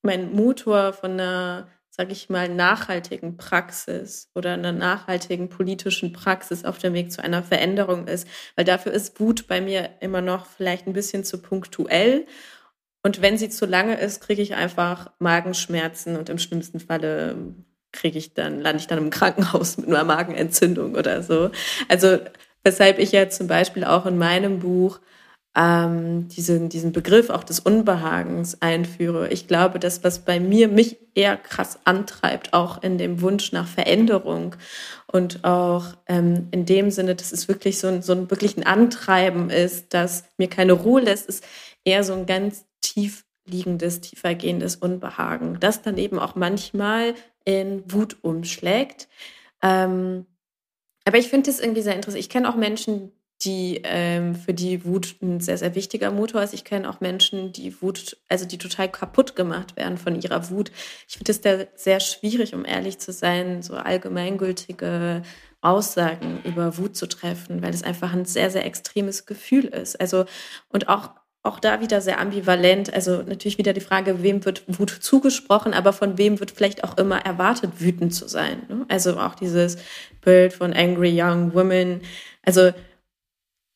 mein 0.01 0.33
Motor 0.33 0.93
von 0.93 1.11
einer 1.11 1.71
sage 1.99 2.13
ich 2.13 2.29
mal, 2.29 2.47
nachhaltigen 2.47 3.35
Praxis 3.35 4.29
oder 4.33 4.53
einer 4.53 4.71
nachhaltigen 4.71 5.49
politischen 5.49 6.13
Praxis 6.13 6.63
auf 6.63 6.77
dem 6.77 6.93
Weg 6.93 7.11
zu 7.11 7.21
einer 7.21 7.43
Veränderung 7.43 8.07
ist. 8.07 8.25
Weil 8.55 8.63
dafür 8.63 8.93
ist 8.93 9.19
Wut 9.19 9.49
bei 9.49 9.59
mir 9.59 9.89
immer 9.99 10.21
noch 10.21 10.45
vielleicht 10.45 10.87
ein 10.87 10.93
bisschen 10.93 11.25
zu 11.25 11.41
punktuell. 11.41 12.25
Und 13.03 13.21
wenn 13.21 13.37
sie 13.37 13.49
zu 13.49 13.65
lange 13.65 13.99
ist, 13.99 14.21
kriege 14.21 14.41
ich 14.41 14.55
einfach 14.55 15.11
Magenschmerzen 15.19 16.15
und 16.15 16.29
im 16.29 16.37
schlimmsten 16.37 16.79
Falle 16.79 17.35
kriege 17.91 18.17
ich 18.17 18.33
dann, 18.33 18.61
lande 18.61 18.79
ich 18.79 18.87
dann 18.87 18.99
im 18.99 19.09
Krankenhaus 19.09 19.75
mit 19.75 19.89
einer 19.89 20.05
Magenentzündung 20.05 20.95
oder 20.95 21.21
so. 21.21 21.51
Also 21.89 22.19
weshalb 22.63 22.97
ich 22.99 23.11
ja 23.11 23.27
zum 23.27 23.47
Beispiel 23.47 23.83
auch 23.83 24.05
in 24.05 24.17
meinem 24.17 24.59
Buch 24.59 25.01
ähm, 25.55 26.27
diesen, 26.27 26.69
diesen 26.69 26.91
Begriff 26.91 27.29
auch 27.29 27.43
des 27.43 27.59
Unbehagens 27.59 28.61
einführe. 28.61 29.29
Ich 29.29 29.47
glaube, 29.47 29.79
das, 29.79 30.03
was 30.03 30.19
bei 30.19 30.39
mir 30.39 30.67
mich 30.67 30.97
eher 31.15 31.37
krass 31.37 31.79
antreibt, 31.85 32.53
auch 32.53 32.83
in 32.83 32.97
dem 32.97 33.21
Wunsch 33.21 33.51
nach 33.51 33.67
Veränderung 33.67 34.55
und 35.07 35.43
auch 35.43 35.85
ähm, 36.07 36.47
in 36.51 36.65
dem 36.65 36.91
Sinne, 36.91 37.15
dass 37.15 37.31
es 37.31 37.47
wirklich 37.47 37.79
so 37.79 37.87
ein, 37.87 38.01
so 38.01 38.13
ein 38.13 38.29
wirklich 38.29 38.57
ein 38.57 38.65
Antreiben 38.65 39.49
ist, 39.49 39.93
das 39.93 40.23
mir 40.37 40.49
keine 40.49 40.73
Ruhe 40.73 41.01
lässt, 41.01 41.27
ist 41.27 41.43
eher 41.83 42.03
so 42.03 42.13
ein 42.13 42.25
ganz 42.25 42.65
tief 42.81 43.25
liegendes, 43.45 44.01
tiefergehendes 44.01 44.75
Unbehagen, 44.75 45.57
das 45.59 45.81
dann 45.81 45.97
eben 45.97 46.19
auch 46.19 46.35
manchmal 46.35 47.15
in 47.43 47.83
Wut 47.91 48.17
umschlägt. 48.21 49.07
Ähm, 49.63 50.27
aber 51.05 51.17
ich 51.17 51.29
finde 51.29 51.49
es 51.49 51.59
irgendwie 51.59 51.81
sehr 51.81 51.95
interessant. 51.95 52.19
Ich 52.19 52.29
kenne 52.29 52.47
auch 52.47 52.55
Menschen, 52.55 53.11
die 53.41 53.81
ähm, 53.85 54.35
für 54.35 54.53
die 54.53 54.83
Wut 54.83 55.15
ein 55.21 55.39
sehr, 55.39 55.57
sehr 55.57 55.73
wichtiger 55.75 56.11
Motor 56.11 56.43
ist. 56.43 56.53
Ich 56.53 56.65
kenne 56.65 56.89
auch 56.89 56.99
Menschen, 56.99 57.53
die 57.53 57.81
Wut, 57.81 58.17
also 58.27 58.45
die 58.45 58.57
total 58.57 58.89
kaputt 58.89 59.35
gemacht 59.35 59.77
werden 59.77 59.97
von 59.97 60.21
ihrer 60.21 60.49
Wut. 60.49 60.71
Ich 61.07 61.17
finde 61.17 61.31
es 61.31 61.41
da 61.41 61.59
sehr 61.75 61.99
schwierig, 62.01 62.53
um 62.53 62.65
ehrlich 62.65 62.99
zu 62.99 63.13
sein, 63.13 63.61
so 63.61 63.75
allgemeingültige 63.75 65.21
Aussagen 65.61 66.41
über 66.43 66.77
Wut 66.77 66.97
zu 66.97 67.07
treffen, 67.07 67.61
weil 67.61 67.73
es 67.73 67.83
einfach 67.83 68.13
ein 68.13 68.25
sehr, 68.25 68.49
sehr 68.49 68.65
extremes 68.65 69.25
Gefühl 69.25 69.65
ist. 69.65 69.99
Also, 69.99 70.25
und 70.69 70.89
auch 70.89 71.11
auch 71.41 71.59
da 71.59 71.79
wieder 71.79 72.01
sehr 72.01 72.19
ambivalent. 72.19 72.93
Also 72.93 73.23
natürlich 73.23 73.57
wieder 73.57 73.71
die 73.71 73.79
Frage, 73.79 74.21
wem 74.21 74.43
wird 74.43 74.63
Wut 74.67 74.89
zugesprochen, 74.89 75.73
aber 75.73 75.93
von 75.93 76.17
wem 76.17 76.39
wird 76.39 76.51
vielleicht 76.51 76.83
auch 76.83 76.97
immer 76.97 77.25
erwartet, 77.25 77.79
wütend 77.79 78.13
zu 78.13 78.27
sein. 78.27 78.63
Ne? 78.67 78.85
Also 78.89 79.17
auch 79.17 79.35
dieses 79.35 79.77
Bild 80.21 80.53
von 80.53 80.73
Angry 80.73 81.17
Young 81.19 81.53
Women. 81.53 82.01
Also 82.43 82.71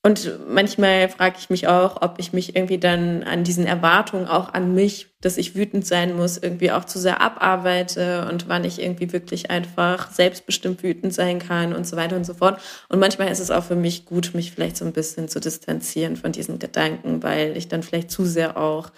und 0.05 0.37
manchmal 0.49 1.07
frage 1.07 1.37
ich 1.39 1.49
mich 1.49 1.69
auch, 1.69 2.01
ob 2.01 2.19
ich 2.19 2.33
mich 2.33 2.57
irgendwie 2.57 2.77
dann 2.77 3.23
an 3.23 3.45
diesen 3.45 3.65
Erwartungen 3.65 4.27
auch 4.27 4.53
an 4.53 4.75
mich, 4.75 5.07
dass 5.21 5.37
ich 5.37 5.55
wütend 5.55 5.87
sein 5.87 6.17
muss, 6.17 6.37
irgendwie 6.37 6.73
auch 6.73 6.83
zu 6.83 6.99
sehr 6.99 7.21
abarbeite 7.21 8.27
und 8.29 8.49
wann 8.49 8.65
ich 8.65 8.81
irgendwie 8.81 9.13
wirklich 9.13 9.49
einfach 9.49 10.11
selbstbestimmt 10.11 10.83
wütend 10.83 11.13
sein 11.13 11.39
kann 11.39 11.73
und 11.73 11.87
so 11.87 11.95
weiter 11.95 12.17
und 12.17 12.25
so 12.25 12.33
fort. 12.33 12.59
Und 12.89 12.99
manchmal 12.99 13.31
ist 13.31 13.39
es 13.39 13.49
auch 13.49 13.63
für 13.63 13.77
mich 13.77 14.03
gut, 14.03 14.31
mich 14.33 14.51
vielleicht 14.51 14.75
so 14.75 14.83
ein 14.83 14.91
bisschen 14.91 15.29
zu 15.29 15.39
distanzieren 15.39 16.17
von 16.17 16.33
diesen 16.33 16.59
Gedanken, 16.59 17.23
weil 17.23 17.55
ich 17.55 17.69
dann 17.69 17.81
vielleicht 17.81 18.11
zu 18.11 18.25
sehr 18.25 18.57
auch, 18.57 18.91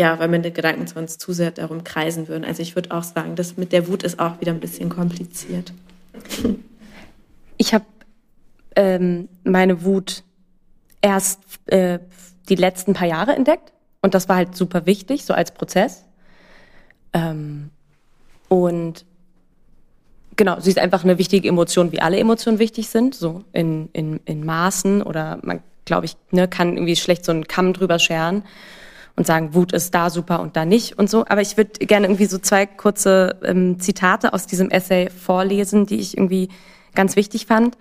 ja, 0.00 0.18
weil 0.18 0.26
meine 0.26 0.50
Gedanken 0.50 0.88
sonst 0.88 1.20
zu 1.20 1.32
sehr 1.32 1.52
darum 1.52 1.84
kreisen 1.84 2.26
würden. 2.26 2.44
Also 2.44 2.62
ich 2.62 2.74
würde 2.74 2.90
auch 2.90 3.04
sagen, 3.04 3.36
das 3.36 3.56
mit 3.56 3.70
der 3.70 3.86
Wut 3.86 4.02
ist 4.02 4.18
auch 4.18 4.40
wieder 4.40 4.50
ein 4.50 4.60
bisschen 4.60 4.88
kompliziert. 4.88 5.72
Ich 7.58 7.74
habe 7.74 7.84
ähm, 8.74 9.28
meine 9.44 9.84
Wut 9.84 10.24
erst 11.00 11.40
äh, 11.66 11.98
die 12.48 12.54
letzten 12.54 12.94
paar 12.94 13.08
Jahre 13.08 13.34
entdeckt 13.34 13.72
und 14.02 14.14
das 14.14 14.28
war 14.28 14.36
halt 14.36 14.56
super 14.56 14.86
wichtig, 14.86 15.24
so 15.24 15.34
als 15.34 15.52
Prozess. 15.52 16.04
Ähm, 17.12 17.70
und 18.48 19.04
genau, 20.36 20.58
sie 20.60 20.70
ist 20.70 20.78
einfach 20.78 21.04
eine 21.04 21.18
wichtige 21.18 21.48
Emotion, 21.48 21.92
wie 21.92 22.00
alle 22.00 22.18
Emotionen 22.18 22.58
wichtig 22.58 22.88
sind, 22.88 23.14
so 23.14 23.44
in, 23.52 23.90
in, 23.92 24.20
in 24.24 24.44
Maßen 24.44 25.02
oder 25.02 25.38
man, 25.42 25.60
glaube 25.84 26.06
ich, 26.06 26.16
ne, 26.30 26.48
kann 26.48 26.74
irgendwie 26.74 26.96
schlecht 26.96 27.24
so 27.24 27.32
einen 27.32 27.46
Kamm 27.46 27.72
drüber 27.72 27.98
scheren 27.98 28.44
und 29.16 29.26
sagen, 29.26 29.52
Wut 29.54 29.72
ist 29.72 29.94
da 29.94 30.10
super 30.10 30.40
und 30.40 30.56
da 30.56 30.64
nicht 30.64 30.96
und 30.98 31.10
so. 31.10 31.26
Aber 31.28 31.40
ich 31.40 31.56
würde 31.56 31.84
gerne 31.84 32.06
irgendwie 32.06 32.26
so 32.26 32.38
zwei 32.38 32.66
kurze 32.66 33.36
ähm, 33.42 33.80
Zitate 33.80 34.32
aus 34.32 34.46
diesem 34.46 34.70
Essay 34.70 35.10
vorlesen, 35.10 35.86
die 35.86 35.98
ich 35.98 36.16
irgendwie 36.16 36.48
ganz 36.94 37.16
wichtig 37.16 37.46
fand. 37.46 37.76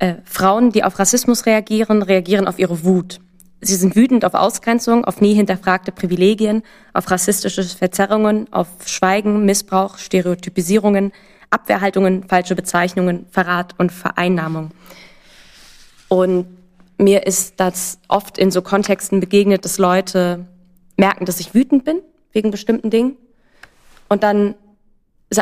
Äh, 0.00 0.14
Frauen, 0.24 0.72
die 0.72 0.82
auf 0.82 0.98
Rassismus 0.98 1.44
reagieren, 1.44 2.02
reagieren 2.02 2.48
auf 2.48 2.58
ihre 2.58 2.84
Wut. 2.84 3.20
Sie 3.60 3.76
sind 3.76 3.94
wütend 3.94 4.24
auf 4.24 4.32
Ausgrenzung, 4.32 5.04
auf 5.04 5.20
nie 5.20 5.34
hinterfragte 5.34 5.92
Privilegien, 5.92 6.62
auf 6.94 7.10
rassistische 7.10 7.62
Verzerrungen, 7.62 8.50
auf 8.50 8.68
Schweigen, 8.86 9.44
Missbrauch, 9.44 9.98
Stereotypisierungen, 9.98 11.12
Abwehrhaltungen, 11.50 12.24
falsche 12.24 12.54
Bezeichnungen, 12.54 13.26
Verrat 13.30 13.74
und 13.76 13.92
Vereinnahmung. 13.92 14.70
Und 16.08 16.46
mir 16.96 17.26
ist 17.26 17.60
das 17.60 17.98
oft 18.08 18.38
in 18.38 18.50
so 18.50 18.62
Kontexten 18.62 19.20
begegnet, 19.20 19.66
dass 19.66 19.76
Leute 19.76 20.46
merken, 20.96 21.26
dass 21.26 21.40
ich 21.40 21.52
wütend 21.52 21.84
bin 21.84 22.00
wegen 22.32 22.50
bestimmten 22.50 22.88
Dingen 22.88 23.16
und 24.08 24.22
dann 24.22 24.54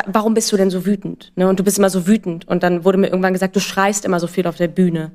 warum 0.05 0.33
bist 0.33 0.51
du 0.51 0.57
denn 0.57 0.69
so 0.69 0.85
wütend? 0.85 1.31
Ne? 1.35 1.47
Und 1.47 1.59
du 1.59 1.63
bist 1.63 1.77
immer 1.77 1.89
so 1.89 2.07
wütend. 2.07 2.47
Und 2.47 2.63
dann 2.63 2.85
wurde 2.85 2.97
mir 2.97 3.07
irgendwann 3.07 3.33
gesagt, 3.33 3.55
du 3.55 3.59
schreist 3.59 4.05
immer 4.05 4.19
so 4.19 4.27
viel 4.27 4.45
auf 4.47 4.55
der 4.55 4.67
Bühne. 4.67 5.11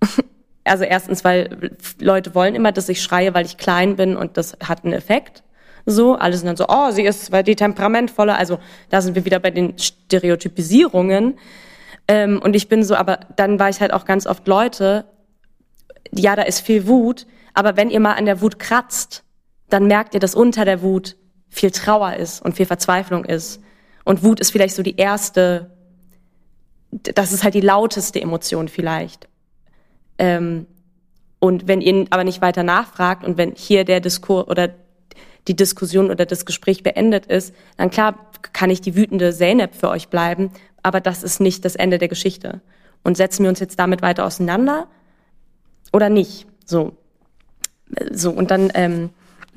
also 0.64 0.84
erstens, 0.84 1.24
weil 1.24 1.76
Leute 2.00 2.34
wollen 2.34 2.54
immer, 2.54 2.72
dass 2.72 2.88
ich 2.88 3.02
schreie, 3.02 3.34
weil 3.34 3.46
ich 3.46 3.56
klein 3.56 3.96
bin 3.96 4.16
und 4.16 4.36
das 4.36 4.56
hat 4.62 4.84
einen 4.84 4.92
Effekt. 4.92 5.42
So, 5.86 6.16
alle 6.16 6.36
sind 6.36 6.46
dann 6.46 6.56
so, 6.56 6.66
oh, 6.68 6.90
sie 6.90 7.02
ist 7.02 7.32
weil 7.32 7.44
die 7.44 7.56
temperamentvolle. 7.56 8.36
Also 8.36 8.58
da 8.90 9.00
sind 9.00 9.14
wir 9.14 9.24
wieder 9.24 9.38
bei 9.38 9.50
den 9.50 9.78
Stereotypisierungen. 9.78 11.38
Ähm, 12.08 12.40
und 12.42 12.56
ich 12.56 12.68
bin 12.68 12.82
so, 12.82 12.96
aber 12.96 13.20
dann 13.36 13.58
war 13.58 13.68
ich 13.68 13.80
halt 13.80 13.92
auch 13.92 14.04
ganz 14.04 14.26
oft 14.26 14.46
Leute, 14.48 15.04
ja, 16.12 16.34
da 16.34 16.42
ist 16.42 16.60
viel 16.60 16.86
Wut, 16.86 17.26
aber 17.54 17.76
wenn 17.76 17.90
ihr 17.90 18.00
mal 18.00 18.14
an 18.14 18.24
der 18.24 18.40
Wut 18.40 18.58
kratzt, 18.58 19.24
dann 19.68 19.86
merkt 19.86 20.14
ihr, 20.14 20.20
dass 20.20 20.34
unter 20.34 20.64
der 20.64 20.82
Wut 20.82 21.16
viel 21.48 21.70
Trauer 21.70 22.14
ist 22.14 22.42
und 22.42 22.56
viel 22.56 22.66
Verzweiflung 22.66 23.24
ist. 23.24 23.60
Und 24.04 24.22
Wut 24.22 24.40
ist 24.40 24.50
vielleicht 24.50 24.74
so 24.74 24.82
die 24.82 24.96
erste, 24.96 25.70
das 26.90 27.32
ist 27.32 27.44
halt 27.44 27.54
die 27.54 27.60
lauteste 27.60 28.20
Emotion 28.20 28.68
vielleicht. 28.68 29.28
Ähm, 30.18 30.66
und 31.40 31.68
wenn 31.68 31.80
ihr 31.80 32.06
aber 32.10 32.24
nicht 32.24 32.42
weiter 32.42 32.62
nachfragt 32.62 33.24
und 33.24 33.36
wenn 33.36 33.52
hier 33.54 33.84
der 33.84 34.00
Diskurs 34.00 34.48
oder 34.48 34.74
die 35.46 35.56
Diskussion 35.56 36.10
oder 36.10 36.26
das 36.26 36.44
Gespräch 36.44 36.82
beendet 36.82 37.26
ist, 37.26 37.54
dann 37.76 37.90
klar 37.90 38.30
kann 38.52 38.70
ich 38.70 38.80
die 38.80 38.96
wütende 38.96 39.32
Zeynep 39.32 39.74
für 39.74 39.88
euch 39.88 40.08
bleiben, 40.08 40.50
aber 40.82 41.00
das 41.00 41.22
ist 41.22 41.40
nicht 41.40 41.64
das 41.64 41.76
Ende 41.76 41.98
der 41.98 42.08
Geschichte. 42.08 42.60
Und 43.04 43.16
setzen 43.16 43.44
wir 43.44 43.50
uns 43.50 43.60
jetzt 43.60 43.78
damit 43.78 44.02
weiter 44.02 44.24
auseinander 44.24 44.88
oder 45.92 46.10
nicht? 46.10 46.46
So, 46.64 46.96
so 48.10 48.30
und 48.30 48.50
dann 48.50 48.70
ähm, 48.74 49.10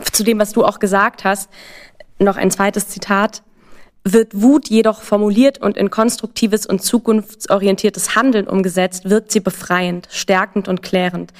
zu 0.06 0.24
dem, 0.24 0.40
was 0.40 0.52
du 0.52 0.64
auch 0.64 0.80
gesagt 0.80 1.24
hast, 1.24 1.50
noch 2.20 2.38
ein 2.38 2.52
zweites 2.52 2.88
Zitat. 2.88 3.44
Wird 4.04 4.42
Wut 4.42 4.68
jedoch 4.70 5.02
formuliert 5.04 5.60
und 5.60 5.78
in 5.78 5.92
konstruktives 5.92 6.66
und 6.66 6.82
zukunftsorientiertes 6.82 8.16
Handeln 8.16 8.48
umgesetzt, 8.48 9.10
wirkt 9.10 9.32
sie 9.32 9.42
befreiend, 9.42 10.08
stärkend 10.10 10.68
und 10.68 10.82
klärend. 10.82 11.34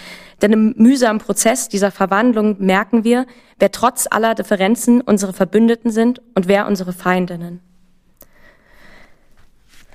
Denn 0.44 0.54
im 0.54 0.76
mühsamen 0.78 1.20
Prozess 1.20 1.70
dieser 1.70 1.90
Verwandlung 1.90 2.58
merken 2.60 3.04
wir, 3.04 3.26
wer 3.58 3.72
trotz 3.72 4.08
aller 4.10 4.36
Differenzen 4.36 5.02
unsere 5.02 5.34
Verbündeten 5.34 5.90
sind 5.90 6.22
und 6.36 6.48
wer 6.48 6.68
unsere 6.68 6.94
Feindinnen. 6.94 7.62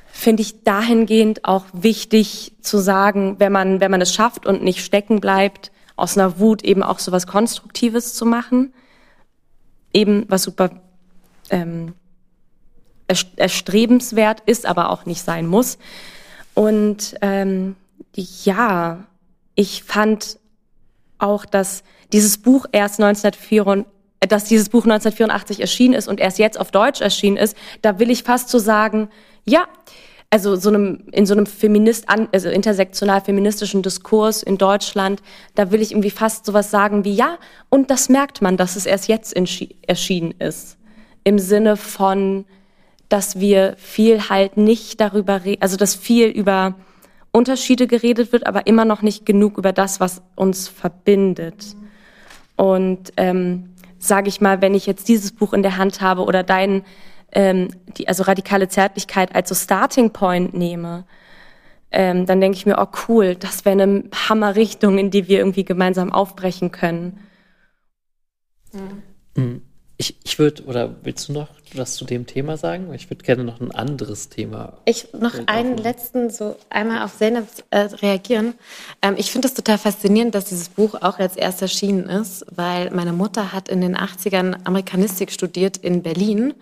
Finde 0.06 0.42
ich 0.42 0.64
dahingehend 0.64 1.44
auch 1.44 1.66
wichtig 1.72 2.52
zu 2.62 2.78
sagen, 2.78 3.36
wenn 3.38 3.52
man, 3.52 3.80
wenn 3.80 3.90
man 3.90 4.00
es 4.00 4.12
schafft 4.12 4.46
und 4.46 4.64
nicht 4.64 4.84
stecken 4.84 5.20
bleibt, 5.20 5.70
aus 5.96 6.16
einer 6.16 6.38
Wut 6.38 6.62
eben 6.62 6.82
auch 6.82 6.98
so 6.98 7.12
was 7.12 7.26
Konstruktives 7.26 8.14
zu 8.14 8.26
machen. 8.26 8.72
Eben 9.92 10.26
was 10.28 10.42
super 10.42 10.70
ähm, 11.50 11.94
erstrebenswert 13.36 14.42
ist, 14.46 14.66
aber 14.66 14.90
auch 14.90 15.06
nicht 15.06 15.22
sein 15.22 15.46
muss. 15.46 15.78
Und 16.54 17.16
ähm, 17.22 17.76
ja, 18.14 19.04
ich 19.54 19.84
fand 19.84 20.38
auch, 21.18 21.44
dass 21.44 21.82
dieses 22.12 22.38
Buch 22.38 22.66
erst 22.72 23.00
1984 23.00 23.92
dass 24.20 24.44
dieses 24.44 24.70
Buch 24.70 24.84
1984 24.84 25.60
erschienen 25.60 25.94
ist 25.94 26.08
und 26.08 26.20
erst 26.20 26.38
jetzt 26.38 26.58
auf 26.58 26.70
Deutsch 26.70 27.00
erschienen 27.00 27.36
ist, 27.36 27.56
da 27.82 27.98
will 27.98 28.10
ich 28.10 28.22
fast 28.22 28.48
so 28.48 28.58
sagen, 28.58 29.08
ja, 29.44 29.66
also 30.30 30.56
so 30.56 30.68
einem, 30.68 31.04
in 31.12 31.26
so 31.26 31.34
einem 31.34 31.46
Feminist, 31.46 32.06
also 32.08 32.48
intersektional 32.48 33.20
feministischen 33.20 33.82
Diskurs 33.82 34.42
in 34.42 34.58
Deutschland, 34.58 35.22
da 35.54 35.70
will 35.70 35.80
ich 35.80 35.92
irgendwie 35.92 36.10
fast 36.10 36.46
sowas 36.46 36.70
sagen 36.70 37.04
wie, 37.04 37.14
ja, 37.14 37.38
und 37.70 37.90
das 37.90 38.08
merkt 38.08 38.42
man, 38.42 38.56
dass 38.56 38.76
es 38.76 38.86
erst 38.86 39.08
jetzt 39.08 39.34
erschienen 39.86 40.34
ist. 40.38 40.78
Im 41.24 41.38
Sinne 41.38 41.76
von, 41.76 42.44
dass 43.08 43.38
wir 43.38 43.74
viel 43.78 44.28
halt 44.28 44.56
nicht 44.56 45.00
darüber 45.00 45.44
reden, 45.44 45.62
also 45.62 45.76
dass 45.76 45.94
viel 45.94 46.28
über 46.28 46.74
Unterschiede 47.32 47.86
geredet 47.86 48.32
wird, 48.32 48.46
aber 48.46 48.66
immer 48.66 48.84
noch 48.84 49.02
nicht 49.02 49.26
genug 49.26 49.58
über 49.58 49.72
das, 49.72 50.00
was 50.00 50.22
uns 50.34 50.68
verbindet. 50.68 51.76
Und 52.56 53.12
ähm, 53.16 53.70
sage 53.98 54.28
ich 54.28 54.40
mal, 54.40 54.62
wenn 54.62 54.74
ich 54.74 54.86
jetzt 54.86 55.08
dieses 55.08 55.32
Buch 55.32 55.52
in 55.52 55.62
der 55.62 55.76
Hand 55.76 56.00
habe 56.00 56.24
oder 56.24 56.42
deinen 56.42 56.84
ähm, 57.36 57.68
die, 57.98 58.08
also 58.08 58.22
radikale 58.22 58.66
Zärtlichkeit 58.66 59.34
als 59.34 59.50
so 59.50 59.54
Starting 59.54 60.10
Point 60.10 60.54
nehme, 60.54 61.04
ähm, 61.92 62.24
dann 62.24 62.40
denke 62.40 62.56
ich 62.56 62.64
mir, 62.64 62.78
oh 62.78 62.86
cool, 63.08 63.36
das 63.36 63.64
wäre 63.66 63.80
eine 63.80 64.04
Hammerrichtung, 64.28 64.96
in 64.96 65.10
die 65.10 65.28
wir 65.28 65.38
irgendwie 65.38 65.64
gemeinsam 65.64 66.12
aufbrechen 66.12 66.72
können. 66.72 67.20
Mhm. 69.36 69.62
Ich, 69.98 70.16
ich 70.24 70.38
würde, 70.38 70.64
oder 70.64 70.96
willst 71.04 71.28
du 71.28 71.32
noch 71.32 71.48
was 71.74 71.94
zu 71.94 72.04
dem 72.06 72.26
Thema 72.26 72.56
sagen? 72.56 72.92
Ich 72.94 73.10
würde 73.10 73.24
gerne 73.24 73.44
noch 73.44 73.60
ein 73.60 73.70
anderes 73.70 74.30
Thema. 74.30 74.78
Ich 74.86 75.12
noch 75.12 75.34
einen 75.46 75.76
letzten, 75.76 76.30
so 76.30 76.56
einmal 76.70 77.02
auf 77.02 77.16
Zeynep 77.16 77.46
äh, 77.70 77.80
reagieren. 77.80 78.54
Ähm, 79.02 79.14
ich 79.18 79.30
finde 79.30 79.48
es 79.48 79.54
total 79.54 79.78
faszinierend, 79.78 80.34
dass 80.34 80.46
dieses 80.46 80.70
Buch 80.70 80.94
auch 81.00 81.18
jetzt 81.18 81.36
erst 81.36 81.60
erschienen 81.60 82.08
ist, 82.08 82.46
weil 82.54 82.90
meine 82.90 83.12
Mutter 83.12 83.52
hat 83.52 83.68
in 83.68 83.82
den 83.82 83.96
80ern 83.96 84.64
Amerikanistik 84.64 85.30
studiert 85.30 85.76
in 85.76 86.02
Berlin 86.02 86.54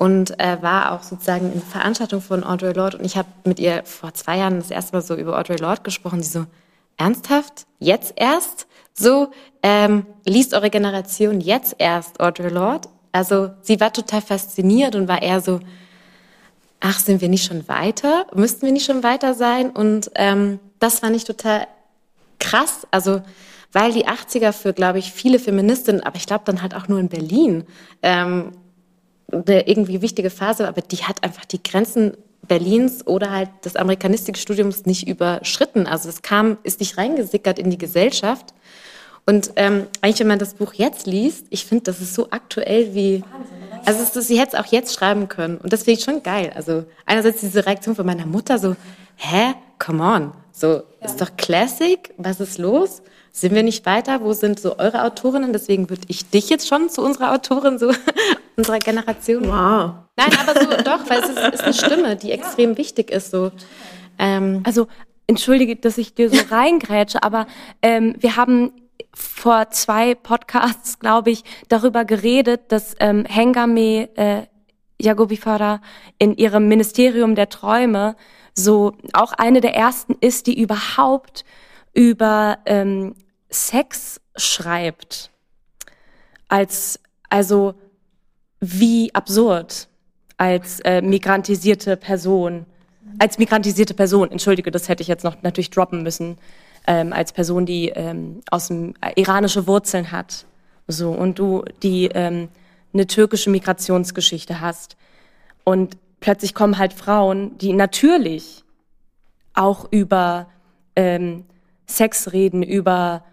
und 0.00 0.40
äh, 0.40 0.62
war 0.62 0.92
auch 0.92 1.02
sozusagen 1.02 1.52
in 1.52 1.60
Veranstaltung 1.60 2.22
von 2.22 2.42
Audre 2.42 2.72
Lorde. 2.72 2.96
Und 2.96 3.04
ich 3.04 3.18
habe 3.18 3.28
mit 3.44 3.60
ihr 3.60 3.82
vor 3.84 4.14
zwei 4.14 4.38
Jahren 4.38 4.56
das 4.58 4.70
erste 4.70 4.96
Mal 4.96 5.02
so 5.02 5.14
über 5.14 5.38
Audre 5.38 5.56
Lorde 5.56 5.82
gesprochen. 5.82 6.22
Sie 6.22 6.30
so, 6.30 6.46
ernsthaft? 6.96 7.66
Jetzt 7.78 8.14
erst? 8.16 8.66
So, 8.94 9.30
ähm, 9.62 10.06
liest 10.24 10.54
eure 10.54 10.70
Generation 10.70 11.42
jetzt 11.42 11.76
erst 11.76 12.18
Audre 12.18 12.48
Lorde? 12.48 12.88
Also 13.12 13.50
sie 13.60 13.78
war 13.78 13.92
total 13.92 14.22
fasziniert 14.22 14.94
und 14.94 15.06
war 15.06 15.20
eher 15.20 15.42
so, 15.42 15.60
ach, 16.80 16.98
sind 16.98 17.20
wir 17.20 17.28
nicht 17.28 17.44
schon 17.44 17.68
weiter? 17.68 18.24
Müssten 18.34 18.62
wir 18.62 18.72
nicht 18.72 18.86
schon 18.86 19.02
weiter 19.02 19.34
sein? 19.34 19.68
Und 19.68 20.10
ähm, 20.14 20.60
das 20.78 21.00
fand 21.00 21.14
ich 21.14 21.24
total 21.24 21.66
krass. 22.38 22.86
Also, 22.90 23.20
weil 23.74 23.92
die 23.92 24.08
80er 24.08 24.52
für, 24.52 24.72
glaube 24.72 24.98
ich, 24.98 25.12
viele 25.12 25.38
Feministinnen, 25.38 26.02
aber 26.02 26.16
ich 26.16 26.24
glaube 26.24 26.44
dann 26.46 26.62
halt 26.62 26.74
auch 26.74 26.88
nur 26.88 26.98
in 26.98 27.10
Berlin, 27.10 27.64
ähm, 28.02 28.52
eine 29.32 29.68
irgendwie 29.68 30.02
wichtige 30.02 30.30
Phase, 30.30 30.68
aber 30.68 30.80
die 30.82 31.04
hat 31.04 31.22
einfach 31.22 31.44
die 31.44 31.62
Grenzen 31.62 32.12
Berlins 32.46 33.06
oder 33.06 33.30
halt 33.30 33.50
des 33.64 33.76
Amerikanistikstudiums 33.76 34.86
nicht 34.86 35.06
überschritten. 35.06 35.86
Also 35.86 36.08
es 36.08 36.22
kam, 36.22 36.58
ist 36.62 36.80
nicht 36.80 36.98
reingesickert 36.98 37.58
in 37.58 37.70
die 37.70 37.78
Gesellschaft. 37.78 38.54
Und 39.26 39.52
ähm, 39.56 39.86
eigentlich, 40.00 40.20
wenn 40.20 40.26
man 40.26 40.38
das 40.38 40.54
Buch 40.54 40.74
jetzt 40.74 41.06
liest, 41.06 41.46
ich 41.50 41.64
finde, 41.64 41.84
das 41.84 42.00
ist 42.00 42.14
so 42.14 42.28
aktuell 42.30 42.94
wie. 42.94 43.22
Also 43.84 44.02
es, 44.02 44.26
sie 44.26 44.40
hätte 44.40 44.56
es 44.56 44.64
auch 44.64 44.70
jetzt 44.72 44.94
schreiben 44.94 45.28
können. 45.28 45.58
Und 45.58 45.72
das 45.72 45.84
finde 45.84 46.00
ich 46.00 46.04
schon 46.04 46.22
geil. 46.22 46.52
Also 46.54 46.84
einerseits 47.06 47.40
diese 47.40 47.64
Reaktion 47.64 47.94
von 47.94 48.06
meiner 48.06 48.26
Mutter 48.26 48.58
so, 48.58 48.74
hä, 49.16 49.54
come 49.78 50.02
on, 50.02 50.32
so 50.52 50.82
ist 51.04 51.20
doch 51.20 51.36
Classic, 51.36 52.12
was 52.16 52.40
ist 52.40 52.58
los? 52.58 53.02
Sind 53.32 53.54
wir 53.54 53.62
nicht 53.62 53.86
weiter? 53.86 54.22
Wo 54.22 54.32
sind 54.32 54.58
so 54.58 54.78
eure 54.78 55.04
Autorinnen? 55.04 55.52
Deswegen 55.52 55.88
würde 55.88 56.02
ich 56.08 56.28
dich 56.30 56.50
jetzt 56.50 56.68
schon 56.68 56.88
zu 56.88 57.02
unserer 57.02 57.32
Autorin, 57.32 57.78
so 57.78 57.92
unserer 58.56 58.78
Generation. 58.78 59.44
Wow. 59.44 59.92
Nein, 60.16 60.36
aber 60.40 60.60
so 60.60 60.82
doch, 60.82 61.08
weil 61.08 61.20
es 61.20 61.28
ist, 61.28 61.38
ist 61.38 61.62
eine 61.62 61.74
Stimme, 61.74 62.16
die 62.16 62.32
extrem 62.32 62.76
wichtig 62.76 63.10
ist. 63.10 63.30
So. 63.30 63.52
Ähm, 64.18 64.62
also 64.64 64.88
entschuldige, 65.26 65.76
dass 65.76 65.96
ich 65.96 66.14
dir 66.14 66.28
so 66.28 66.38
reingrätsche, 66.50 67.22
aber 67.22 67.46
ähm, 67.82 68.16
wir 68.18 68.36
haben 68.36 68.72
vor 69.14 69.70
zwei 69.70 70.14
Podcasts, 70.14 70.98
glaube 70.98 71.30
ich, 71.30 71.44
darüber 71.68 72.04
geredet, 72.04 72.62
dass 72.68 72.94
ähm, 73.00 73.24
Hengame 73.26 74.08
äh, 74.16 74.42
Jagobifara 75.00 75.80
in 76.18 76.36
ihrem 76.36 76.68
Ministerium 76.68 77.34
der 77.34 77.48
Träume 77.48 78.16
so 78.54 78.92
auch 79.12 79.32
eine 79.32 79.60
der 79.60 79.74
ersten 79.74 80.16
ist, 80.20 80.46
die 80.46 80.60
überhaupt 80.60 81.44
über 81.92 82.58
ähm, 82.66 83.14
Sex 83.48 84.20
schreibt. 84.36 85.30
Als, 86.48 87.00
also 87.28 87.74
wie 88.60 89.14
absurd 89.14 89.88
als 90.40 90.80
äh, 90.80 91.02
migrantisierte 91.02 91.98
Person. 91.98 92.64
Als 93.18 93.38
migrantisierte 93.38 93.92
Person, 93.92 94.30
entschuldige, 94.30 94.70
das 94.70 94.88
hätte 94.88 95.02
ich 95.02 95.08
jetzt 95.08 95.22
noch 95.22 95.42
natürlich 95.42 95.68
droppen 95.68 96.02
müssen, 96.02 96.38
ähm, 96.86 97.12
als 97.12 97.32
Person, 97.32 97.66
die 97.66 97.90
ähm, 97.90 98.40
aus 98.50 98.68
dem 98.68 98.94
äh, 99.02 99.20
iranische 99.20 99.66
Wurzeln 99.66 100.12
hat. 100.12 100.46
So, 100.88 101.10
und 101.10 101.38
du, 101.38 101.62
die 101.82 102.06
ähm, 102.06 102.48
eine 102.94 103.06
türkische 103.06 103.50
Migrationsgeschichte 103.50 104.62
hast. 104.62 104.96
Und 105.64 105.98
plötzlich 106.20 106.54
kommen 106.54 106.78
halt 106.78 106.94
Frauen, 106.94 107.58
die 107.58 107.74
natürlich 107.74 108.64
auch 109.52 109.88
über 109.90 110.48
ähm, 110.96 111.44
Sex 111.96 112.32
reden, 112.32 112.62
über 112.62 113.24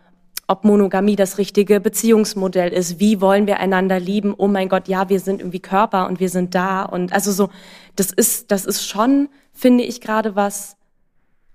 ob 0.47 0.63
Monogamie 0.63 1.17
das 1.17 1.37
richtige 1.37 1.81
Beziehungsmodell 1.81 2.71
ist, 2.71 2.99
wie 2.99 3.19
wollen 3.19 3.47
wir 3.47 3.59
einander 3.59 3.99
lieben, 3.99 4.33
oh 4.37 4.47
mein 4.47 4.69
Gott, 4.69 4.87
ja, 4.87 5.09
wir 5.09 5.19
sind 5.19 5.41
irgendwie 5.41 5.59
Körper 5.59 6.07
und 6.07 6.21
wir 6.21 6.29
sind 6.29 6.55
da 6.55 6.83
und 6.83 7.11
also 7.11 7.31
so, 7.33 7.49
das 7.97 8.11
ist, 8.11 8.49
das 8.51 8.65
ist 8.65 8.87
schon, 8.87 9.27
finde 9.51 9.83
ich 9.83 9.99
gerade 9.99 10.35
was, 10.37 10.77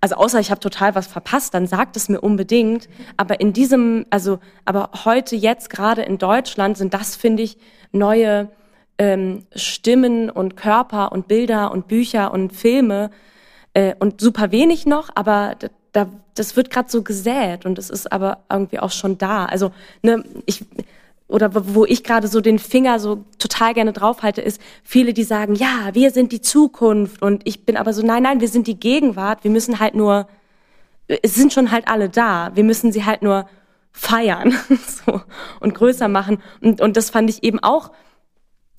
also 0.03 0.17
außer 0.17 0.41
ich 0.41 0.51
habe 0.51 0.61
total 0.61 0.95
was 0.95 1.07
verpasst, 1.07 1.55
dann 1.55 1.67
sagt 1.67 1.97
es 1.97 2.11
mir 2.11 2.21
unbedingt, 2.21 2.89
aber 3.17 3.41
in 3.41 3.55
diesem, 3.55 4.05
also, 4.11 4.41
aber 4.67 4.91
heute, 5.07 5.37
jetzt 5.37 5.71
gerade 5.71 6.03
in 6.03 6.19
Deutschland 6.19 6.77
sind 6.77 6.93
das, 6.93 7.17
finde 7.17 7.45
ich, 7.45 7.57
neue 7.93 8.51
ähm, 8.99 9.47
Stimmen 9.55 10.29
und 10.29 10.57
Körper 10.57 11.13
und 11.13 11.29
Bilder 11.29 11.73
und 11.73 11.89
Bücher 11.89 12.31
und 12.31 12.53
Filme 12.53 13.11
äh, 13.73 13.95
und 13.99 14.21
super 14.21 14.53
wenig 14.53 14.85
noch, 14.85 15.09
aber 15.15 15.57
da, 15.93 16.09
das 16.35 16.57
wird 16.57 16.71
gerade 16.71 16.91
so 16.91 17.03
gesät 17.03 17.67
und 17.67 17.79
es 17.79 17.91
ist 17.91 18.11
aber 18.11 18.39
irgendwie 18.51 18.79
auch 18.79 18.91
schon 18.91 19.19
da. 19.19 19.47
Also 19.47 19.73
ne, 20.03 20.25
ich 20.47 20.65
oder 21.29 21.51
wo 21.75 21.87
ich 21.87 22.05
gerade 22.05 22.29
so 22.29 22.43
den 22.43 22.59
Finger 22.59 22.99
so 22.99 23.25
total 23.39 23.73
gerne 23.73 23.95
draufhalte, 23.95 24.43
ist 24.43 24.61
viele, 24.85 25.15
die 25.15 25.25
sagen, 25.25 25.55
ja, 25.55 25.89
wir 25.93 26.11
sind 26.11 26.31
die 26.31 26.43
Zukunft 26.43 27.23
und 27.23 27.41
ich 27.47 27.65
bin 27.65 27.79
aber 27.79 27.95
so, 27.95 28.05
nein, 28.05 28.25
nein, 28.25 28.41
wir 28.41 28.49
sind 28.49 28.67
die 28.67 28.79
Gegenwart. 28.79 29.43
Wir 29.43 29.51
müssen 29.51 29.79
halt 29.79 29.95
nur, 29.95 30.29
es 31.09 31.35
sind 31.35 31.55
schon 31.55 31.71
halt 31.71 31.89
alle 31.89 32.11
da. 32.11 32.51
Wir 32.55 32.65
müssen 32.65 32.93
sie 32.93 33.07
halt 33.07 33.23
nur 33.23 33.49
feiern 33.93 34.55
so, 35.07 35.23
und 35.61 35.75
größer 35.75 36.09
machen. 36.09 36.43
Und, 36.61 36.83
und 36.83 36.99
das 36.99 37.09
fand 37.09 37.31
ich 37.31 37.43
eben 37.43 37.61
auch 37.61 37.93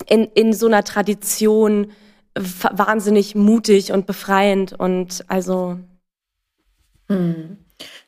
in, 0.06 0.24
in 0.24 0.52
so 0.52 0.68
einer 0.68 0.84
Tradition 0.84 1.90
wahnsinnig 2.36 3.34
mutig 3.34 3.92
und 3.92 4.06
befreiend 4.06 4.72
und 4.72 5.24
also 5.26 5.78
hm. 7.14 7.58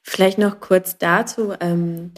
Vielleicht 0.02 0.38
noch 0.38 0.60
kurz 0.60 0.98
dazu. 0.98 1.54
Ähm, 1.60 2.12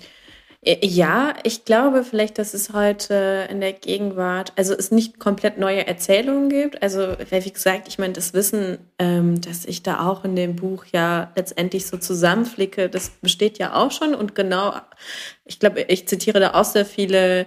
ja, 0.61 1.35
ich 1.45 1.65
glaube 1.65 2.03
vielleicht, 2.03 2.39
dass 2.39 2.53
es 2.53 2.73
heute 2.73 3.47
in 3.49 3.61
der 3.61 3.73
Gegenwart, 3.73 4.53
also 4.57 4.75
es 4.75 4.91
nicht 4.91 5.19
komplett 5.21 5.57
neue 5.57 5.87
Erzählungen 5.87 6.49
gibt. 6.51 6.83
Also, 6.83 7.17
wie 7.31 7.51
gesagt, 7.53 7.87
ich 7.89 7.99
meine, 7.99 8.13
das 8.13 8.35
Wissen, 8.35 8.79
ähm, 8.99 9.41
dass 9.41 9.65
ich 9.65 9.85
da 9.85 10.07
auch 10.07 10.25
in 10.25 10.35
dem 10.35 10.57
Buch 10.57 10.85
ja 10.93 11.33
letztendlich 11.37 11.87
so 11.87 11.97
zusammenflicke, 11.97 12.91
das 12.91 13.11
besteht 13.23 13.59
ja 13.59 13.75
auch 13.75 13.93
schon. 13.93 14.15
Und 14.15 14.35
genau, 14.35 14.75
ich 15.45 15.61
glaube, 15.61 15.83
ich 15.83 16.09
zitiere 16.09 16.41
da 16.41 16.55
auch 16.55 16.65
sehr 16.65 16.85
viele 16.85 17.47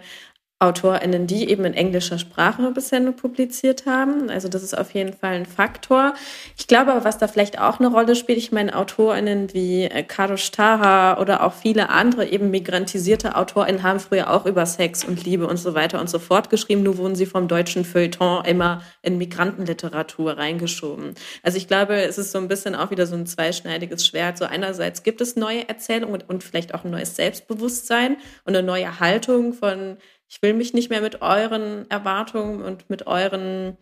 AutorInnen, 0.61 1.25
die 1.25 1.49
eben 1.49 1.65
in 1.65 1.73
englischer 1.73 2.19
Sprache 2.19 2.71
bisher 2.71 2.99
nur 2.99 3.15
publiziert 3.15 3.85
haben. 3.85 4.29
Also 4.29 4.47
das 4.47 4.61
ist 4.61 4.77
auf 4.77 4.91
jeden 4.91 5.13
Fall 5.13 5.33
ein 5.33 5.45
Faktor. 5.45 6.13
Ich 6.57 6.67
glaube 6.67 6.91
aber, 6.91 7.03
was 7.03 7.17
da 7.17 7.27
vielleicht 7.27 7.59
auch 7.59 7.79
eine 7.79 7.89
Rolle 7.89 8.15
spielt, 8.15 8.37
ich 8.37 8.51
meine 8.51 8.75
AutorInnen 8.75 9.53
wie 9.53 9.85
äh, 9.85 10.03
Karosh 10.03 10.51
Taha 10.51 11.19
oder 11.19 11.43
auch 11.43 11.53
viele 11.53 11.89
andere 11.89 12.27
eben 12.27 12.51
migrantisierte 12.51 13.35
AutorInnen 13.35 13.81
haben 13.81 13.99
früher 13.99 14.29
auch 14.29 14.45
über 14.45 14.65
Sex 14.65 15.03
und 15.03 15.25
Liebe 15.25 15.47
und 15.47 15.57
so 15.57 15.73
weiter 15.73 15.99
und 15.99 16.09
so 16.09 16.19
fort 16.19 16.49
geschrieben, 16.49 16.83
nur 16.83 16.97
wurden 16.97 17.15
sie 17.15 17.25
vom 17.25 17.47
deutschen 17.47 17.83
Feuilleton 17.83 18.45
immer 18.45 18.83
in 19.01 19.17
Migrantenliteratur 19.17 20.37
reingeschoben. 20.37 21.15
Also 21.41 21.57
ich 21.57 21.67
glaube, 21.67 21.95
es 21.95 22.17
ist 22.17 22.31
so 22.31 22.37
ein 22.37 22.47
bisschen 22.47 22.75
auch 22.75 22.91
wieder 22.91 23.07
so 23.07 23.15
ein 23.15 23.25
zweischneidiges 23.25 24.05
Schwert. 24.05 24.37
So 24.37 24.45
einerseits 24.45 25.01
gibt 25.01 25.21
es 25.21 25.35
neue 25.35 25.67
Erzählungen 25.67 26.21
und 26.27 26.43
vielleicht 26.43 26.75
auch 26.75 26.83
ein 26.83 26.91
neues 26.91 27.15
Selbstbewusstsein 27.15 28.17
und 28.45 28.55
eine 28.55 28.65
neue 28.65 28.99
Haltung 28.99 29.53
von 29.53 29.97
ich 30.31 30.41
will 30.41 30.53
mich 30.53 30.73
nicht 30.73 30.89
mehr 30.89 31.01
mit 31.01 31.21
euren 31.21 31.89
Erwartungen 31.91 32.61
und 32.61 32.89
mit 32.89 33.05
euren 33.05 33.77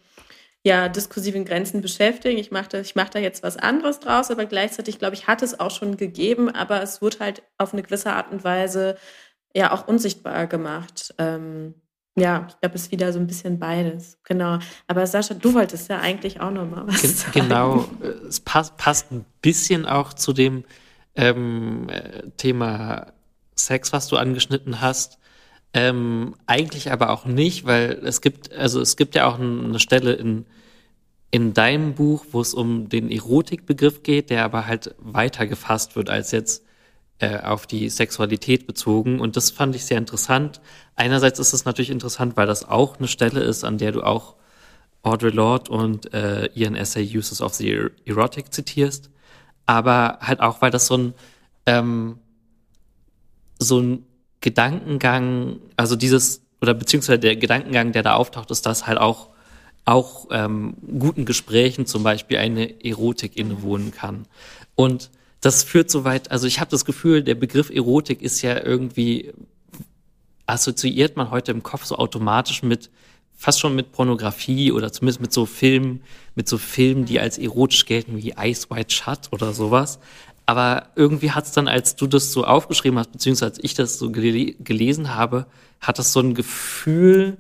ja, 0.64 0.90
diskursiven 0.90 1.46
Grenzen 1.46 1.82
beschäftigen. 1.82 2.40
Ich 2.40 2.50
mache 2.50 2.70
da, 2.70 2.80
ich 2.80 2.96
mach 2.96 3.10
da 3.10 3.20
jetzt 3.20 3.44
was 3.44 3.56
anderes 3.56 4.00
draus, 4.00 4.32
aber 4.32 4.46
gleichzeitig, 4.46 4.98
glaube 4.98 5.14
ich, 5.14 5.28
hat 5.28 5.44
es 5.44 5.60
auch 5.60 5.70
schon 5.70 5.96
gegeben, 5.96 6.50
aber 6.50 6.82
es 6.82 7.04
wurde 7.04 7.20
halt 7.20 7.44
auf 7.60 7.74
eine 7.74 7.84
gewisse 7.84 8.14
Art 8.14 8.32
und 8.32 8.44
Weise 8.44 8.98
ja 9.56 9.72
auch 9.72 9.88
unsichtbar 9.88 10.48
gemacht. 10.48 11.14
Ähm, 11.20 11.76
ja, 12.18 12.48
ich 12.50 12.60
glaube, 12.60 12.76
es 12.76 12.82
ist 12.84 12.92
wieder 12.92 13.14
so 13.14 13.20
ein 13.20 13.28
bisschen 13.28 13.60
beides. 13.60 14.18
Genau. 14.24 14.58
Aber 14.88 15.06
Sascha, 15.06 15.36
du 15.36 15.54
wolltest 15.54 15.88
ja 15.88 16.00
eigentlich 16.00 16.42
auch 16.42 16.52
noch 16.52 16.68
mal 16.68 16.88
was 16.88 17.02
Gen 17.04 17.12
sagen. 17.12 17.32
Genau. 17.34 17.86
Es 18.28 18.40
passt, 18.40 18.76
passt 18.76 19.12
ein 19.12 19.24
bisschen 19.44 19.86
auch 19.86 20.14
zu 20.14 20.34
dem 20.34 20.66
ähm, 21.16 21.88
äh, 21.90 22.24
Thema 22.38 23.14
Sex, 23.56 23.94
was 23.94 24.08
du 24.08 24.18
angeschnitten 24.18 24.82
hast. 24.82 25.19
Ähm, 25.74 26.36
eigentlich 26.48 26.92
aber 26.92 27.12
auch 27.12 27.26
nicht, 27.26 27.66
weil 27.66 28.00
es 28.04 28.22
gibt, 28.22 28.52
also 28.54 28.82
es 28.82 28.98
gibt 28.98 29.16
ja 29.16 29.28
auch 29.28 29.40
eine 29.40 29.80
Stelle 29.80 30.14
in, 30.14 30.46
in 31.32 31.54
deinem 31.54 31.94
Buch, 31.94 32.26
wo 32.32 32.42
es 32.42 32.54
um 32.54 32.90
den 32.90 33.12
Erotikbegriff 33.12 34.02
geht, 34.02 34.32
der 34.32 34.46
aber 34.46 34.66
halt 34.66 34.96
weiter 34.98 35.46
gefasst 35.46 35.96
wird 35.96 36.10
als 36.10 36.32
jetzt 36.32 36.64
äh, 37.20 37.38
auf 37.40 37.68
die 37.68 37.90
Sexualität 37.90 38.66
bezogen. 38.66 39.20
Und 39.20 39.36
das 39.38 39.52
fand 39.52 39.76
ich 39.76 39.86
sehr 39.86 40.00
interessant. 40.00 40.60
Einerseits 40.96 41.38
ist 41.38 41.54
es 41.54 41.66
natürlich 41.66 41.92
interessant, 41.92 42.36
weil 42.36 42.48
das 42.48 42.68
auch 42.68 42.98
eine 42.98 43.08
Stelle 43.08 43.42
ist, 43.42 43.64
an 43.64 43.78
der 43.78 43.92
du 43.92 44.02
auch 44.02 44.36
Audre 45.04 45.30
Lorde 45.30 45.72
und 45.72 46.14
äh, 46.14 46.48
ihren 46.56 46.76
Essay 46.76 47.04
Uses 47.16 47.42
of 47.42 47.54
the 47.54 47.90
Erotic 48.06 48.54
zitierst. 48.54 49.12
Aber 49.66 50.18
halt 50.22 50.40
auch, 50.40 50.62
weil 50.62 50.72
das 50.72 50.88
so 50.88 50.98
ein 50.98 51.14
ähm, 51.68 52.18
so 53.60 53.80
ein 53.80 54.06
Gedankengang, 54.42 55.58
also 55.76 55.96
dieses, 55.96 56.42
oder 56.62 56.74
beziehungsweise 56.74 57.20
der 57.20 57.36
Gedankengang, 57.36 57.92
der 57.92 58.04
da 58.04 58.16
auftaucht, 58.16 58.52
ist, 58.52 58.66
dass 58.66 58.88
halt 58.88 58.98
auch, 58.98 59.30
auch 59.86 60.28
ähm, 60.32 60.76
guten 61.00 61.26
Gesprächen 61.26 61.86
zum 61.86 62.04
Beispiel 62.04 62.38
eine 62.38 62.84
Erotik 62.84 63.36
innewohnen 63.38 63.92
kann. 63.92 64.26
Und 64.76 65.10
das 65.42 65.64
führt 65.64 65.90
so 65.90 66.04
weit, 66.04 66.32
also 66.32 66.48
ich 66.48 66.60
habe 66.60 66.72
das 66.72 66.86
Gefühl, 66.86 67.24
der 67.24 67.36
Begriff 67.36 67.70
Erotik 67.70 68.22
ist 68.22 68.42
ja 68.42 68.62
irgendwie, 68.64 69.34
assoziiert 70.46 71.16
man 71.16 71.32
heute 71.32 71.52
im 71.52 71.64
Kopf 71.64 71.86
so 71.86 71.98
automatisch 71.98 72.64
mit, 72.64 72.90
fast 73.38 73.60
schon 73.60 73.76
mit 73.76 73.94
Pornografie 73.94 74.72
oder 74.72 74.92
zumindest 74.92 75.22
mit 75.22 75.32
so 75.32 75.46
Filmen, 75.46 76.02
mit 76.36 76.50
so 76.50 76.58
Filmen, 76.58 77.06
die 77.06 77.20
als 77.20 77.38
erotisch 77.38 77.86
gelten 77.86 78.18
wie 78.18 78.34
Ice 78.38 78.70
White 78.70 78.94
Shut 78.94 79.32
oder 79.32 79.54
sowas. 79.54 80.00
Aber 80.50 80.88
irgendwie 80.96 81.30
hat 81.30 81.46
es 81.46 81.52
dann, 81.52 81.68
als 81.68 81.96
du 81.96 82.08
das 82.08 82.32
so 82.32 82.44
aufgeschrieben 82.44 82.98
hast, 82.98 83.12
beziehungsweise 83.12 83.52
als 83.52 83.64
ich 83.64 83.76
das 83.76 84.00
so 84.00 84.10
gel 84.10 84.56
gelesen 84.56 85.14
habe, 85.14 85.46
hat 85.80 86.00
das 86.00 86.12
so 86.12 86.22
ein 86.22 86.34
Gefühl 86.34 87.38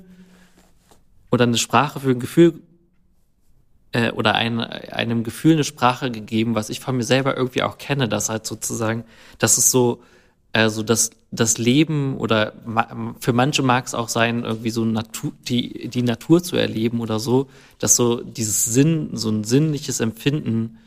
oder 1.31 1.45
eine 1.45 1.57
Sprache 1.57 1.99
für 1.99 2.11
ein 2.11 2.19
Gefühl 2.19 2.61
äh, 3.93 4.11
oder 4.11 4.35
ein, 4.35 4.59
einem 4.59 5.23
Gefühl 5.23 5.53
eine 5.53 5.63
Sprache 5.63 6.11
gegeben, 6.11 6.53
was 6.53 6.69
ich 6.69 6.81
von 6.81 6.97
mir 6.97 7.03
selber 7.03 7.35
irgendwie 7.35 7.63
auch 7.63 7.79
kenne, 7.79 8.07
dass 8.07 8.29
halt 8.29 8.45
sozusagen, 8.45 9.05
dass 9.39 9.57
es 9.57 9.71
so, 9.71 10.03
also 10.53 10.83
das, 10.83 11.09
das 11.31 11.57
Leben 11.57 12.15
oder 12.15 12.53
für 13.19 13.33
manche 13.33 13.63
mag 13.63 13.87
es 13.87 13.95
auch 13.95 14.09
sein, 14.09 14.43
irgendwie 14.43 14.69
so 14.69 14.85
Natur, 14.85 15.31
die, 15.47 15.87
die 15.87 16.03
Natur 16.03 16.43
zu 16.43 16.57
erleben 16.57 16.99
oder 16.99 17.19
so, 17.19 17.49
dass 17.79 17.95
so 17.95 18.21
dieses 18.21 18.65
Sinn, 18.65 19.09
so 19.13 19.31
ein 19.31 19.43
sinnliches 19.45 19.99
Empfinden 19.99 20.77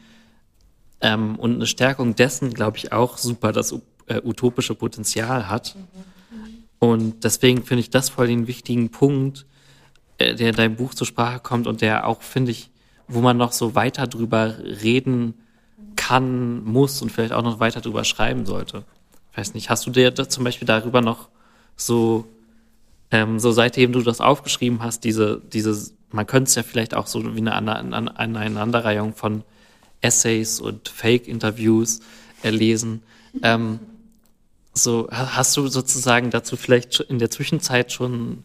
ähm, 1.03 1.37
und 1.37 1.57
eine 1.57 1.67
Stärkung 1.67 2.15
dessen, 2.15 2.55
glaube 2.55 2.79
ich, 2.79 2.93
auch 2.93 3.19
super 3.19 3.53
das 3.53 3.75
äh, 4.07 4.21
utopische 4.23 4.75
Potenzial 4.75 5.49
hat. 5.49 5.77
Und 6.79 7.25
deswegen 7.25 7.65
finde 7.65 7.81
ich 7.81 7.91
das 7.91 8.09
voll 8.09 8.29
den 8.29 8.47
wichtigen 8.47 8.91
Punkt, 8.91 9.47
äh, 10.19 10.35
der 10.35 10.51
in 10.51 10.57
deinem 10.57 10.77
Buch 10.77 10.95
zur 10.95 11.07
Sprache 11.07 11.41
kommt 11.41 11.67
und 11.67 11.81
der 11.81 12.07
auch, 12.07 12.23
finde 12.23 12.53
ich, 12.53 12.71
wo 13.09 13.21
man 13.21 13.37
noch 13.37 13.53
so 13.53 13.75
weiter 13.75 14.07
drüber 14.07 14.57
reden 14.59 15.35
kann, 15.97 16.65
muss 16.65 17.03
und 17.03 17.11
vielleicht 17.11 17.33
auch 17.33 17.43
noch 17.43 17.61
weiter 17.61 17.81
drüber 17.81 18.05
schreiben 18.05 18.47
sollte. 18.47 18.85
Ich 19.33 19.39
weiß 19.39 19.55
nicht, 19.55 19.71
hast 19.71 19.87
du 19.87 19.91
dir 19.91 20.15
zum 20.15 20.45
Beispiel 20.45 20.67
darüber 20.67 21.01
noch 21.01 21.29
so, 21.77 22.27
ähm, 23.11 23.39
so 23.39 23.51
seitdem 23.51 23.93
du 23.93 24.03
das 24.03 24.21
aufgeschrieben 24.21 24.83
hast, 24.83 25.05
diese, 25.05 25.41
diese, 25.53 25.93
man 26.11 26.27
könnte 26.27 26.49
es 26.49 26.55
ja 26.55 26.63
vielleicht 26.63 26.95
auch 26.95 27.07
so 27.07 27.35
wie 27.35 27.39
eine 27.39 27.55
Aneinanderreihung 27.55 29.15
von 29.15 29.43
Essays 30.03 30.61
und 30.61 30.89
Fake-Interviews 30.89 32.01
erlesen. 32.43 33.03
Ähm, 33.43 33.81
so, 34.75 35.09
hast 35.11 35.57
du 35.57 35.69
sozusagen 35.69 36.31
dazu 36.31 36.57
vielleicht 36.57 37.01
in 37.01 37.19
der 37.19 37.31
Zwischenzeit 37.31 37.93
schon 37.93 38.45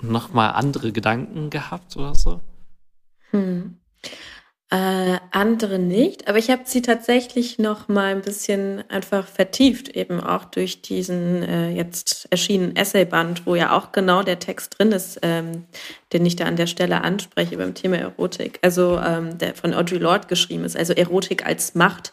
nochmal 0.00 0.52
andere 0.52 0.92
Gedanken 0.92 1.50
gehabt 1.50 1.96
oder 1.96 2.14
so? 2.14 2.40
Hm. 3.30 3.78
Äh, 4.70 5.16
andere 5.30 5.78
nicht, 5.78 6.28
aber 6.28 6.36
ich 6.36 6.50
habe 6.50 6.62
sie 6.66 6.82
tatsächlich 6.82 7.58
noch 7.58 7.88
mal 7.88 8.14
ein 8.14 8.20
bisschen 8.20 8.84
einfach 8.90 9.26
vertieft, 9.26 9.88
eben 9.96 10.20
auch 10.20 10.44
durch 10.44 10.82
diesen 10.82 11.42
äh, 11.42 11.70
jetzt 11.70 12.28
erschienenen 12.30 12.76
Essayband, 12.76 13.46
wo 13.46 13.54
ja 13.54 13.74
auch 13.74 13.92
genau 13.92 14.22
der 14.22 14.40
Text 14.40 14.78
drin 14.78 14.92
ist, 14.92 15.20
ähm, 15.22 15.64
den 16.12 16.26
ich 16.26 16.36
da 16.36 16.44
an 16.44 16.56
der 16.56 16.66
Stelle 16.66 17.00
anspreche 17.00 17.56
beim 17.56 17.72
Thema 17.72 17.96
Erotik. 17.96 18.58
Also 18.60 18.98
ähm, 18.98 19.38
der 19.38 19.54
von 19.54 19.72
Audrey 19.72 19.96
Lorde 19.96 20.28
geschrieben 20.28 20.64
ist, 20.64 20.76
also 20.76 20.92
Erotik 20.92 21.46
als 21.46 21.74
Macht. 21.74 22.12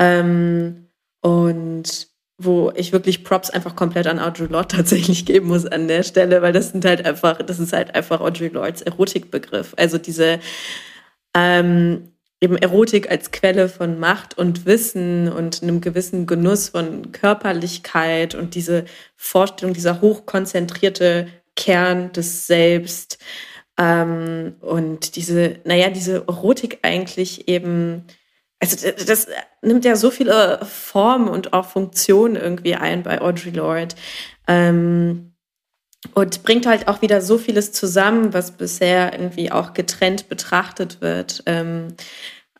Ähm, 0.00 0.88
und 1.20 2.08
wo 2.38 2.72
ich 2.74 2.90
wirklich 2.90 3.22
Props 3.22 3.50
einfach 3.50 3.76
komplett 3.76 4.08
an 4.08 4.18
Audrey 4.18 4.48
Lorde 4.48 4.68
tatsächlich 4.76 5.26
geben 5.26 5.46
muss 5.46 5.64
an 5.64 5.86
der 5.86 6.02
Stelle, 6.02 6.42
weil 6.42 6.52
das 6.52 6.70
sind 6.70 6.84
halt 6.84 7.06
einfach, 7.06 7.38
das 7.38 7.60
ist 7.60 7.72
halt 7.72 7.94
einfach 7.94 8.20
Audrey 8.20 8.48
Lordes 8.48 8.82
Erotikbegriff. 8.82 9.74
Also 9.76 9.96
diese 9.96 10.40
ähm, 11.38 12.12
eben 12.40 12.56
Erotik 12.56 13.10
als 13.10 13.30
Quelle 13.30 13.68
von 13.68 13.98
Macht 13.98 14.36
und 14.38 14.66
Wissen 14.66 15.30
und 15.30 15.62
einem 15.62 15.80
gewissen 15.80 16.26
Genuss 16.26 16.70
von 16.70 17.12
Körperlichkeit 17.12 18.34
und 18.34 18.54
diese 18.54 18.84
Vorstellung, 19.16 19.74
dieser 19.74 20.00
hochkonzentrierte 20.00 21.28
Kern 21.56 22.12
des 22.12 22.46
Selbst 22.46 23.18
ähm, 23.76 24.56
und 24.60 25.16
diese, 25.16 25.56
naja, 25.64 25.90
diese 25.90 26.24
Erotik 26.28 26.78
eigentlich 26.82 27.48
eben, 27.48 28.04
also 28.60 28.88
das 29.06 29.26
nimmt 29.62 29.84
ja 29.84 29.96
so 29.96 30.10
viele 30.10 30.64
Formen 30.64 31.28
und 31.28 31.52
auch 31.52 31.66
Funktionen 31.66 32.36
irgendwie 32.36 32.76
ein 32.76 33.02
bei 33.02 33.20
Audre 33.20 33.50
Lorde. 33.50 33.94
Ähm, 34.46 35.32
und 36.14 36.42
bringt 36.42 36.66
halt 36.66 36.88
auch 36.88 37.02
wieder 37.02 37.20
so 37.20 37.38
vieles 37.38 37.72
zusammen, 37.72 38.32
was 38.32 38.52
bisher 38.52 39.12
irgendwie 39.12 39.50
auch 39.50 39.74
getrennt 39.74 40.28
betrachtet 40.28 41.00
wird. 41.00 41.42
Ähm, 41.46 41.94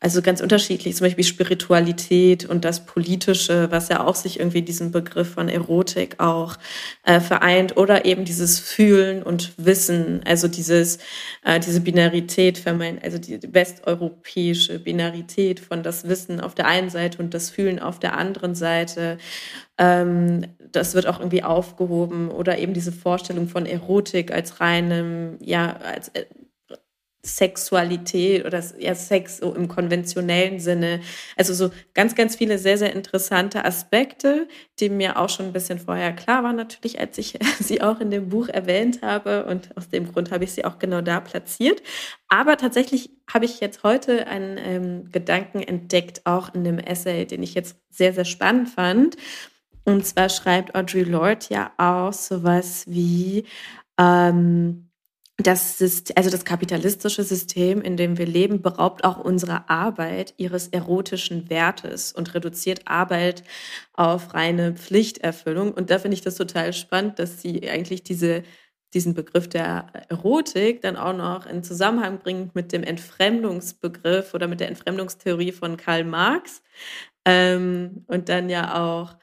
also 0.01 0.23
ganz 0.23 0.41
unterschiedlich, 0.41 0.95
zum 0.95 1.07
Beispiel 1.07 1.25
Spiritualität 1.25 2.45
und 2.45 2.65
das 2.65 2.87
Politische, 2.87 3.69
was 3.73 3.89
ja 3.89 4.07
auch 4.07 4.15
sich 4.15 4.39
irgendwie 4.39 4.63
diesen 4.63 4.93
Begriff 4.93 5.35
von 5.35 5.49
Erotik 5.49 6.21
auch 6.21 6.57
äh, 7.03 7.19
vereint, 7.19 7.77
oder 7.77 8.05
eben 8.05 8.25
dieses 8.25 8.61
Fühlen 8.61 9.25
und 9.25 9.53
Wissen, 9.57 10.21
also 10.25 10.47
dieses, 10.47 10.99
äh, 11.45 11.59
diese 11.59 11.81
Binarität, 11.81 12.63
also 13.03 13.19
die 13.19 13.41
westeuropäische 13.53 14.79
Binarität 14.79 15.59
von 15.59 15.83
das 15.83 16.09
Wissen 16.09 16.41
auf 16.41 16.55
der 16.55 16.67
einen 16.67 16.91
Seite 16.91 17.19
und 17.19 17.35
das 17.35 17.51
Fühlen 17.51 17.81
auf 17.81 17.99
der 17.99 18.17
anderen 18.17 18.55
Seite. 18.55 19.19
Ähm, 19.79 20.47
das 20.73 20.95
wird 20.95 21.07
auch 21.07 21.19
irgendwie 21.19 21.43
aufgehoben 21.43 22.31
oder 22.31 22.59
eben 22.59 22.75
diese 22.75 22.93
Vorstellung 22.93 23.49
von 23.49 23.67
Erotik 23.67 24.33
als 24.33 24.61
reinem, 24.61 25.39
ja, 25.41 25.77
als 25.77 26.09
äh, 26.09 26.25
Sexualität 27.23 28.47
oder 28.47 28.63
ja, 28.79 28.95
Sex 28.95 29.39
so 29.39 29.55
im 29.55 29.69
konventionellen 29.69 30.61
Sinne. 30.61 31.01
Also 31.37 31.53
so 31.53 31.71
ganz, 31.93 32.15
ganz 32.15 32.37
viele 32.37 32.59
sehr, 32.59 32.79
sehr 32.79 32.95
interessante 32.95 33.65
Aspekte, 33.65 34.49
die 34.79 34.89
mir 34.89 35.19
auch 35.19 35.29
schon 35.29 35.47
ein 35.47 35.53
bisschen 35.53 35.79
vorher 35.79 36.13
klar 36.13 36.45
waren, 36.45 36.57
natürlich, 36.57 37.01
als 37.01 37.19
ich 37.19 37.39
sie 37.61 37.83
auch 37.83 38.01
in 38.01 38.11
dem 38.11 38.29
Buch 38.29 38.49
erwähnt 38.49 39.03
habe. 39.03 39.45
Und 39.47 39.77
aus 39.77 39.89
dem 39.89 40.11
Grund 40.13 40.31
habe 40.31 40.45
ich 40.45 40.53
sie 40.53 40.65
auch 40.65 40.79
genau 40.79 41.01
da 41.01 41.21
platziert. 41.21 41.83
Aber 42.29 42.57
tatsächlich 42.57 43.11
habe 43.33 43.45
ich 43.45 43.61
jetzt 43.61 43.83
heute 43.83 44.27
einen 44.27 44.59
ähm, 44.59 45.13
Gedanken 45.13 45.61
entdeckt, 45.61 46.23
auch 46.25 46.55
in 46.55 46.65
dem 46.65 46.79
Essay, 46.79 47.27
den 47.27 47.43
ich 47.43 47.55
jetzt 47.55 47.77
sehr, 47.91 48.13
sehr 48.13 48.25
spannend 48.25 48.69
fand. 48.69 49.17
Und 49.89 50.05
zwar 50.05 50.29
schreibt 50.29 50.75
Audre 50.75 51.03
Lorde 51.03 51.47
ja 51.49 51.73
auch 51.79 52.13
sowas 52.13 52.85
wie, 52.87 53.47
ähm, 53.99 54.91
das 55.39 55.81
ist, 55.81 56.15
also 56.15 56.29
das 56.29 56.45
kapitalistische 56.45 57.25
System, 57.25 57.81
in 57.81 57.97
dem 57.97 58.19
wir 58.19 58.27
leben, 58.27 58.61
beraubt 58.61 59.03
auch 59.05 59.17
unsere 59.17 59.71
Arbeit 59.71 60.35
ihres 60.37 60.69
erotischen 60.69 61.49
Wertes 61.49 62.13
und 62.13 62.35
reduziert 62.35 62.83
Arbeit 62.85 63.45
auf 63.95 64.35
reine 64.35 64.75
Pflichterfüllung. 64.75 65.73
Und 65.73 65.89
da 65.89 65.99
finde 65.99 66.17
ich 66.17 66.23
das 66.23 66.35
total 66.35 66.75
spannend, 66.75 67.19
dass 67.19 67.41
sie 67.41 67.71
eigentlich 67.71 68.03
diese, 68.03 68.43
diesen 68.93 69.15
Begriff 69.15 69.49
der 69.49 69.87
Erotik 70.11 70.83
dann 70.83 70.97
auch 70.97 71.17
noch 71.17 71.47
in 71.47 71.65
Zusammenhang 71.65 72.19
bringt 72.19 72.55
mit 72.55 72.73
dem 72.73 72.83
Entfremdungsbegriff 72.83 74.35
oder 74.35 74.49
mit 74.49 74.61
der 74.61 74.69
Entfremdungstheorie 74.69 75.53
von 75.53 75.79
Karl 75.79 76.05
Marx. 76.05 76.61
Ähm, 77.25 78.05
und 78.07 78.29
dann 78.29 78.51
ja 78.51 78.75
auch 78.85 79.17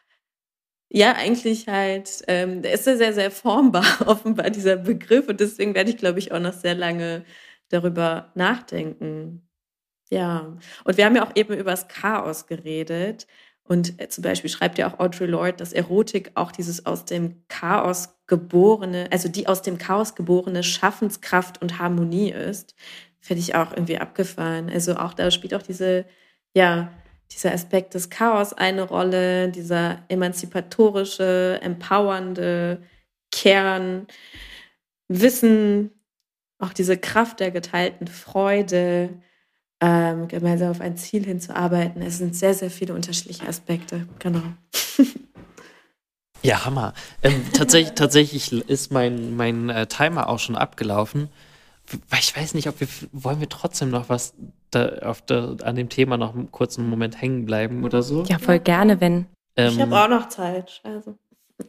ja, 0.89 1.13
eigentlich 1.13 1.67
halt, 1.67 2.23
ähm, 2.27 2.61
der 2.61 2.73
ist 2.73 2.87
ja 2.87 2.95
sehr, 2.95 3.13
sehr 3.13 3.31
formbar, 3.31 3.85
offenbar, 4.07 4.49
dieser 4.49 4.77
Begriff. 4.77 5.27
Und 5.27 5.39
deswegen 5.39 5.75
werde 5.75 5.89
ich, 5.89 5.97
glaube 5.97 6.19
ich, 6.19 6.31
auch 6.31 6.39
noch 6.39 6.53
sehr 6.53 6.75
lange 6.75 7.25
darüber 7.69 8.31
nachdenken. 8.35 9.47
Ja. 10.09 10.57
Und 10.83 10.97
wir 10.97 11.05
haben 11.05 11.15
ja 11.15 11.25
auch 11.25 11.35
eben 11.35 11.53
über 11.53 11.71
das 11.71 11.87
Chaos 11.87 12.47
geredet. 12.47 13.27
Und 13.63 13.99
äh, 13.99 14.09
zum 14.09 14.23
Beispiel 14.23 14.49
schreibt 14.49 14.77
ja 14.77 14.87
auch 14.87 14.99
Audre 14.99 15.25
Lorde, 15.25 15.53
dass 15.53 15.73
Erotik 15.73 16.31
auch 16.35 16.51
dieses 16.51 16.85
aus 16.85 17.05
dem 17.05 17.43
Chaos 17.47 18.15
geborene, 18.27 19.07
also 19.11 19.27
die 19.29 19.47
aus 19.47 19.61
dem 19.63 19.77
Chaos 19.77 20.15
geborene 20.15 20.63
Schaffenskraft 20.63 21.61
und 21.61 21.79
Harmonie 21.79 22.31
ist. 22.31 22.75
Finde 23.19 23.41
ich 23.41 23.55
auch 23.55 23.71
irgendwie 23.71 23.97
abgefahren. 23.97 24.69
Also 24.69 24.97
auch 24.97 25.13
da 25.15 25.31
spielt 25.31 25.55
auch 25.55 25.63
diese, 25.63 26.05
ja, 26.55 26.91
dieser 27.31 27.53
Aspekt 27.53 27.93
des 27.93 28.09
Chaos 28.09 28.53
eine 28.53 28.83
Rolle, 28.83 29.49
dieser 29.49 30.03
emanzipatorische, 30.09 31.59
empowernde 31.61 32.81
Kern, 33.31 34.07
Wissen, 35.07 35.91
auch 36.59 36.73
diese 36.73 36.97
Kraft 36.97 37.39
der 37.39 37.51
geteilten 37.51 38.07
Freude, 38.07 39.09
ähm, 39.81 40.27
gemeinsam 40.27 40.71
auf 40.71 40.81
ein 40.81 40.97
Ziel 40.97 41.25
hinzuarbeiten. 41.25 42.01
Es 42.01 42.17
sind 42.17 42.35
sehr, 42.35 42.53
sehr 42.53 42.71
viele 42.71 42.93
unterschiedliche 42.93 43.47
Aspekte, 43.47 44.07
genau. 44.19 44.41
Ja, 46.41 46.63
Hammer. 46.63 46.93
Ähm, 47.23 47.41
tatsächlich, 47.53 47.95
tatsächlich 47.95 48.51
ist 48.51 48.91
mein, 48.91 49.35
mein 49.35 49.69
äh, 49.69 49.87
Timer 49.87 50.29
auch 50.29 50.37
schon 50.37 50.55
abgelaufen 50.55 51.29
ich 52.19 52.35
weiß 52.35 52.53
nicht, 52.53 52.67
ob 52.67 52.79
wir 52.79 52.87
wollen 53.11 53.39
wir 53.39 53.49
trotzdem 53.49 53.89
noch 53.89 54.09
was 54.09 54.33
da 54.71 54.89
auf 55.03 55.21
der, 55.21 55.57
an 55.63 55.75
dem 55.75 55.89
Thema 55.89 56.17
noch 56.17 56.33
einen 56.33 56.51
kurzen 56.51 56.89
Moment 56.89 57.21
hängen 57.21 57.45
bleiben 57.45 57.83
oder 57.83 58.03
so. 58.03 58.23
Ja, 58.23 58.39
voll 58.39 58.59
gerne, 58.59 58.99
wenn. 59.01 59.27
Ähm, 59.55 59.73
ich 59.73 59.79
habe 59.79 59.99
auch 59.99 60.09
noch 60.09 60.29
Zeit. 60.29 60.81
Also 60.83 61.17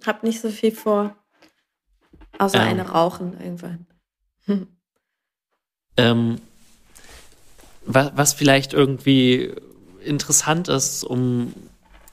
habe 0.06 0.26
nicht 0.26 0.40
so 0.40 0.50
viel 0.50 0.72
vor, 0.72 1.14
außer 2.38 2.60
ähm, 2.60 2.68
eine 2.68 2.88
Rauchen 2.88 3.40
irgendwann. 3.40 3.86
Hm. 4.46 4.68
Ähm, 5.98 6.42
was, 7.86 8.12
was 8.16 8.32
vielleicht 8.34 8.74
irgendwie 8.74 9.50
interessant 10.04 10.68
ist, 10.68 11.04
um 11.04 11.54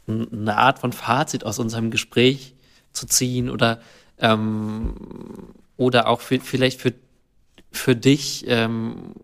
eine 0.07 0.55
Art 0.55 0.79
von 0.79 0.93
Fazit 0.93 1.45
aus 1.45 1.59
unserem 1.59 1.91
Gespräch 1.91 2.55
zu 2.93 3.07
ziehen 3.07 3.49
oder 3.49 3.81
ähm, 4.19 4.95
oder 5.75 6.07
auch 6.07 6.21
für, 6.21 6.39
vielleicht 6.39 6.79
für 6.79 6.93
für 7.73 7.95
dich 7.95 8.45
ähm, 8.47 9.15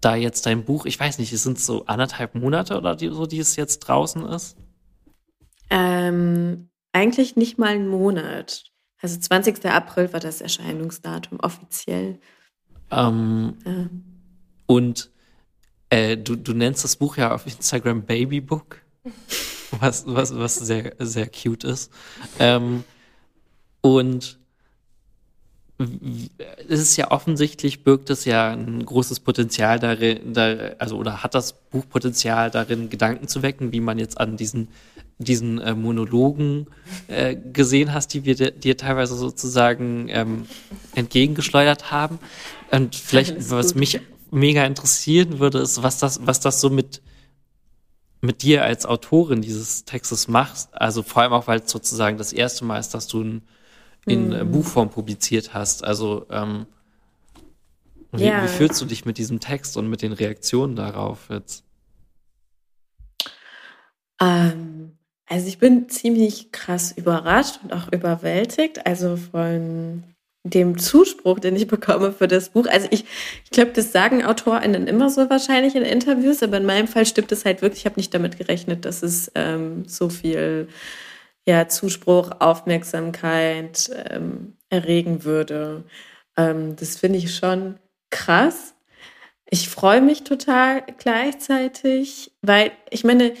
da 0.00 0.14
jetzt 0.14 0.46
dein 0.46 0.64
Buch, 0.64 0.86
ich 0.86 1.00
weiß 1.00 1.18
nicht, 1.18 1.32
es 1.32 1.42
sind 1.42 1.58
so 1.58 1.86
anderthalb 1.86 2.34
Monate 2.34 2.76
oder 2.76 2.94
die, 2.94 3.08
so, 3.08 3.26
die 3.26 3.40
es 3.40 3.56
jetzt 3.56 3.80
draußen 3.80 4.24
ist? 4.26 4.56
Ähm, 5.70 6.68
eigentlich 6.92 7.34
nicht 7.34 7.58
mal 7.58 7.70
einen 7.70 7.88
Monat. 7.88 8.64
Also 9.00 9.18
20. 9.18 9.64
April 9.66 10.12
war 10.12 10.20
das 10.20 10.40
Erscheinungsdatum 10.40 11.40
offiziell. 11.40 12.20
Ähm, 12.90 13.54
ja. 13.64 13.90
Und 14.66 15.10
äh, 15.90 16.16
du, 16.16 16.36
du 16.36 16.52
nennst 16.52 16.84
das 16.84 16.96
Buch 16.96 17.16
ja 17.16 17.34
auf 17.34 17.46
Instagram 17.46 18.04
Babybook, 18.04 18.82
was, 19.80 20.04
was, 20.06 20.36
was 20.36 20.56
sehr, 20.56 20.94
sehr 20.98 21.28
cute 21.28 21.64
ist. 21.64 21.92
Ähm, 22.38 22.84
und 23.80 24.38
es 25.78 26.80
ist 26.80 26.96
ja 26.96 27.10
offensichtlich, 27.10 27.84
birgt 27.84 28.08
es 28.08 28.24
ja 28.24 28.50
ein 28.50 28.84
großes 28.84 29.20
Potenzial 29.20 29.78
darin, 29.78 30.32
da, 30.32 30.54
also 30.78 30.96
oder 30.96 31.22
hat 31.22 31.34
das 31.34 31.52
Buch 31.52 31.84
Potenzial 31.88 32.50
darin, 32.50 32.88
Gedanken 32.88 33.28
zu 33.28 33.42
wecken, 33.42 33.72
wie 33.72 33.80
man 33.80 33.98
jetzt 33.98 34.18
an 34.18 34.38
diesen, 34.38 34.68
diesen 35.18 35.60
äh, 35.60 35.74
Monologen 35.74 36.66
äh, 37.08 37.36
gesehen 37.36 37.92
hast, 37.92 38.14
die 38.14 38.24
wir 38.24 38.34
dir 38.34 38.76
teilweise 38.78 39.16
sozusagen 39.16 40.08
ähm, 40.08 40.46
entgegengeschleudert 40.94 41.90
haben. 41.90 42.20
Und 42.70 42.96
vielleicht, 42.96 43.50
was 43.50 43.74
mich 43.74 44.00
mega 44.30 44.64
interessieren 44.64 45.38
würde, 45.40 45.58
ist, 45.58 45.82
was 45.82 45.98
das, 45.98 46.26
was 46.26 46.40
das 46.40 46.62
so 46.62 46.70
mit, 46.70 47.02
mit 48.22 48.42
dir 48.42 48.64
als 48.64 48.86
Autorin 48.86 49.42
dieses 49.42 49.84
Textes 49.84 50.26
machst. 50.26 50.70
Also 50.72 51.02
vor 51.02 51.22
allem 51.22 51.34
auch, 51.34 51.46
weil 51.46 51.60
es 51.60 51.70
sozusagen 51.70 52.16
das 52.16 52.32
erste 52.32 52.64
Mal 52.64 52.78
ist, 52.78 52.94
dass 52.94 53.08
du 53.08 53.22
ein 53.22 53.42
in 54.06 54.28
mhm. 54.28 54.50
Buchform 54.50 54.90
publiziert 54.90 55.52
hast. 55.54 55.84
Also 55.84 56.26
ähm, 56.30 56.66
wie, 58.12 58.24
ja. 58.24 58.42
wie 58.42 58.48
fühlst 58.48 58.80
du 58.80 58.86
dich 58.86 59.04
mit 59.04 59.18
diesem 59.18 59.40
Text 59.40 59.76
und 59.76 59.88
mit 59.88 60.02
den 60.02 60.12
Reaktionen 60.12 60.76
darauf 60.76 61.28
jetzt? 61.28 61.64
Ähm, 64.20 64.96
also 65.26 65.48
ich 65.48 65.58
bin 65.58 65.88
ziemlich 65.88 66.52
krass 66.52 66.92
überrascht 66.92 67.60
und 67.62 67.72
auch 67.72 67.92
überwältigt, 67.92 68.86
also 68.86 69.16
von 69.16 70.04
dem 70.44 70.78
Zuspruch, 70.78 71.40
den 71.40 71.56
ich 71.56 71.66
bekomme 71.66 72.12
für 72.12 72.28
das 72.28 72.50
Buch. 72.50 72.66
Also 72.68 72.86
ich, 72.90 73.04
ich 73.44 73.50
glaube, 73.50 73.72
das 73.72 73.90
sagen 73.90 74.24
AutorInnen 74.24 74.86
immer 74.86 75.10
so 75.10 75.28
wahrscheinlich 75.28 75.74
in 75.74 75.82
Interviews, 75.82 76.42
aber 76.42 76.58
in 76.58 76.66
meinem 76.66 76.86
Fall 76.86 77.04
stimmt 77.04 77.32
es 77.32 77.44
halt 77.44 77.62
wirklich. 77.62 77.80
Ich 77.80 77.86
habe 77.86 77.96
nicht 77.96 78.14
damit 78.14 78.38
gerechnet, 78.38 78.84
dass 78.84 79.02
es 79.02 79.30
ähm, 79.34 79.84
so 79.88 80.08
viel 80.08 80.68
ja, 81.46 81.68
Zuspruch, 81.68 82.32
Aufmerksamkeit 82.40 83.90
ähm, 84.10 84.56
erregen 84.68 85.24
würde. 85.24 85.84
Ähm, 86.36 86.76
das 86.76 86.96
finde 86.96 87.18
ich 87.18 87.34
schon 87.34 87.78
krass. 88.10 88.74
Ich 89.48 89.68
freue 89.68 90.00
mich 90.00 90.24
total 90.24 90.82
gleichzeitig, 90.98 92.32
weil 92.42 92.72
ich 92.90 93.04
meine, 93.04 93.34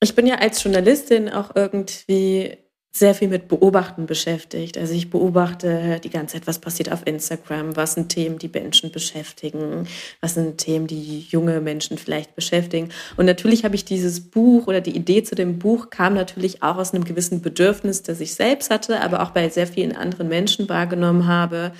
ich 0.00 0.14
bin 0.14 0.26
ja 0.26 0.36
als 0.36 0.62
Journalistin 0.62 1.30
auch 1.30 1.56
irgendwie 1.56 2.58
sehr 2.94 3.14
viel 3.14 3.28
mit 3.28 3.48
Beobachten 3.48 4.04
beschäftigt. 4.04 4.76
Also 4.76 4.92
ich 4.92 5.08
beobachte 5.08 5.98
die 6.04 6.10
ganze 6.10 6.34
Zeit, 6.34 6.46
was 6.46 6.58
passiert 6.58 6.92
auf 6.92 7.06
Instagram, 7.06 7.74
was 7.74 7.94
sind 7.94 8.10
Themen, 8.10 8.38
die 8.38 8.50
Menschen 8.50 8.92
beschäftigen, 8.92 9.88
was 10.20 10.34
sind 10.34 10.58
Themen, 10.58 10.86
die 10.86 11.20
junge 11.20 11.62
Menschen 11.62 11.96
vielleicht 11.96 12.34
beschäftigen. 12.34 12.90
Und 13.16 13.24
natürlich 13.24 13.64
habe 13.64 13.76
ich 13.76 13.86
dieses 13.86 14.28
Buch 14.30 14.66
oder 14.66 14.82
die 14.82 14.94
Idee 14.94 15.22
zu 15.22 15.34
dem 15.34 15.58
Buch 15.58 15.88
kam 15.88 16.12
natürlich 16.12 16.62
auch 16.62 16.76
aus 16.76 16.92
einem 16.92 17.04
gewissen 17.04 17.40
Bedürfnis, 17.40 18.02
das 18.02 18.20
ich 18.20 18.34
selbst 18.34 18.70
hatte, 18.70 19.00
aber 19.00 19.22
auch 19.22 19.30
bei 19.30 19.48
sehr 19.48 19.66
vielen 19.66 19.96
anderen 19.96 20.28
Menschen 20.28 20.68
wahrgenommen 20.68 21.26
habe. 21.26 21.72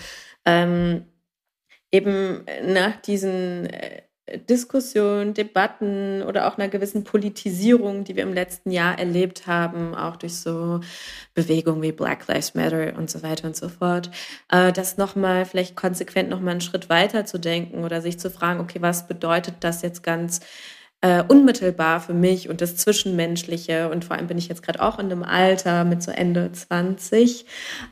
Ähm, 0.46 1.04
eben 1.90 2.46
nach 2.64 2.96
diesen 3.02 3.66
äh, 3.66 4.00
Diskussionen, 4.49 5.35
Debatten 5.35 6.22
oder 6.22 6.47
auch 6.47 6.59
einer 6.59 6.68
gewissen 6.68 7.05
Politisierung, 7.05 8.05
die 8.05 8.16
wir 8.16 8.22
im 8.22 8.33
letzten 8.33 8.70
Jahr 8.70 8.99
erlebt 8.99 9.47
haben, 9.47 9.95
auch 9.95 10.16
durch 10.16 10.37
so 10.37 10.80
Bewegungen 11.35 11.83
wie 11.83 11.93
Black 11.93 12.26
Lives 12.28 12.55
Matter 12.55 12.97
und 12.97 13.11
so 13.11 13.22
weiter 13.22 13.47
und 13.47 13.57
so 13.57 13.68
fort, 13.68 14.11
äh, 14.51 14.72
das 14.72 14.97
nochmal 14.97 15.45
vielleicht 15.45 15.76
konsequent 15.76 16.30
nochmal 16.30 16.53
einen 16.53 16.61
Schritt 16.61 16.89
weiter 16.89 17.24
zu 17.24 17.39
denken 17.39 17.85
oder 17.85 18.01
sich 18.01 18.18
zu 18.18 18.30
fragen, 18.30 18.61
okay, 18.61 18.80
was 18.80 19.07
bedeutet 19.07 19.57
das 19.61 19.83
jetzt 19.83 20.03
ganz 20.03 20.41
äh, 21.03 21.24
unmittelbar 21.26 22.00
für 22.00 22.14
mich 22.14 22.48
und 22.48 22.61
das 22.61 22.76
Zwischenmenschliche. 22.76 23.90
Und 23.90 24.05
vor 24.05 24.16
allem 24.16 24.28
bin 24.28 24.38
ich 24.38 24.46
jetzt 24.46 24.62
gerade 24.62 24.80
auch 24.80 25.00
in 25.00 25.07
einem 25.07 25.24
Alter 25.24 25.84
mit 25.84 26.00
so 26.00 26.12
Ende 26.12 26.53
20, 26.53 27.44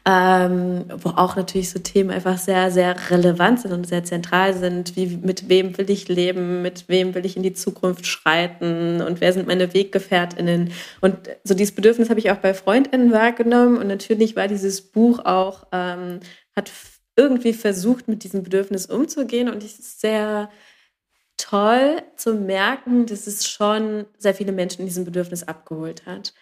ähm, 0.06 0.84
wo 0.96 1.10
auch 1.10 1.34
natürlich 1.34 1.70
so 1.70 1.80
Themen 1.80 2.10
einfach 2.10 2.38
sehr, 2.38 2.70
sehr 2.70 2.94
relevant 3.10 3.60
sind 3.60 3.72
und 3.72 3.88
sehr 3.88 4.04
zentral 4.04 4.54
sind. 4.54 4.94
Wie, 4.94 5.16
mit 5.16 5.48
wem 5.48 5.76
will 5.76 5.90
ich 5.90 6.06
leben? 6.06 6.62
Mit 6.62 6.88
wem 6.88 7.12
will 7.16 7.26
ich 7.26 7.36
in 7.36 7.42
die 7.42 7.52
Zukunft 7.52 8.06
schreiten? 8.06 9.02
Und 9.02 9.20
wer 9.20 9.32
sind 9.32 9.48
meine 9.48 9.74
WeggefährtInnen? 9.74 10.70
Und 11.00 11.16
so 11.42 11.54
dieses 11.54 11.74
Bedürfnis 11.74 12.10
habe 12.10 12.20
ich 12.20 12.30
auch 12.30 12.36
bei 12.36 12.54
FreundInnen 12.54 13.10
wahrgenommen. 13.10 13.76
Und 13.76 13.88
natürlich 13.88 14.36
war 14.36 14.46
dieses 14.46 14.82
Buch 14.82 15.18
auch, 15.24 15.66
ähm, 15.72 16.20
hat 16.54 16.70
irgendwie 17.16 17.54
versucht, 17.54 18.06
mit 18.06 18.22
diesem 18.22 18.44
Bedürfnis 18.44 18.86
umzugehen. 18.86 19.48
Und 19.48 19.64
ich 19.64 19.80
ist 19.80 20.00
sehr, 20.00 20.48
toll 21.40 22.02
zu 22.16 22.34
merken, 22.34 23.06
dass 23.06 23.26
es 23.26 23.48
schon 23.48 24.06
sehr 24.18 24.34
viele 24.34 24.52
Menschen 24.52 24.80
in 24.80 24.86
diesem 24.86 25.04
Bedürfnis 25.04 25.42
abgeholt 25.42 26.06
hat. 26.06 26.34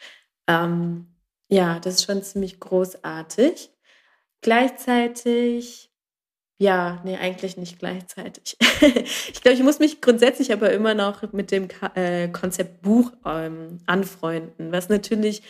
Ähm, 0.47 1.07
ja, 1.49 1.79
das 1.81 1.97
ist 1.97 2.05
schon 2.05 2.23
ziemlich 2.23 2.61
großartig. 2.61 3.71
Gleichzeitig, 4.41 5.91
ja, 6.59 7.01
nee, 7.05 7.17
eigentlich 7.17 7.57
nicht 7.57 7.79
gleichzeitig. 7.79 8.57
ich 8.81 9.41
glaube, 9.41 9.57
ich 9.57 9.63
muss 9.63 9.79
mich 9.79 10.01
grundsätzlich 10.01 10.53
aber 10.53 10.73
immer 10.73 10.95
noch 10.95 11.33
mit 11.33 11.51
dem 11.51 11.69
äh, 11.95 12.29
Konzept 12.29 12.83
Buch 12.83 13.13
ähm, 13.25 13.81
anfreunden, 13.87 14.73
was 14.73 14.89
natürlich 14.89 15.43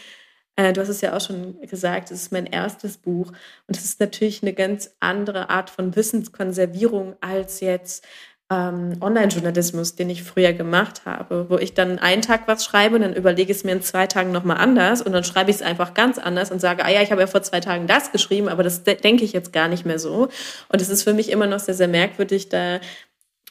äh, 0.59 0.73
Du 0.73 0.81
hast 0.81 0.89
es 0.89 1.01
ja 1.01 1.17
auch 1.17 1.21
schon 1.21 1.61
gesagt, 1.63 2.11
es 2.11 2.23
ist 2.23 2.33
mein 2.33 2.47
erstes 2.47 2.99
Buch 2.99 3.29
und 3.69 3.77
es 3.77 3.85
ist 3.85 4.01
natürlich 4.01 4.43
eine 4.43 4.53
ganz 4.53 4.91
andere 4.99 5.51
Art 5.51 5.71
von 5.71 5.95
Wissenskonservierung 5.95 7.15
als 7.21 7.61
jetzt 7.61 8.05
ähm, 8.51 8.97
Online-Journalismus, 9.01 9.95
den 9.95 10.09
ich 10.09 10.23
früher 10.23 10.55
gemacht 10.55 11.03
habe, 11.05 11.51
wo 11.51 11.59
ich 11.59 11.75
dann 11.75 11.99
einen 11.99 12.23
Tag 12.23 12.49
was 12.49 12.65
schreibe 12.65 12.97
und 12.97 13.03
dann 13.03 13.15
überlege 13.15 13.53
ich 13.53 13.59
es 13.59 13.65
mir 13.65 13.73
in 13.73 13.83
zwei 13.83 14.07
Tagen 14.07 14.33
nochmal 14.33 14.57
anders 14.57 15.03
und 15.03 15.13
dann 15.13 15.25
schreibe 15.25 15.51
ich 15.51 15.57
es 15.57 15.63
einfach 15.63 15.93
ganz 15.93 16.19
anders 16.19 16.51
und 16.51 16.61
sage, 16.61 16.85
ah 16.85 16.91
ja, 16.91 17.03
ich 17.03 17.11
habe 17.11 17.21
ja 17.21 17.27
vor 17.27 17.43
zwei 17.43 17.61
Tagen 17.61 17.87
das 17.87 18.11
geschrieben, 18.11 18.49
aber 18.49 18.63
das 18.63 18.85
de 18.85 18.97
denke 18.97 19.25
ich 19.25 19.33
jetzt 19.33 19.53
gar 19.53 19.69
nicht 19.69 19.85
mehr 19.85 19.99
so. 19.99 20.29
Und 20.71 20.81
es 20.81 20.89
ist 20.89 21.03
für 21.03 21.13
mich 21.13 21.31
immer 21.31 21.47
noch 21.47 21.59
sehr, 21.59 21.75
sehr 21.75 21.89
merkwürdig, 21.89 22.49
da 22.49 22.81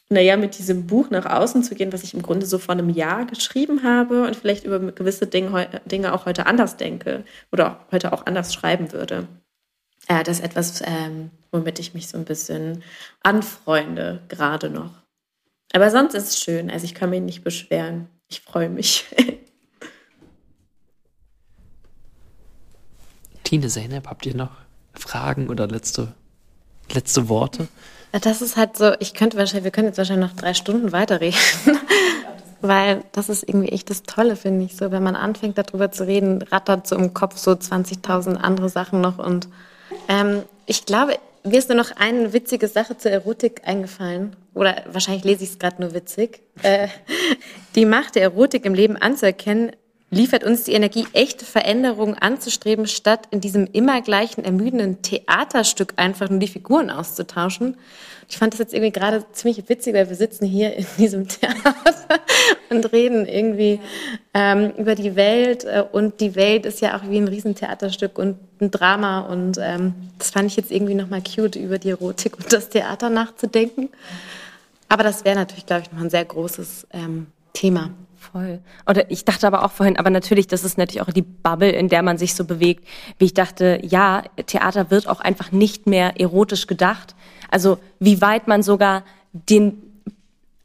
naja, 0.10 0.38
mit 0.38 0.58
diesem 0.58 0.88
Buch 0.88 1.10
nach 1.10 1.26
außen 1.26 1.64
zu 1.64 1.76
gehen, 1.76 1.92
was 1.92 2.04
ich 2.04 2.14
im 2.14 2.22
Grunde 2.22 2.46
so 2.46 2.58
vor 2.60 2.74
einem 2.74 2.90
Jahr 2.90 3.26
geschrieben 3.26 3.84
habe 3.84 4.24
und 4.24 4.36
vielleicht 4.38 4.64
über 4.64 4.80
gewisse 4.80 5.28
Dinge, 5.28 5.68
Dinge 5.86 6.14
auch 6.14 6.26
heute 6.26 6.46
anders 6.48 6.78
denke 6.78 7.26
oder 7.52 7.86
heute 7.92 8.14
auch 8.14 8.26
anders 8.26 8.54
schreiben 8.54 8.94
würde. 8.94 9.28
Ja, 10.10 10.24
das 10.24 10.40
ist 10.40 10.46
etwas, 10.46 10.82
ähm, 10.86 11.32
womit 11.52 11.80
ich 11.80 11.94
mich 11.94 12.08
so 12.08 12.18
ein 12.18 12.26
bisschen 12.26 12.84
anfreunde, 13.24 14.22
gerade 14.30 14.70
noch. 14.70 14.92
Aber 15.74 15.92
sonst 15.92 16.14
ist 16.14 16.30
es 16.30 16.40
schön. 16.40 16.72
Also 16.72 16.86
ich 16.86 16.96
kann 16.96 17.10
mich 17.10 17.22
nicht 17.22 17.44
beschweren. 17.44 18.08
Ich 18.30 18.40
freue 18.42 18.70
mich. 18.70 19.06
Tine 23.44 23.68
Zeynep, 23.68 24.08
habt 24.08 24.26
ihr 24.26 24.36
noch 24.36 24.52
Fragen 24.94 25.50
oder 25.50 25.68
letzte, 25.68 26.14
letzte 26.92 27.30
Worte? 27.30 27.68
Das 28.12 28.42
ist 28.42 28.58
halt 28.58 28.76
so, 28.78 28.94
ich 29.00 29.14
könnte 29.14 29.38
wahrscheinlich, 29.38 29.66
wir 29.66 29.72
können 29.72 29.88
jetzt 29.88 29.98
wahrscheinlich 29.98 30.30
noch 30.30 30.36
drei 30.36 30.54
Stunden 30.54 30.92
weiterreden. 30.92 31.40
Weil 32.62 33.04
das 33.12 33.30
ist 33.30 33.48
irgendwie 33.48 33.70
echt 33.70 33.90
das 33.90 34.04
Tolle, 34.04 34.36
finde 34.36 34.66
ich. 34.66 34.76
So, 34.76 34.92
wenn 34.92 35.04
man 35.04 35.16
anfängt, 35.16 35.58
darüber 35.58 35.92
zu 35.92 36.08
reden, 36.08 36.42
rattert 36.42 36.88
so 36.88 36.96
im 36.96 37.14
Kopf 37.14 37.38
so 37.38 37.52
20.000 37.52 38.36
andere 38.36 38.70
Sachen 38.70 39.00
noch 39.00 39.20
und 39.20 39.48
ähm, 40.08 40.44
ich 40.66 40.86
glaube, 40.86 41.18
mir 41.44 41.60
ist 41.60 41.70
nur 41.70 41.78
noch 41.78 41.92
eine 41.92 42.34
witzige 42.34 42.68
Sache 42.68 42.98
zur 42.98 43.12
Erotik 43.12 43.62
eingefallen. 43.66 44.36
Oder 44.54 44.84
wahrscheinlich 44.92 45.24
lese 45.24 45.44
ich 45.44 45.52
es 45.52 45.60
gerade 45.60 45.82
nur 45.82 45.94
witzig. 45.94 46.42
Äh, 46.62 46.88
die 47.76 47.86
Macht 47.86 48.16
der 48.16 48.24
Erotik 48.24 48.66
im 48.66 48.74
Leben 48.74 48.98
anzuerkennen, 48.98 49.72
liefert 50.10 50.44
uns 50.44 50.64
die 50.64 50.74
Energie, 50.74 51.06
echte 51.12 51.44
Veränderungen 51.44 52.16
anzustreben, 52.16 52.88
statt 52.88 53.28
in 53.32 53.42
diesem 53.42 53.68
immer 53.74 54.02
gleichen 54.02 54.44
ermüdenden 54.44 55.02
Theaterstück 55.02 55.94
einfach 55.98 56.30
nur 56.30 56.40
die 56.40 56.48
Figuren 56.48 56.90
auszutauschen. 56.90 57.76
Ich 58.30 58.38
fand 58.38 58.54
das 58.54 58.60
jetzt 58.60 58.74
irgendwie 58.74 58.92
gerade 58.92 59.26
ziemlich 59.32 59.68
witzig, 59.68 59.94
weil 59.94 60.10
wir 60.10 60.16
sitzen 60.16 60.46
hier 60.46 60.76
in 60.76 60.86
diesem 60.98 61.28
Theater 61.28 61.76
und 62.70 62.92
reden 62.92 63.26
irgendwie 63.26 63.80
ähm, 64.34 64.72
über 64.78 64.96
die 64.96 65.16
Welt. 65.16 65.66
Äh, 65.66 65.84
und 65.92 66.20
die 66.22 66.36
Welt 66.36 66.66
ist 66.66 66.82
ja 66.82 66.98
auch 66.98 67.10
wie 67.10 67.18
ein 67.18 67.28
Riesentheaterstück 67.28 68.18
und 68.18 68.38
ein 68.62 68.72
Drama. 68.72 69.22
Und 69.22 69.58
ähm, 69.62 69.94
das 70.20 70.32
fand 70.32 70.48
ich 70.48 70.58
jetzt 70.58 70.72
irgendwie 70.72 70.96
nochmal 70.96 71.22
cute, 71.22 71.58
über 71.58 71.80
die 71.80 71.90
Erotik 71.90 72.38
und 72.38 72.52
das 72.52 72.70
Theater 72.70 73.10
nachzudenken. 73.10 73.90
Aber 74.90 75.04
das 75.04 75.26
wäre 75.26 75.36
natürlich, 75.36 75.66
glaube 75.66 75.84
ich, 75.84 75.92
noch 75.92 76.02
ein 76.02 76.10
sehr 76.10 76.26
großes 76.26 76.88
ähm, 76.94 77.28
Thema. 77.54 77.92
Voll. 78.32 78.60
Oder 78.90 79.10
ich 79.10 79.26
dachte 79.26 79.48
aber 79.48 79.64
auch 79.64 79.72
vorhin, 79.72 79.98
aber 79.98 80.10
natürlich, 80.10 80.48
das 80.48 80.64
ist 80.64 80.78
natürlich 80.78 81.02
auch 81.02 81.12
die 81.12 81.22
Bubble, 81.22 81.72
in 81.72 81.88
der 81.88 82.02
man 82.02 82.18
sich 82.18 82.34
so 82.34 82.46
bewegt. 82.46 82.86
Wie 83.20 83.26
ich 83.26 83.34
dachte, 83.34 83.80
ja, 83.84 84.24
Theater 84.46 84.92
wird 84.92 85.08
auch 85.08 85.20
einfach 85.20 85.52
nicht 85.52 85.88
mehr 85.88 86.20
erotisch 86.20 86.68
gedacht. 86.68 87.16
Also 87.50 87.78
wie 88.00 88.22
weit 88.22 88.48
man 88.48 88.64
sogar 88.64 89.04
den, 89.32 90.02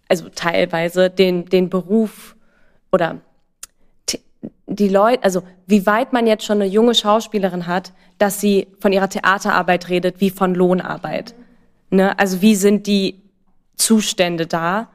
also 0.08 0.28
teilweise 0.34 1.10
den, 1.10 1.46
den 1.46 1.70
Beruf 1.70 2.34
oder 2.90 3.18
die 4.66 4.88
Leute, 4.88 5.22
also 5.22 5.42
wie 5.66 5.86
weit 5.86 6.12
man 6.12 6.26
jetzt 6.26 6.44
schon 6.44 6.60
eine 6.60 6.70
junge 6.70 6.94
Schauspielerin 6.94 7.66
hat, 7.66 7.92
dass 8.18 8.40
sie 8.40 8.68
von 8.80 8.92
ihrer 8.92 9.08
Theaterarbeit 9.08 9.88
redet 9.88 10.20
wie 10.20 10.30
von 10.30 10.54
Lohnarbeit. 10.54 11.34
Ne? 11.90 12.18
Also 12.18 12.42
wie 12.42 12.54
sind 12.54 12.86
die 12.86 13.20
Zustände 13.76 14.46
da? 14.46 14.88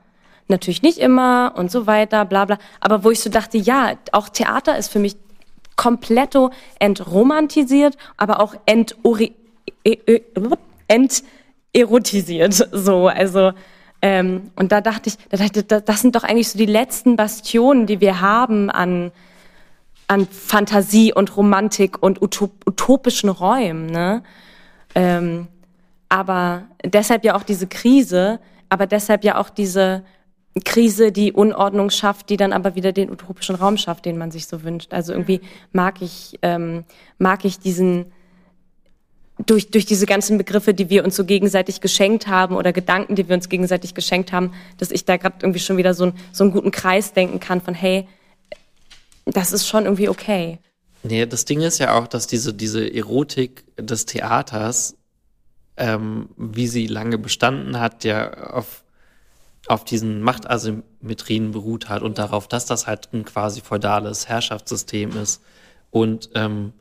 Natürlich 0.48 0.82
nicht 0.82 0.98
immer 0.98 1.54
und 1.58 1.72
so 1.72 1.88
weiter, 1.88 2.26
bla 2.26 2.46
bla. 2.46 2.58
Aber 2.80 3.04
wo 3.04 3.12
ich 3.12 3.20
so 3.20 3.30
dachte, 3.30 3.58
ja, 3.58 3.94
auch 4.12 4.30
Theater 4.30 4.78
ist 4.78 4.90
für 4.90 5.00
mich 5.00 5.18
kompletto 5.76 6.52
entromantisiert, 6.80 7.98
aber 8.16 8.40
auch 8.40 8.56
entori 8.66 9.36
e, 9.84 9.98
e, 10.06 10.22
enterotisiert. 10.88 12.68
So, 12.72 13.08
also 13.08 13.52
ähm, 14.02 14.52
und 14.56 14.72
da 14.72 14.82
dachte 14.82 15.10
ich, 15.10 15.18
da 15.30 15.38
dachte 15.38 15.64
das 15.64 16.02
sind 16.02 16.16
doch 16.16 16.24
eigentlich 16.24 16.50
so 16.50 16.58
die 16.58 16.66
letzten 16.66 17.16
Bastionen, 17.16 17.86
die 17.86 18.00
wir 18.00 18.22
haben 18.22 18.70
an 18.70 19.12
an 20.08 20.26
Fantasie 20.26 21.14
und 21.14 21.36
Romantik 21.36 22.02
und 22.02 22.22
Utop 22.22 22.52
utopischen 22.66 23.30
Räumen. 23.30 23.88
Ne? 23.88 24.24
Ähm, 24.96 25.48
aber 26.10 26.64
deshalb 26.84 27.26
ja 27.26 27.36
auch 27.36 27.44
diese 27.44 27.68
Krise, 27.68 28.40
aber 28.70 28.88
deshalb 28.88 29.26
ja 29.26 29.38
auch 29.38 29.50
diese 29.50 30.04
Krise, 30.64 31.12
die 31.12 31.34
Unordnung 31.34 31.90
schafft, 31.90 32.30
die 32.30 32.38
dann 32.38 32.54
aber 32.54 32.76
wieder 32.76 32.92
den 32.92 33.10
utopischen 33.10 33.56
Raum 33.56 33.78
schafft, 33.78 34.06
den 34.06 34.18
man 34.18 34.32
sich 34.32 34.48
so 34.48 34.64
wünscht. 34.64 34.94
Also 34.94 35.14
irgendwie 35.14 35.42
mag 35.72 36.02
ich, 36.02 36.40
ähm, 36.42 36.86
mag 37.18 37.46
ich 37.46 37.60
diesen, 37.60 38.12
durch, 39.46 39.70
durch 39.70 39.86
diese 39.86 40.06
ganzen 40.06 40.38
Begriffe, 40.38 40.74
die 40.74 40.90
wir 40.90 41.04
uns 41.04 41.16
so 41.16 41.26
gegenseitig 41.26 41.82
geschenkt 41.82 42.28
haben 42.28 42.56
oder 42.56 42.74
Gedanken, 42.74 43.16
die 43.16 43.28
wir 43.28 43.36
uns 43.36 43.50
gegenseitig 43.50 43.94
geschenkt 43.94 44.32
haben, 44.32 44.54
dass 44.78 44.92
ich 44.92 45.06
da 45.06 45.18
gerade 45.18 45.38
irgendwie 45.42 45.60
schon 45.60 45.78
wieder 45.78 45.94
so, 45.94 46.06
ein, 46.06 46.14
so 46.32 46.44
einen 46.44 46.54
guten 46.54 46.72
Kreis 46.72 47.14
denken 47.14 47.40
kann 47.40 47.62
von, 47.62 47.74
hey, 47.74 48.08
das 49.26 49.52
ist 49.52 49.68
schon 49.68 49.86
irgendwie 49.86 50.10
okay. 50.10 50.60
Nee, 51.04 51.26
das 51.26 51.46
Ding 51.46 51.62
ist 51.62 51.78
ja 51.80 51.98
auch, 51.98 52.08
dass 52.08 52.28
diese, 52.28 52.54
diese 52.54 52.94
Erotik 52.94 53.64
des 53.78 54.06
Theaters, 54.06 54.96
ähm, 55.78 56.30
wie 56.38 56.68
sie 56.68 56.88
lange 56.88 57.18
bestanden 57.18 57.80
hat, 57.80 58.04
ja 58.04 58.34
auf, 58.52 58.84
auf 59.68 59.84
diesen 59.84 60.22
Machtasymmetrien 60.22 61.52
beruht 61.52 61.90
hat 61.90 62.02
und 62.02 62.18
darauf, 62.18 62.48
dass 62.48 62.66
das 62.66 62.88
halt 62.88 63.10
ein 63.14 63.26
quasi 63.26 63.62
feudales 63.62 64.28
Herrschaftssystem 64.28 65.18
ist. 65.18 65.42
Und 65.92 66.30
ähm, 66.36 66.74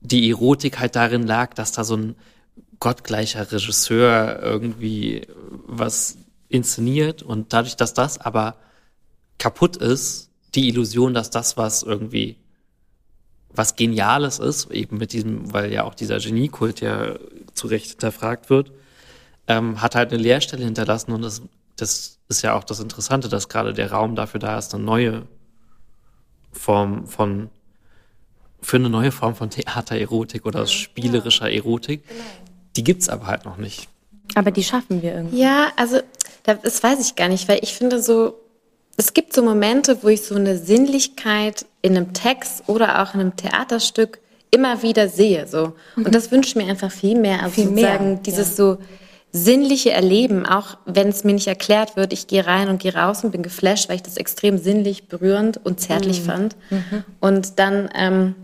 die 0.00 0.30
Erotik 0.30 0.78
halt 0.78 0.96
darin 0.96 1.26
lag, 1.26 1.54
dass 1.54 1.72
da 1.72 1.84
so 1.84 1.96
ein 1.96 2.16
gottgleicher 2.78 3.50
Regisseur 3.50 4.40
irgendwie 4.42 5.26
was 5.66 6.18
inszeniert 6.48 7.22
und 7.22 7.52
dadurch, 7.52 7.76
dass 7.76 7.94
das 7.94 8.18
aber 8.18 8.56
kaputt 9.38 9.76
ist, 9.76 10.30
die 10.54 10.68
Illusion, 10.68 11.14
dass 11.14 11.30
das 11.30 11.56
was 11.56 11.82
irgendwie 11.82 12.36
was 13.50 13.76
Geniales 13.76 14.38
ist, 14.38 14.70
eben 14.70 14.98
mit 14.98 15.12
diesem, 15.12 15.52
weil 15.52 15.72
ja 15.72 15.84
auch 15.84 15.94
dieser 15.94 16.20
Geniekult 16.20 16.80
ja 16.80 17.16
zu 17.54 17.66
Recht 17.66 17.90
hinterfragt 17.90 18.50
wird, 18.50 18.72
ähm, 19.46 19.80
hat 19.80 19.94
halt 19.94 20.12
eine 20.12 20.22
Leerstelle 20.22 20.64
hinterlassen 20.64 21.12
und 21.12 21.22
das, 21.22 21.42
das 21.78 22.18
ist 22.28 22.42
ja 22.42 22.54
auch 22.54 22.64
das 22.64 22.80
Interessante, 22.80 23.28
dass 23.28 23.48
gerade 23.48 23.72
der 23.72 23.90
Raum 23.90 24.14
dafür 24.14 24.40
da 24.40 24.58
ist, 24.58 24.74
eine 24.74 24.84
neue 24.84 25.26
Form 26.52 27.06
von, 27.06 27.50
für 28.60 28.76
eine 28.76 28.90
neue 28.90 29.12
Form 29.12 29.34
von 29.34 29.50
Theatererotik 29.50 30.44
oder 30.44 30.66
spielerischer 30.66 31.50
Erotik. 31.50 32.06
Genau. 32.06 32.20
Die 32.76 32.84
gibt's 32.84 33.08
aber 33.08 33.26
halt 33.26 33.44
noch 33.44 33.56
nicht. 33.56 33.88
Aber 34.34 34.50
die 34.50 34.62
schaffen 34.62 35.00
wir 35.02 35.14
irgendwie. 35.14 35.40
Ja, 35.40 35.72
also 35.76 36.00
das 36.44 36.82
weiß 36.82 37.00
ich 37.00 37.16
gar 37.16 37.28
nicht, 37.28 37.48
weil 37.48 37.60
ich 37.62 37.74
finde 37.74 38.02
so, 38.02 38.38
es 38.96 39.14
gibt 39.14 39.32
so 39.32 39.42
Momente, 39.42 40.02
wo 40.02 40.08
ich 40.08 40.22
so 40.22 40.34
eine 40.34 40.58
Sinnlichkeit 40.58 41.66
in 41.82 41.96
einem 41.96 42.12
Text 42.12 42.64
oder 42.66 43.02
auch 43.02 43.14
in 43.14 43.20
einem 43.20 43.36
Theaterstück 43.36 44.18
immer 44.50 44.82
wieder 44.82 45.08
sehe. 45.08 45.46
So. 45.46 45.74
Mhm. 45.96 46.06
Und 46.06 46.14
das 46.14 46.30
wünsche 46.30 46.48
ich 46.50 46.56
mir 46.56 46.70
einfach 46.70 46.90
viel 46.90 47.18
mehr. 47.18 47.42
Also 47.42 47.54
viel 47.54 47.68
sozusagen 47.68 48.12
mehr, 48.14 48.20
dieses 48.22 48.50
ja. 48.50 48.54
so 48.56 48.78
sinnliche 49.32 49.90
Erleben, 49.90 50.46
auch 50.46 50.78
wenn 50.86 51.08
es 51.08 51.22
mir 51.22 51.34
nicht 51.34 51.48
erklärt 51.48 51.96
wird, 51.96 52.12
ich 52.12 52.26
gehe 52.26 52.46
rein 52.46 52.68
und 52.68 52.80
gehe 52.80 52.94
raus 52.94 53.24
und 53.24 53.30
bin 53.30 53.42
geflasht, 53.42 53.88
weil 53.88 53.96
ich 53.96 54.02
das 54.02 54.16
extrem 54.16 54.58
sinnlich, 54.58 55.08
berührend 55.08 55.60
und 55.64 55.80
zärtlich 55.80 56.22
mhm. 56.22 56.24
fand. 56.24 56.56
Mhm. 56.70 57.04
Und 57.20 57.58
dann, 57.58 57.90
ähm, 57.94 58.34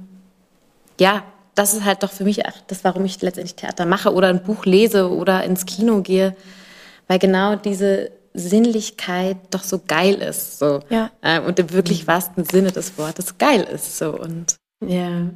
ja, 1.00 1.22
das 1.54 1.72
ist 1.72 1.84
halt 1.84 2.02
doch 2.02 2.10
für 2.10 2.24
mich 2.24 2.46
ach, 2.46 2.54
das, 2.66 2.84
warum 2.84 3.04
ich 3.04 3.20
letztendlich 3.22 3.54
Theater 3.54 3.86
mache 3.86 4.12
oder 4.12 4.28
ein 4.28 4.42
Buch 4.42 4.66
lese 4.66 5.10
oder 5.10 5.44
ins 5.44 5.66
Kino 5.66 6.02
gehe, 6.02 6.36
weil 7.08 7.18
genau 7.18 7.56
diese 7.56 8.10
Sinnlichkeit 8.34 9.36
doch 9.50 9.62
so 9.62 9.80
geil 9.86 10.16
ist. 10.16 10.58
So. 10.58 10.80
Ja. 10.90 11.10
Ähm, 11.22 11.44
und 11.44 11.58
im 11.58 11.72
wirklich 11.72 12.06
wahrsten 12.06 12.44
Sinne 12.44 12.72
des 12.72 12.98
Wortes 12.98 13.38
geil 13.38 13.62
ist. 13.62 13.96
So. 13.96 14.18
Und 14.18 14.56
ja. 14.80 14.98
ja 14.98 15.30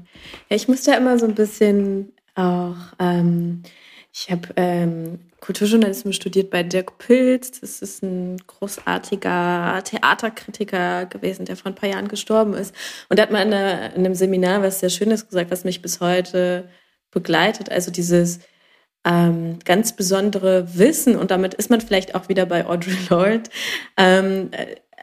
ich 0.51 0.69
musste 0.69 0.91
ja 0.91 0.99
immer 0.99 1.19
so 1.19 1.27
ein 1.27 1.35
bisschen 1.35 2.13
auch, 2.35 2.77
ähm, 2.99 3.63
ich 4.13 4.31
habe 4.31 4.49
ähm, 4.57 5.21
Kulturjournalismus 5.41 6.17
studiert 6.17 6.51
bei 6.51 6.63
Dirk 6.63 6.99
Pilz. 6.99 7.61
Das 7.61 7.81
ist 7.81 8.03
ein 8.03 8.39
großartiger 8.47 9.83
Theaterkritiker 9.85 11.07
gewesen, 11.07 11.45
der 11.45 11.57
vor 11.57 11.71
ein 11.71 11.75
paar 11.75 11.89
Jahren 11.89 12.09
gestorben 12.09 12.55
ist. 12.55 12.75
Und 13.09 13.19
er 13.19 13.23
hat 13.23 13.31
mal 13.31 13.47
in, 13.47 13.53
einer, 13.53 13.95
in 13.95 14.05
einem 14.05 14.15
Seminar 14.15 14.63
was 14.63 14.81
sehr 14.81 14.91
Schönes 14.91 15.27
gesagt, 15.27 15.51
was 15.51 15.65
mich 15.65 15.81
bis 15.81 16.01
heute 16.01 16.69
begleitet. 17.11 17.71
Also 17.71 17.91
dieses 17.91 18.41
ähm, 19.05 19.59
ganz 19.65 19.95
besondere 19.95 20.77
Wissen 20.77 21.17
und 21.17 21.31
damit 21.31 21.55
ist 21.55 21.71
man 21.71 21.81
vielleicht 21.81 22.15
auch 22.15 22.29
wieder 22.29 22.47
bei 22.47 22.67
Audre 22.67 22.91
Lorde. 23.09 23.45
Ähm, 23.97 24.51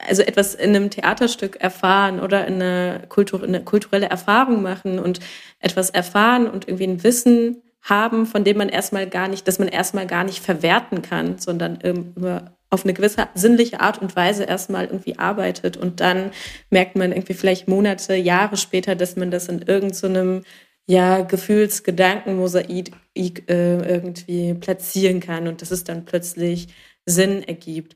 also 0.08 0.22
etwas 0.22 0.56
in 0.56 0.76
einem 0.76 0.90
Theaterstück 0.90 1.56
erfahren 1.62 2.20
oder 2.20 2.46
in 2.46 2.56
eine, 2.56 3.04
Kultur, 3.08 3.42
eine 3.42 3.64
kulturelle 3.64 4.08
Erfahrung 4.08 4.62
machen 4.62 5.00
und 5.00 5.20
etwas 5.60 5.90
erfahren 5.90 6.48
und 6.48 6.68
irgendwie 6.68 6.88
ein 6.88 7.04
Wissen 7.04 7.62
haben, 7.86 8.26
von 8.26 8.44
dem 8.44 8.58
man 8.58 8.70
erstmal 8.70 9.08
gar 9.08 9.28
nicht, 9.28 9.48
dass 9.48 9.60
man 9.60 9.68
erstmal 9.68 10.08
gar 10.08 10.24
nicht 10.24 10.44
verwerten 10.44 11.02
kann, 11.02 11.38
sondern 11.38 11.78
immer 11.78 12.56
auf 12.72 12.84
eine 12.84 12.94
gewisse 12.94 13.28
sinnliche 13.36 13.80
Art 13.80 14.02
und 14.02 14.16
Weise 14.16 14.44
erstmal 14.44 14.86
irgendwie 14.86 15.18
arbeitet 15.18 15.78
und 15.78 16.00
dann 16.02 16.32
merkt 16.70 16.96
man 16.96 17.12
irgendwie 17.12 17.36
vielleicht 17.36 17.68
Monate, 17.68 18.16
Jahre 18.16 18.58
später, 18.58 18.96
dass 18.96 19.16
man 19.16 19.32
das 19.32 19.48
in 19.48 19.62
irgendeinem 19.62 20.42
so 20.42 20.46
ja, 20.88 21.22
Gefühlsgedankenmosaik 21.22 22.92
äh, 23.16 23.40
irgendwie 23.48 24.54
platzieren 24.54 25.20
kann 25.20 25.48
und 25.48 25.62
dass 25.62 25.72
es 25.72 25.84
dann 25.84 26.06
plötzlich 26.06 26.68
Sinn 27.06 27.44
ergibt. 27.44 27.96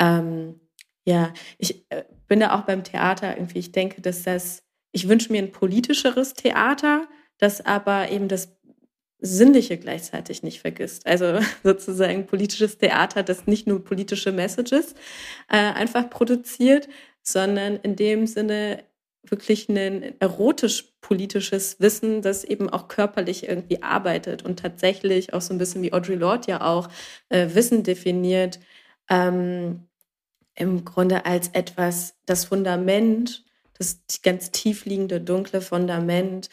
Ähm, 0.00 0.60
ja, 1.06 1.32
ich 1.58 1.84
äh, 1.90 2.04
bin 2.28 2.40
da 2.40 2.58
auch 2.58 2.62
beim 2.62 2.84
Theater 2.84 3.36
irgendwie, 3.36 3.58
ich 3.58 3.72
denke, 3.72 4.00
dass 4.00 4.22
das, 4.22 4.62
ich 4.92 5.08
wünsche 5.08 5.32
mir 5.32 5.42
ein 5.42 5.52
politischeres 5.52 6.34
Theater, 6.34 7.08
das 7.38 7.64
aber 7.64 8.10
eben 8.10 8.28
das 8.28 8.56
Sinnliche 9.20 9.78
gleichzeitig 9.78 10.42
nicht 10.42 10.60
vergisst. 10.60 11.06
Also 11.06 11.40
sozusagen 11.62 12.26
politisches 12.26 12.78
Theater, 12.78 13.22
das 13.22 13.46
nicht 13.46 13.66
nur 13.66 13.84
politische 13.84 14.32
Messages 14.32 14.94
äh, 15.48 15.56
einfach 15.56 16.08
produziert, 16.10 16.88
sondern 17.22 17.76
in 17.76 17.96
dem 17.96 18.26
Sinne 18.26 18.84
wirklich 19.22 19.68
ein 19.68 20.18
erotisch-politisches 20.20 21.78
Wissen, 21.80 22.22
das 22.22 22.42
eben 22.42 22.70
auch 22.70 22.88
körperlich 22.88 23.46
irgendwie 23.48 23.82
arbeitet 23.82 24.44
und 24.44 24.58
tatsächlich 24.58 25.34
auch 25.34 25.42
so 25.42 25.52
ein 25.52 25.58
bisschen 25.58 25.82
wie 25.82 25.92
Audre 25.92 26.14
Lorde 26.14 26.52
ja 26.52 26.62
auch 26.62 26.88
äh, 27.28 27.48
Wissen 27.54 27.82
definiert, 27.82 28.58
ähm, 29.10 29.86
im 30.54 30.84
Grunde 30.84 31.26
als 31.26 31.48
etwas, 31.48 32.14
das 32.26 32.46
Fundament, 32.46 33.44
das 33.78 34.00
ganz 34.22 34.50
tief 34.50 34.84
liegende, 34.84 35.20
dunkle 35.20 35.60
Fundament, 35.60 36.48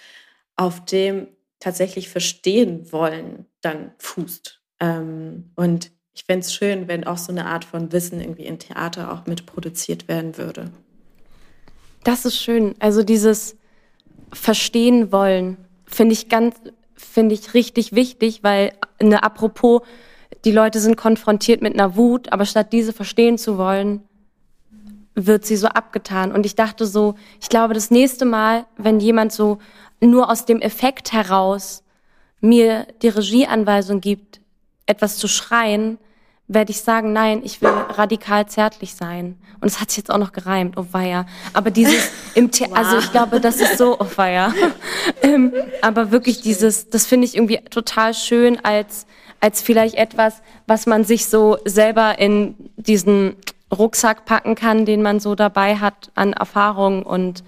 auf 0.56 0.84
dem 0.86 1.28
tatsächlich 1.60 2.10
verstehen 2.10 2.92
wollen, 2.92 3.46
dann 3.62 3.92
fußt. 3.98 4.62
Ähm, 4.80 5.52
und 5.56 5.92
ich 6.14 6.26
fände 6.26 6.46
es 6.46 6.54
schön, 6.54 6.88
wenn 6.88 7.06
auch 7.06 7.18
so 7.18 7.32
eine 7.32 7.46
Art 7.46 7.66
von 7.66 7.92
Wissen 7.92 8.20
irgendwie 8.20 8.46
in 8.46 8.60
Theater 8.60 9.14
auch 9.14 9.26
mitproduziert 9.28 10.08
werden 10.08 10.38
würde. 10.38 10.72
Das 12.04 12.26
ist 12.26 12.38
schön. 12.42 12.76
Also 12.80 13.04
dieses 13.04 13.56
Verstehen 14.34 15.12
wollen 15.12 15.58
finde 15.86 16.14
ich 16.14 16.30
ganz, 16.30 16.56
finde 16.96 17.36
ich 17.36 17.54
richtig 17.54 17.94
wichtig, 17.94 18.44
weil 18.44 18.74
eine 19.00 19.24
apropos, 19.24 19.82
die 20.44 20.52
Leute 20.52 20.80
sind 20.80 20.98
konfrontiert 20.98 21.62
mit 21.62 21.74
einer 21.74 21.96
Wut, 21.96 22.32
aber 22.32 22.46
statt 22.46 22.74
diese 22.74 22.94
verstehen 22.94 23.38
zu 23.38 23.58
wollen, 23.58 24.04
wird 25.16 25.46
sie 25.46 25.56
so 25.56 25.68
abgetan. 25.68 26.32
Und 26.32 26.46
ich 26.46 26.56
dachte 26.56 26.86
so, 26.86 27.16
ich 27.42 27.50
glaube, 27.50 27.74
das 27.74 27.90
nächste 27.90 28.26
Mal, 28.26 28.66
wenn 28.78 29.00
jemand 29.00 29.32
so 29.32 29.58
nur 30.00 30.30
aus 30.30 30.46
dem 30.46 30.62
Effekt 30.62 31.14
heraus 31.14 31.84
mir 32.42 32.88
die 33.02 33.10
Regieanweisung 33.10 34.02
gibt, 34.02 34.42
etwas 34.86 35.18
zu 35.18 35.28
schreien, 35.28 35.98
werde 36.48 36.72
ich 36.72 36.82
sagen, 36.82 37.12
nein, 37.12 37.42
ich 37.44 37.62
will 37.62 37.70
radikal 37.70 38.48
zärtlich 38.48 38.96
sein. 38.96 39.38
Und 39.60 39.68
es 39.68 39.82
hat 39.82 39.90
sich 39.90 39.98
jetzt 39.98 40.12
auch 40.12 40.18
noch 40.18 40.32
gereimt, 40.32 40.78
oh 40.78 40.86
weia. 40.92 41.26
Aber 41.54 41.72
dieses 41.72 42.10
im 42.36 42.52
The 42.52 42.66
wow. 42.70 42.72
also 42.78 42.98
ich 43.00 43.12
glaube, 43.12 43.42
das 43.42 43.58
ist 43.58 43.78
so, 43.78 43.98
oh 44.00 44.08
weia. 44.16 44.54
ähm, 45.24 45.54
aber 45.82 46.12
wirklich 46.12 46.42
dieses, 46.42 46.90
das 46.90 47.06
finde 47.06 47.26
ich 47.26 47.36
irgendwie 47.36 47.60
total 47.70 48.14
schön 48.14 48.64
als, 48.64 49.08
als 49.42 49.62
vielleicht 49.62 49.96
etwas, 49.96 50.42
was 50.68 50.86
man 50.86 51.04
sich 51.04 51.26
so 51.26 51.58
selber 51.66 52.18
in 52.18 52.56
diesen 52.78 53.36
Rucksack 53.76 54.26
packen 54.26 54.56
kann, 54.56 54.86
den 54.86 55.02
man 55.02 55.20
so 55.20 55.36
dabei 55.36 55.78
hat 55.78 56.12
an 56.16 56.32
Erfahrungen 56.32 57.04
und, 57.04 57.44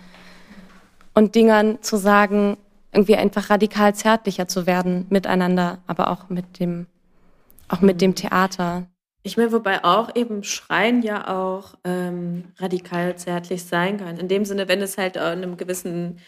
und 1.20 1.36
Dingern 1.36 1.82
zu 1.82 1.98
sagen, 1.98 2.58
irgendwie 2.94 3.18
einfach 3.18 3.50
radikal 3.50 3.94
zärtlicher 3.94 4.48
zu 4.48 4.66
werden 4.66 5.06
miteinander, 5.10 5.80
aber 5.86 6.10
auch 6.10 6.30
mit 6.30 6.60
dem 6.60 6.88
auch 7.68 7.82
mit 7.82 8.02
dem 8.02 8.16
Theater. 8.16 8.88
Ich 9.22 9.36
meine, 9.36 9.52
wobei 9.52 9.84
auch 9.84 10.16
eben 10.16 10.44
Schreien 10.44 11.04
ja 11.04 11.28
auch 11.28 11.76
ähm, 11.84 12.46
radikal 12.58 13.16
zärtlich 13.18 13.66
sein 13.66 13.98
kann. 13.98 14.18
In 14.18 14.30
dem 14.30 14.46
Sinne, 14.46 14.68
wenn 14.70 14.82
es 14.82 14.98
halt 14.98 15.18
einem 15.18 15.58
gewissen 15.58 16.20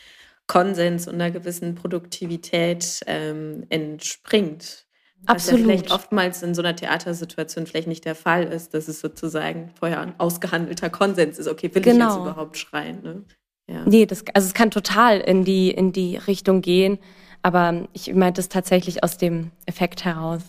Konsens 0.46 1.08
und 1.08 1.16
einer 1.16 1.32
gewissen 1.32 1.74
Produktivität 1.74 3.00
ähm, 3.08 3.66
entspringt. 3.70 4.86
Was 5.26 5.50
ja 5.50 5.56
vielleicht 5.56 5.90
oftmals 5.90 6.44
in 6.44 6.54
so 6.54 6.62
einer 6.62 6.76
Theatersituation 6.76 7.66
vielleicht 7.66 7.88
nicht 7.88 8.04
der 8.06 8.16
Fall 8.16 8.44
ist, 8.44 8.74
dass 8.74 8.88
es 8.90 9.00
sozusagen 9.00 9.72
vorher 9.80 10.02
ein 10.02 10.20
ausgehandelter 10.20 10.90
Konsens 10.90 11.40
ist. 11.40 11.48
Okay, 11.48 11.74
will 11.74 11.82
genau. 11.82 11.94
ich 11.94 12.02
jetzt 12.02 12.18
genau. 12.18 12.32
überhaupt 12.32 12.58
schreien? 12.58 13.02
Ne? 13.02 13.24
Ja. 13.72 13.84
Nee, 13.86 14.06
das, 14.06 14.24
also 14.34 14.48
es 14.48 14.54
kann 14.54 14.70
total 14.70 15.20
in 15.20 15.46
die, 15.46 15.72
in 15.72 15.94
die 15.94 16.18
Richtung 16.18 16.62
gehen, 16.62 17.00
aber 17.42 17.88
ich 17.94 18.14
meinte 18.14 18.42
es 18.42 18.50
tatsächlich 18.50 19.04
aus 19.04 19.18
dem 19.18 19.52
Effekt 19.66 20.04
heraus. 20.04 20.42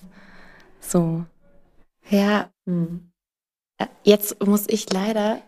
So. 0.80 1.24
Ja. 2.10 2.48
Hm. 2.66 3.12
Äh, 3.78 3.86
jetzt 4.02 4.44
muss 4.44 4.64
ich 4.66 4.92
leider, 4.92 5.38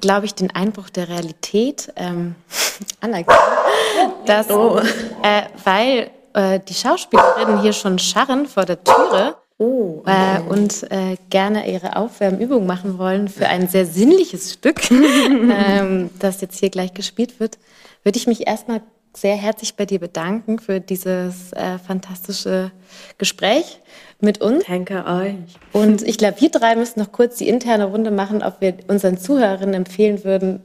glaube 0.00 0.26
ich, 0.26 0.34
den 0.34 0.50
Einbruch 0.50 0.90
der 0.90 1.08
Realität 1.08 1.92
ähm, 1.96 2.34
anerkennen, 3.00 3.38
dass, 4.26 4.50
oh. 4.50 4.78
äh, 5.22 5.42
weil 5.64 6.10
äh, 6.34 6.60
die 6.60 6.74
Schauspielerinnen 6.74 7.62
hier 7.62 7.72
schon 7.72 7.98
scharren 7.98 8.46
vor 8.46 8.66
der 8.66 8.84
Türe 8.84 9.36
oh, 9.58 10.00
okay. 10.00 10.36
äh, 10.36 10.40
und 10.40 10.90
äh, 10.90 11.16
gerne 11.30 11.70
ihre 11.70 11.96
Aufwärmübung 11.96 12.66
machen 12.66 12.98
wollen 12.98 13.28
für 13.28 13.48
ein 13.48 13.68
sehr 13.68 13.86
sinnliches 13.86 14.52
Stück, 14.52 14.90
ähm, 14.90 16.10
das 16.18 16.40
jetzt 16.40 16.58
hier 16.58 16.70
gleich 16.70 16.94
gespielt 16.94 17.40
wird, 17.40 17.58
würde 18.02 18.18
ich 18.18 18.26
mich 18.26 18.46
erstmal 18.46 18.80
sehr 19.16 19.36
herzlich 19.36 19.76
bei 19.76 19.86
dir 19.86 19.98
bedanken 19.98 20.58
für 20.58 20.80
dieses 20.80 21.52
äh, 21.52 21.78
fantastische 21.78 22.70
Gespräch 23.18 23.80
mit 24.20 24.40
uns. 24.40 24.64
Danke 24.66 25.04
euch. 25.06 25.34
Und 25.72 26.02
ich 26.02 26.18
glaube, 26.18 26.40
wir 26.40 26.50
drei 26.50 26.76
müssen 26.76 27.00
noch 27.00 27.12
kurz 27.12 27.36
die 27.36 27.48
interne 27.48 27.86
Runde 27.86 28.10
machen, 28.10 28.42
ob 28.42 28.60
wir 28.60 28.74
unseren 28.88 29.18
Zuhörerinnen 29.18 29.74
empfehlen 29.74 30.22
würden, 30.24 30.62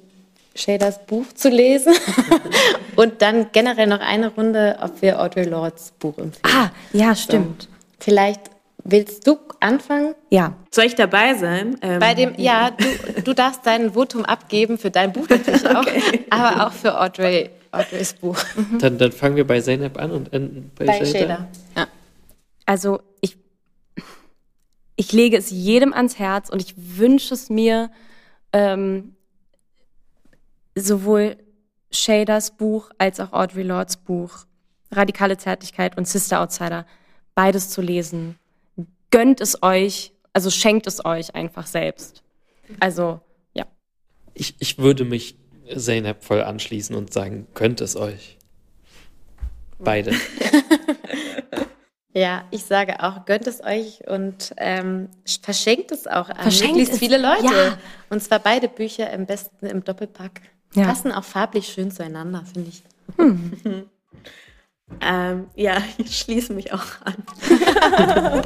Shaders 0.54 1.06
Buch 1.06 1.26
zu 1.34 1.50
lesen. 1.50 1.94
und 2.96 3.22
dann 3.22 3.48
generell 3.54 3.88
noch 3.88 4.02
eine 4.02 4.30
Runde, 4.34 4.78
ob 4.82 5.02
wir 5.02 5.22
Audrey 5.22 5.46
Lords 5.46 5.94
Buch 6.00 6.18
empfehlen. 6.18 6.44
Ah, 6.44 6.70
ja, 6.92 7.16
stimmt. 7.16 7.64
So, 7.64 7.68
vielleicht 8.00 8.42
willst 8.84 9.28
du 9.28 9.38
anfangen? 9.60 10.16
Ja. 10.30 10.56
Soll 10.72 10.86
ich 10.86 10.96
dabei 10.96 11.36
sein? 11.36 11.78
Ähm, 11.82 12.00
Bei 12.00 12.14
dem, 12.14 12.34
ja, 12.38 12.72
du, 12.72 13.22
du 13.22 13.34
darfst 13.34 13.66
dein 13.66 13.94
Votum 13.94 14.26
abgeben 14.26 14.78
für 14.78 14.92
dein 14.92 15.14
Buch 15.14 15.28
natürlich 15.30 15.68
auch, 15.68 15.82
okay. 15.82 16.26
aber 16.30 16.68
auch 16.68 16.72
für 16.72 17.00
Audrey, 17.00 17.50
Audreys 17.72 18.14
Buch. 18.14 18.38
Mhm. 18.56 18.80
Dann, 18.80 18.98
dann 18.98 19.12
fangen 19.12 19.36
wir 19.36 19.46
bei 19.46 19.62
Zeynep 19.62 19.98
an 20.00 20.12
und 20.12 20.34
enden 20.34 20.72
bei, 20.76 20.86
bei 20.86 21.06
Shader. 21.06 21.48
Ja. 21.76 21.88
Also 22.66 23.02
ich, 23.22 23.38
ich 24.96 25.12
lege 25.12 25.38
es 25.38 25.52
jedem 25.52 25.94
ans 25.94 26.20
Herz 26.20 26.50
und 26.50 26.62
ich 26.62 26.74
wünsche 26.78 27.34
es 27.34 27.50
mir, 27.50 27.92
ähm, 28.54 29.16
sowohl 30.76 31.38
Shaders 31.92 32.52
Buch 32.52 32.90
als 32.98 33.20
auch 33.20 33.34
Audrey 33.34 33.64
Lords 33.64 33.98
Buch, 33.98 34.46
Radikale 34.92 35.38
Zärtlichkeit 35.38 35.98
und 35.98 36.08
Sister 36.08 36.42
Outsider, 36.42 36.86
beides 37.36 37.70
zu 37.70 37.82
lesen. 37.82 38.38
Gönnt 39.12 39.42
es 39.42 39.62
euch, 39.62 40.14
also 40.34 40.50
schenkt 40.50 40.88
es 40.88 41.04
euch 41.06 41.36
einfach 41.36 41.68
selbst. 41.68 42.24
Also, 42.80 43.20
ja. 43.54 43.66
Ich, 44.34 44.56
ich 44.60 44.78
würde 44.78 45.06
mich 45.06 45.36
Zeynep 45.76 46.24
voll 46.24 46.42
anschließen 46.42 46.96
und 46.96 47.14
sagen, 47.14 47.48
gönnt 47.54 47.82
es 47.82 47.96
euch. 47.96 48.38
Beide. 49.80 50.14
Ja, 52.14 52.44
ich 52.52 52.66
sage 52.66 53.02
auch, 53.02 53.26
gönnt 53.26 53.48
es 53.48 53.64
euch 53.64 54.06
und 54.06 54.54
ähm, 54.58 55.08
verschenkt 55.42 55.92
es 55.92 56.08
auch 56.08 56.30
an 56.30 56.42
verschenkt 56.42 56.76
möglichst 56.76 57.00
viele 57.00 57.18
Leute. 57.18 57.46
Ja. 57.46 57.78
Und 58.10 58.22
zwar 58.22 58.40
beide 58.40 58.68
Bücher 58.68 59.12
am 59.14 59.26
besten 59.26 59.66
im 59.66 59.84
Doppelpack. 59.84 60.42
Ja. 60.74 60.86
Passen 60.88 61.12
auch 61.14 61.24
farblich 61.24 61.68
schön 61.68 61.90
zueinander, 61.90 62.44
finde 62.52 62.70
ich. 62.70 62.84
Hm. 63.18 63.90
ähm, 65.02 65.48
ja, 65.56 65.82
ich 65.98 66.18
schließe 66.20 66.54
mich 66.54 66.74
auch 66.74 66.84
an. 67.06 68.44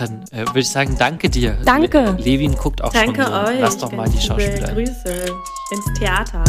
Dann 0.00 0.24
äh, 0.32 0.46
würde 0.46 0.60
ich 0.60 0.70
sagen, 0.70 0.96
danke 0.98 1.28
dir. 1.28 1.58
Danke. 1.64 2.16
Le 2.16 2.24
Levin 2.24 2.56
guckt 2.56 2.82
auch 2.82 2.90
danke 2.90 3.22
schon. 3.22 3.32
Danke 3.32 3.50
euch. 3.52 3.60
Lass 3.60 3.76
doch 3.76 3.92
mal 3.92 4.08
die 4.08 4.18
Schauspieler. 4.18 4.72
Grüße 4.72 5.26
ins 5.72 5.98
Theater. 5.98 6.42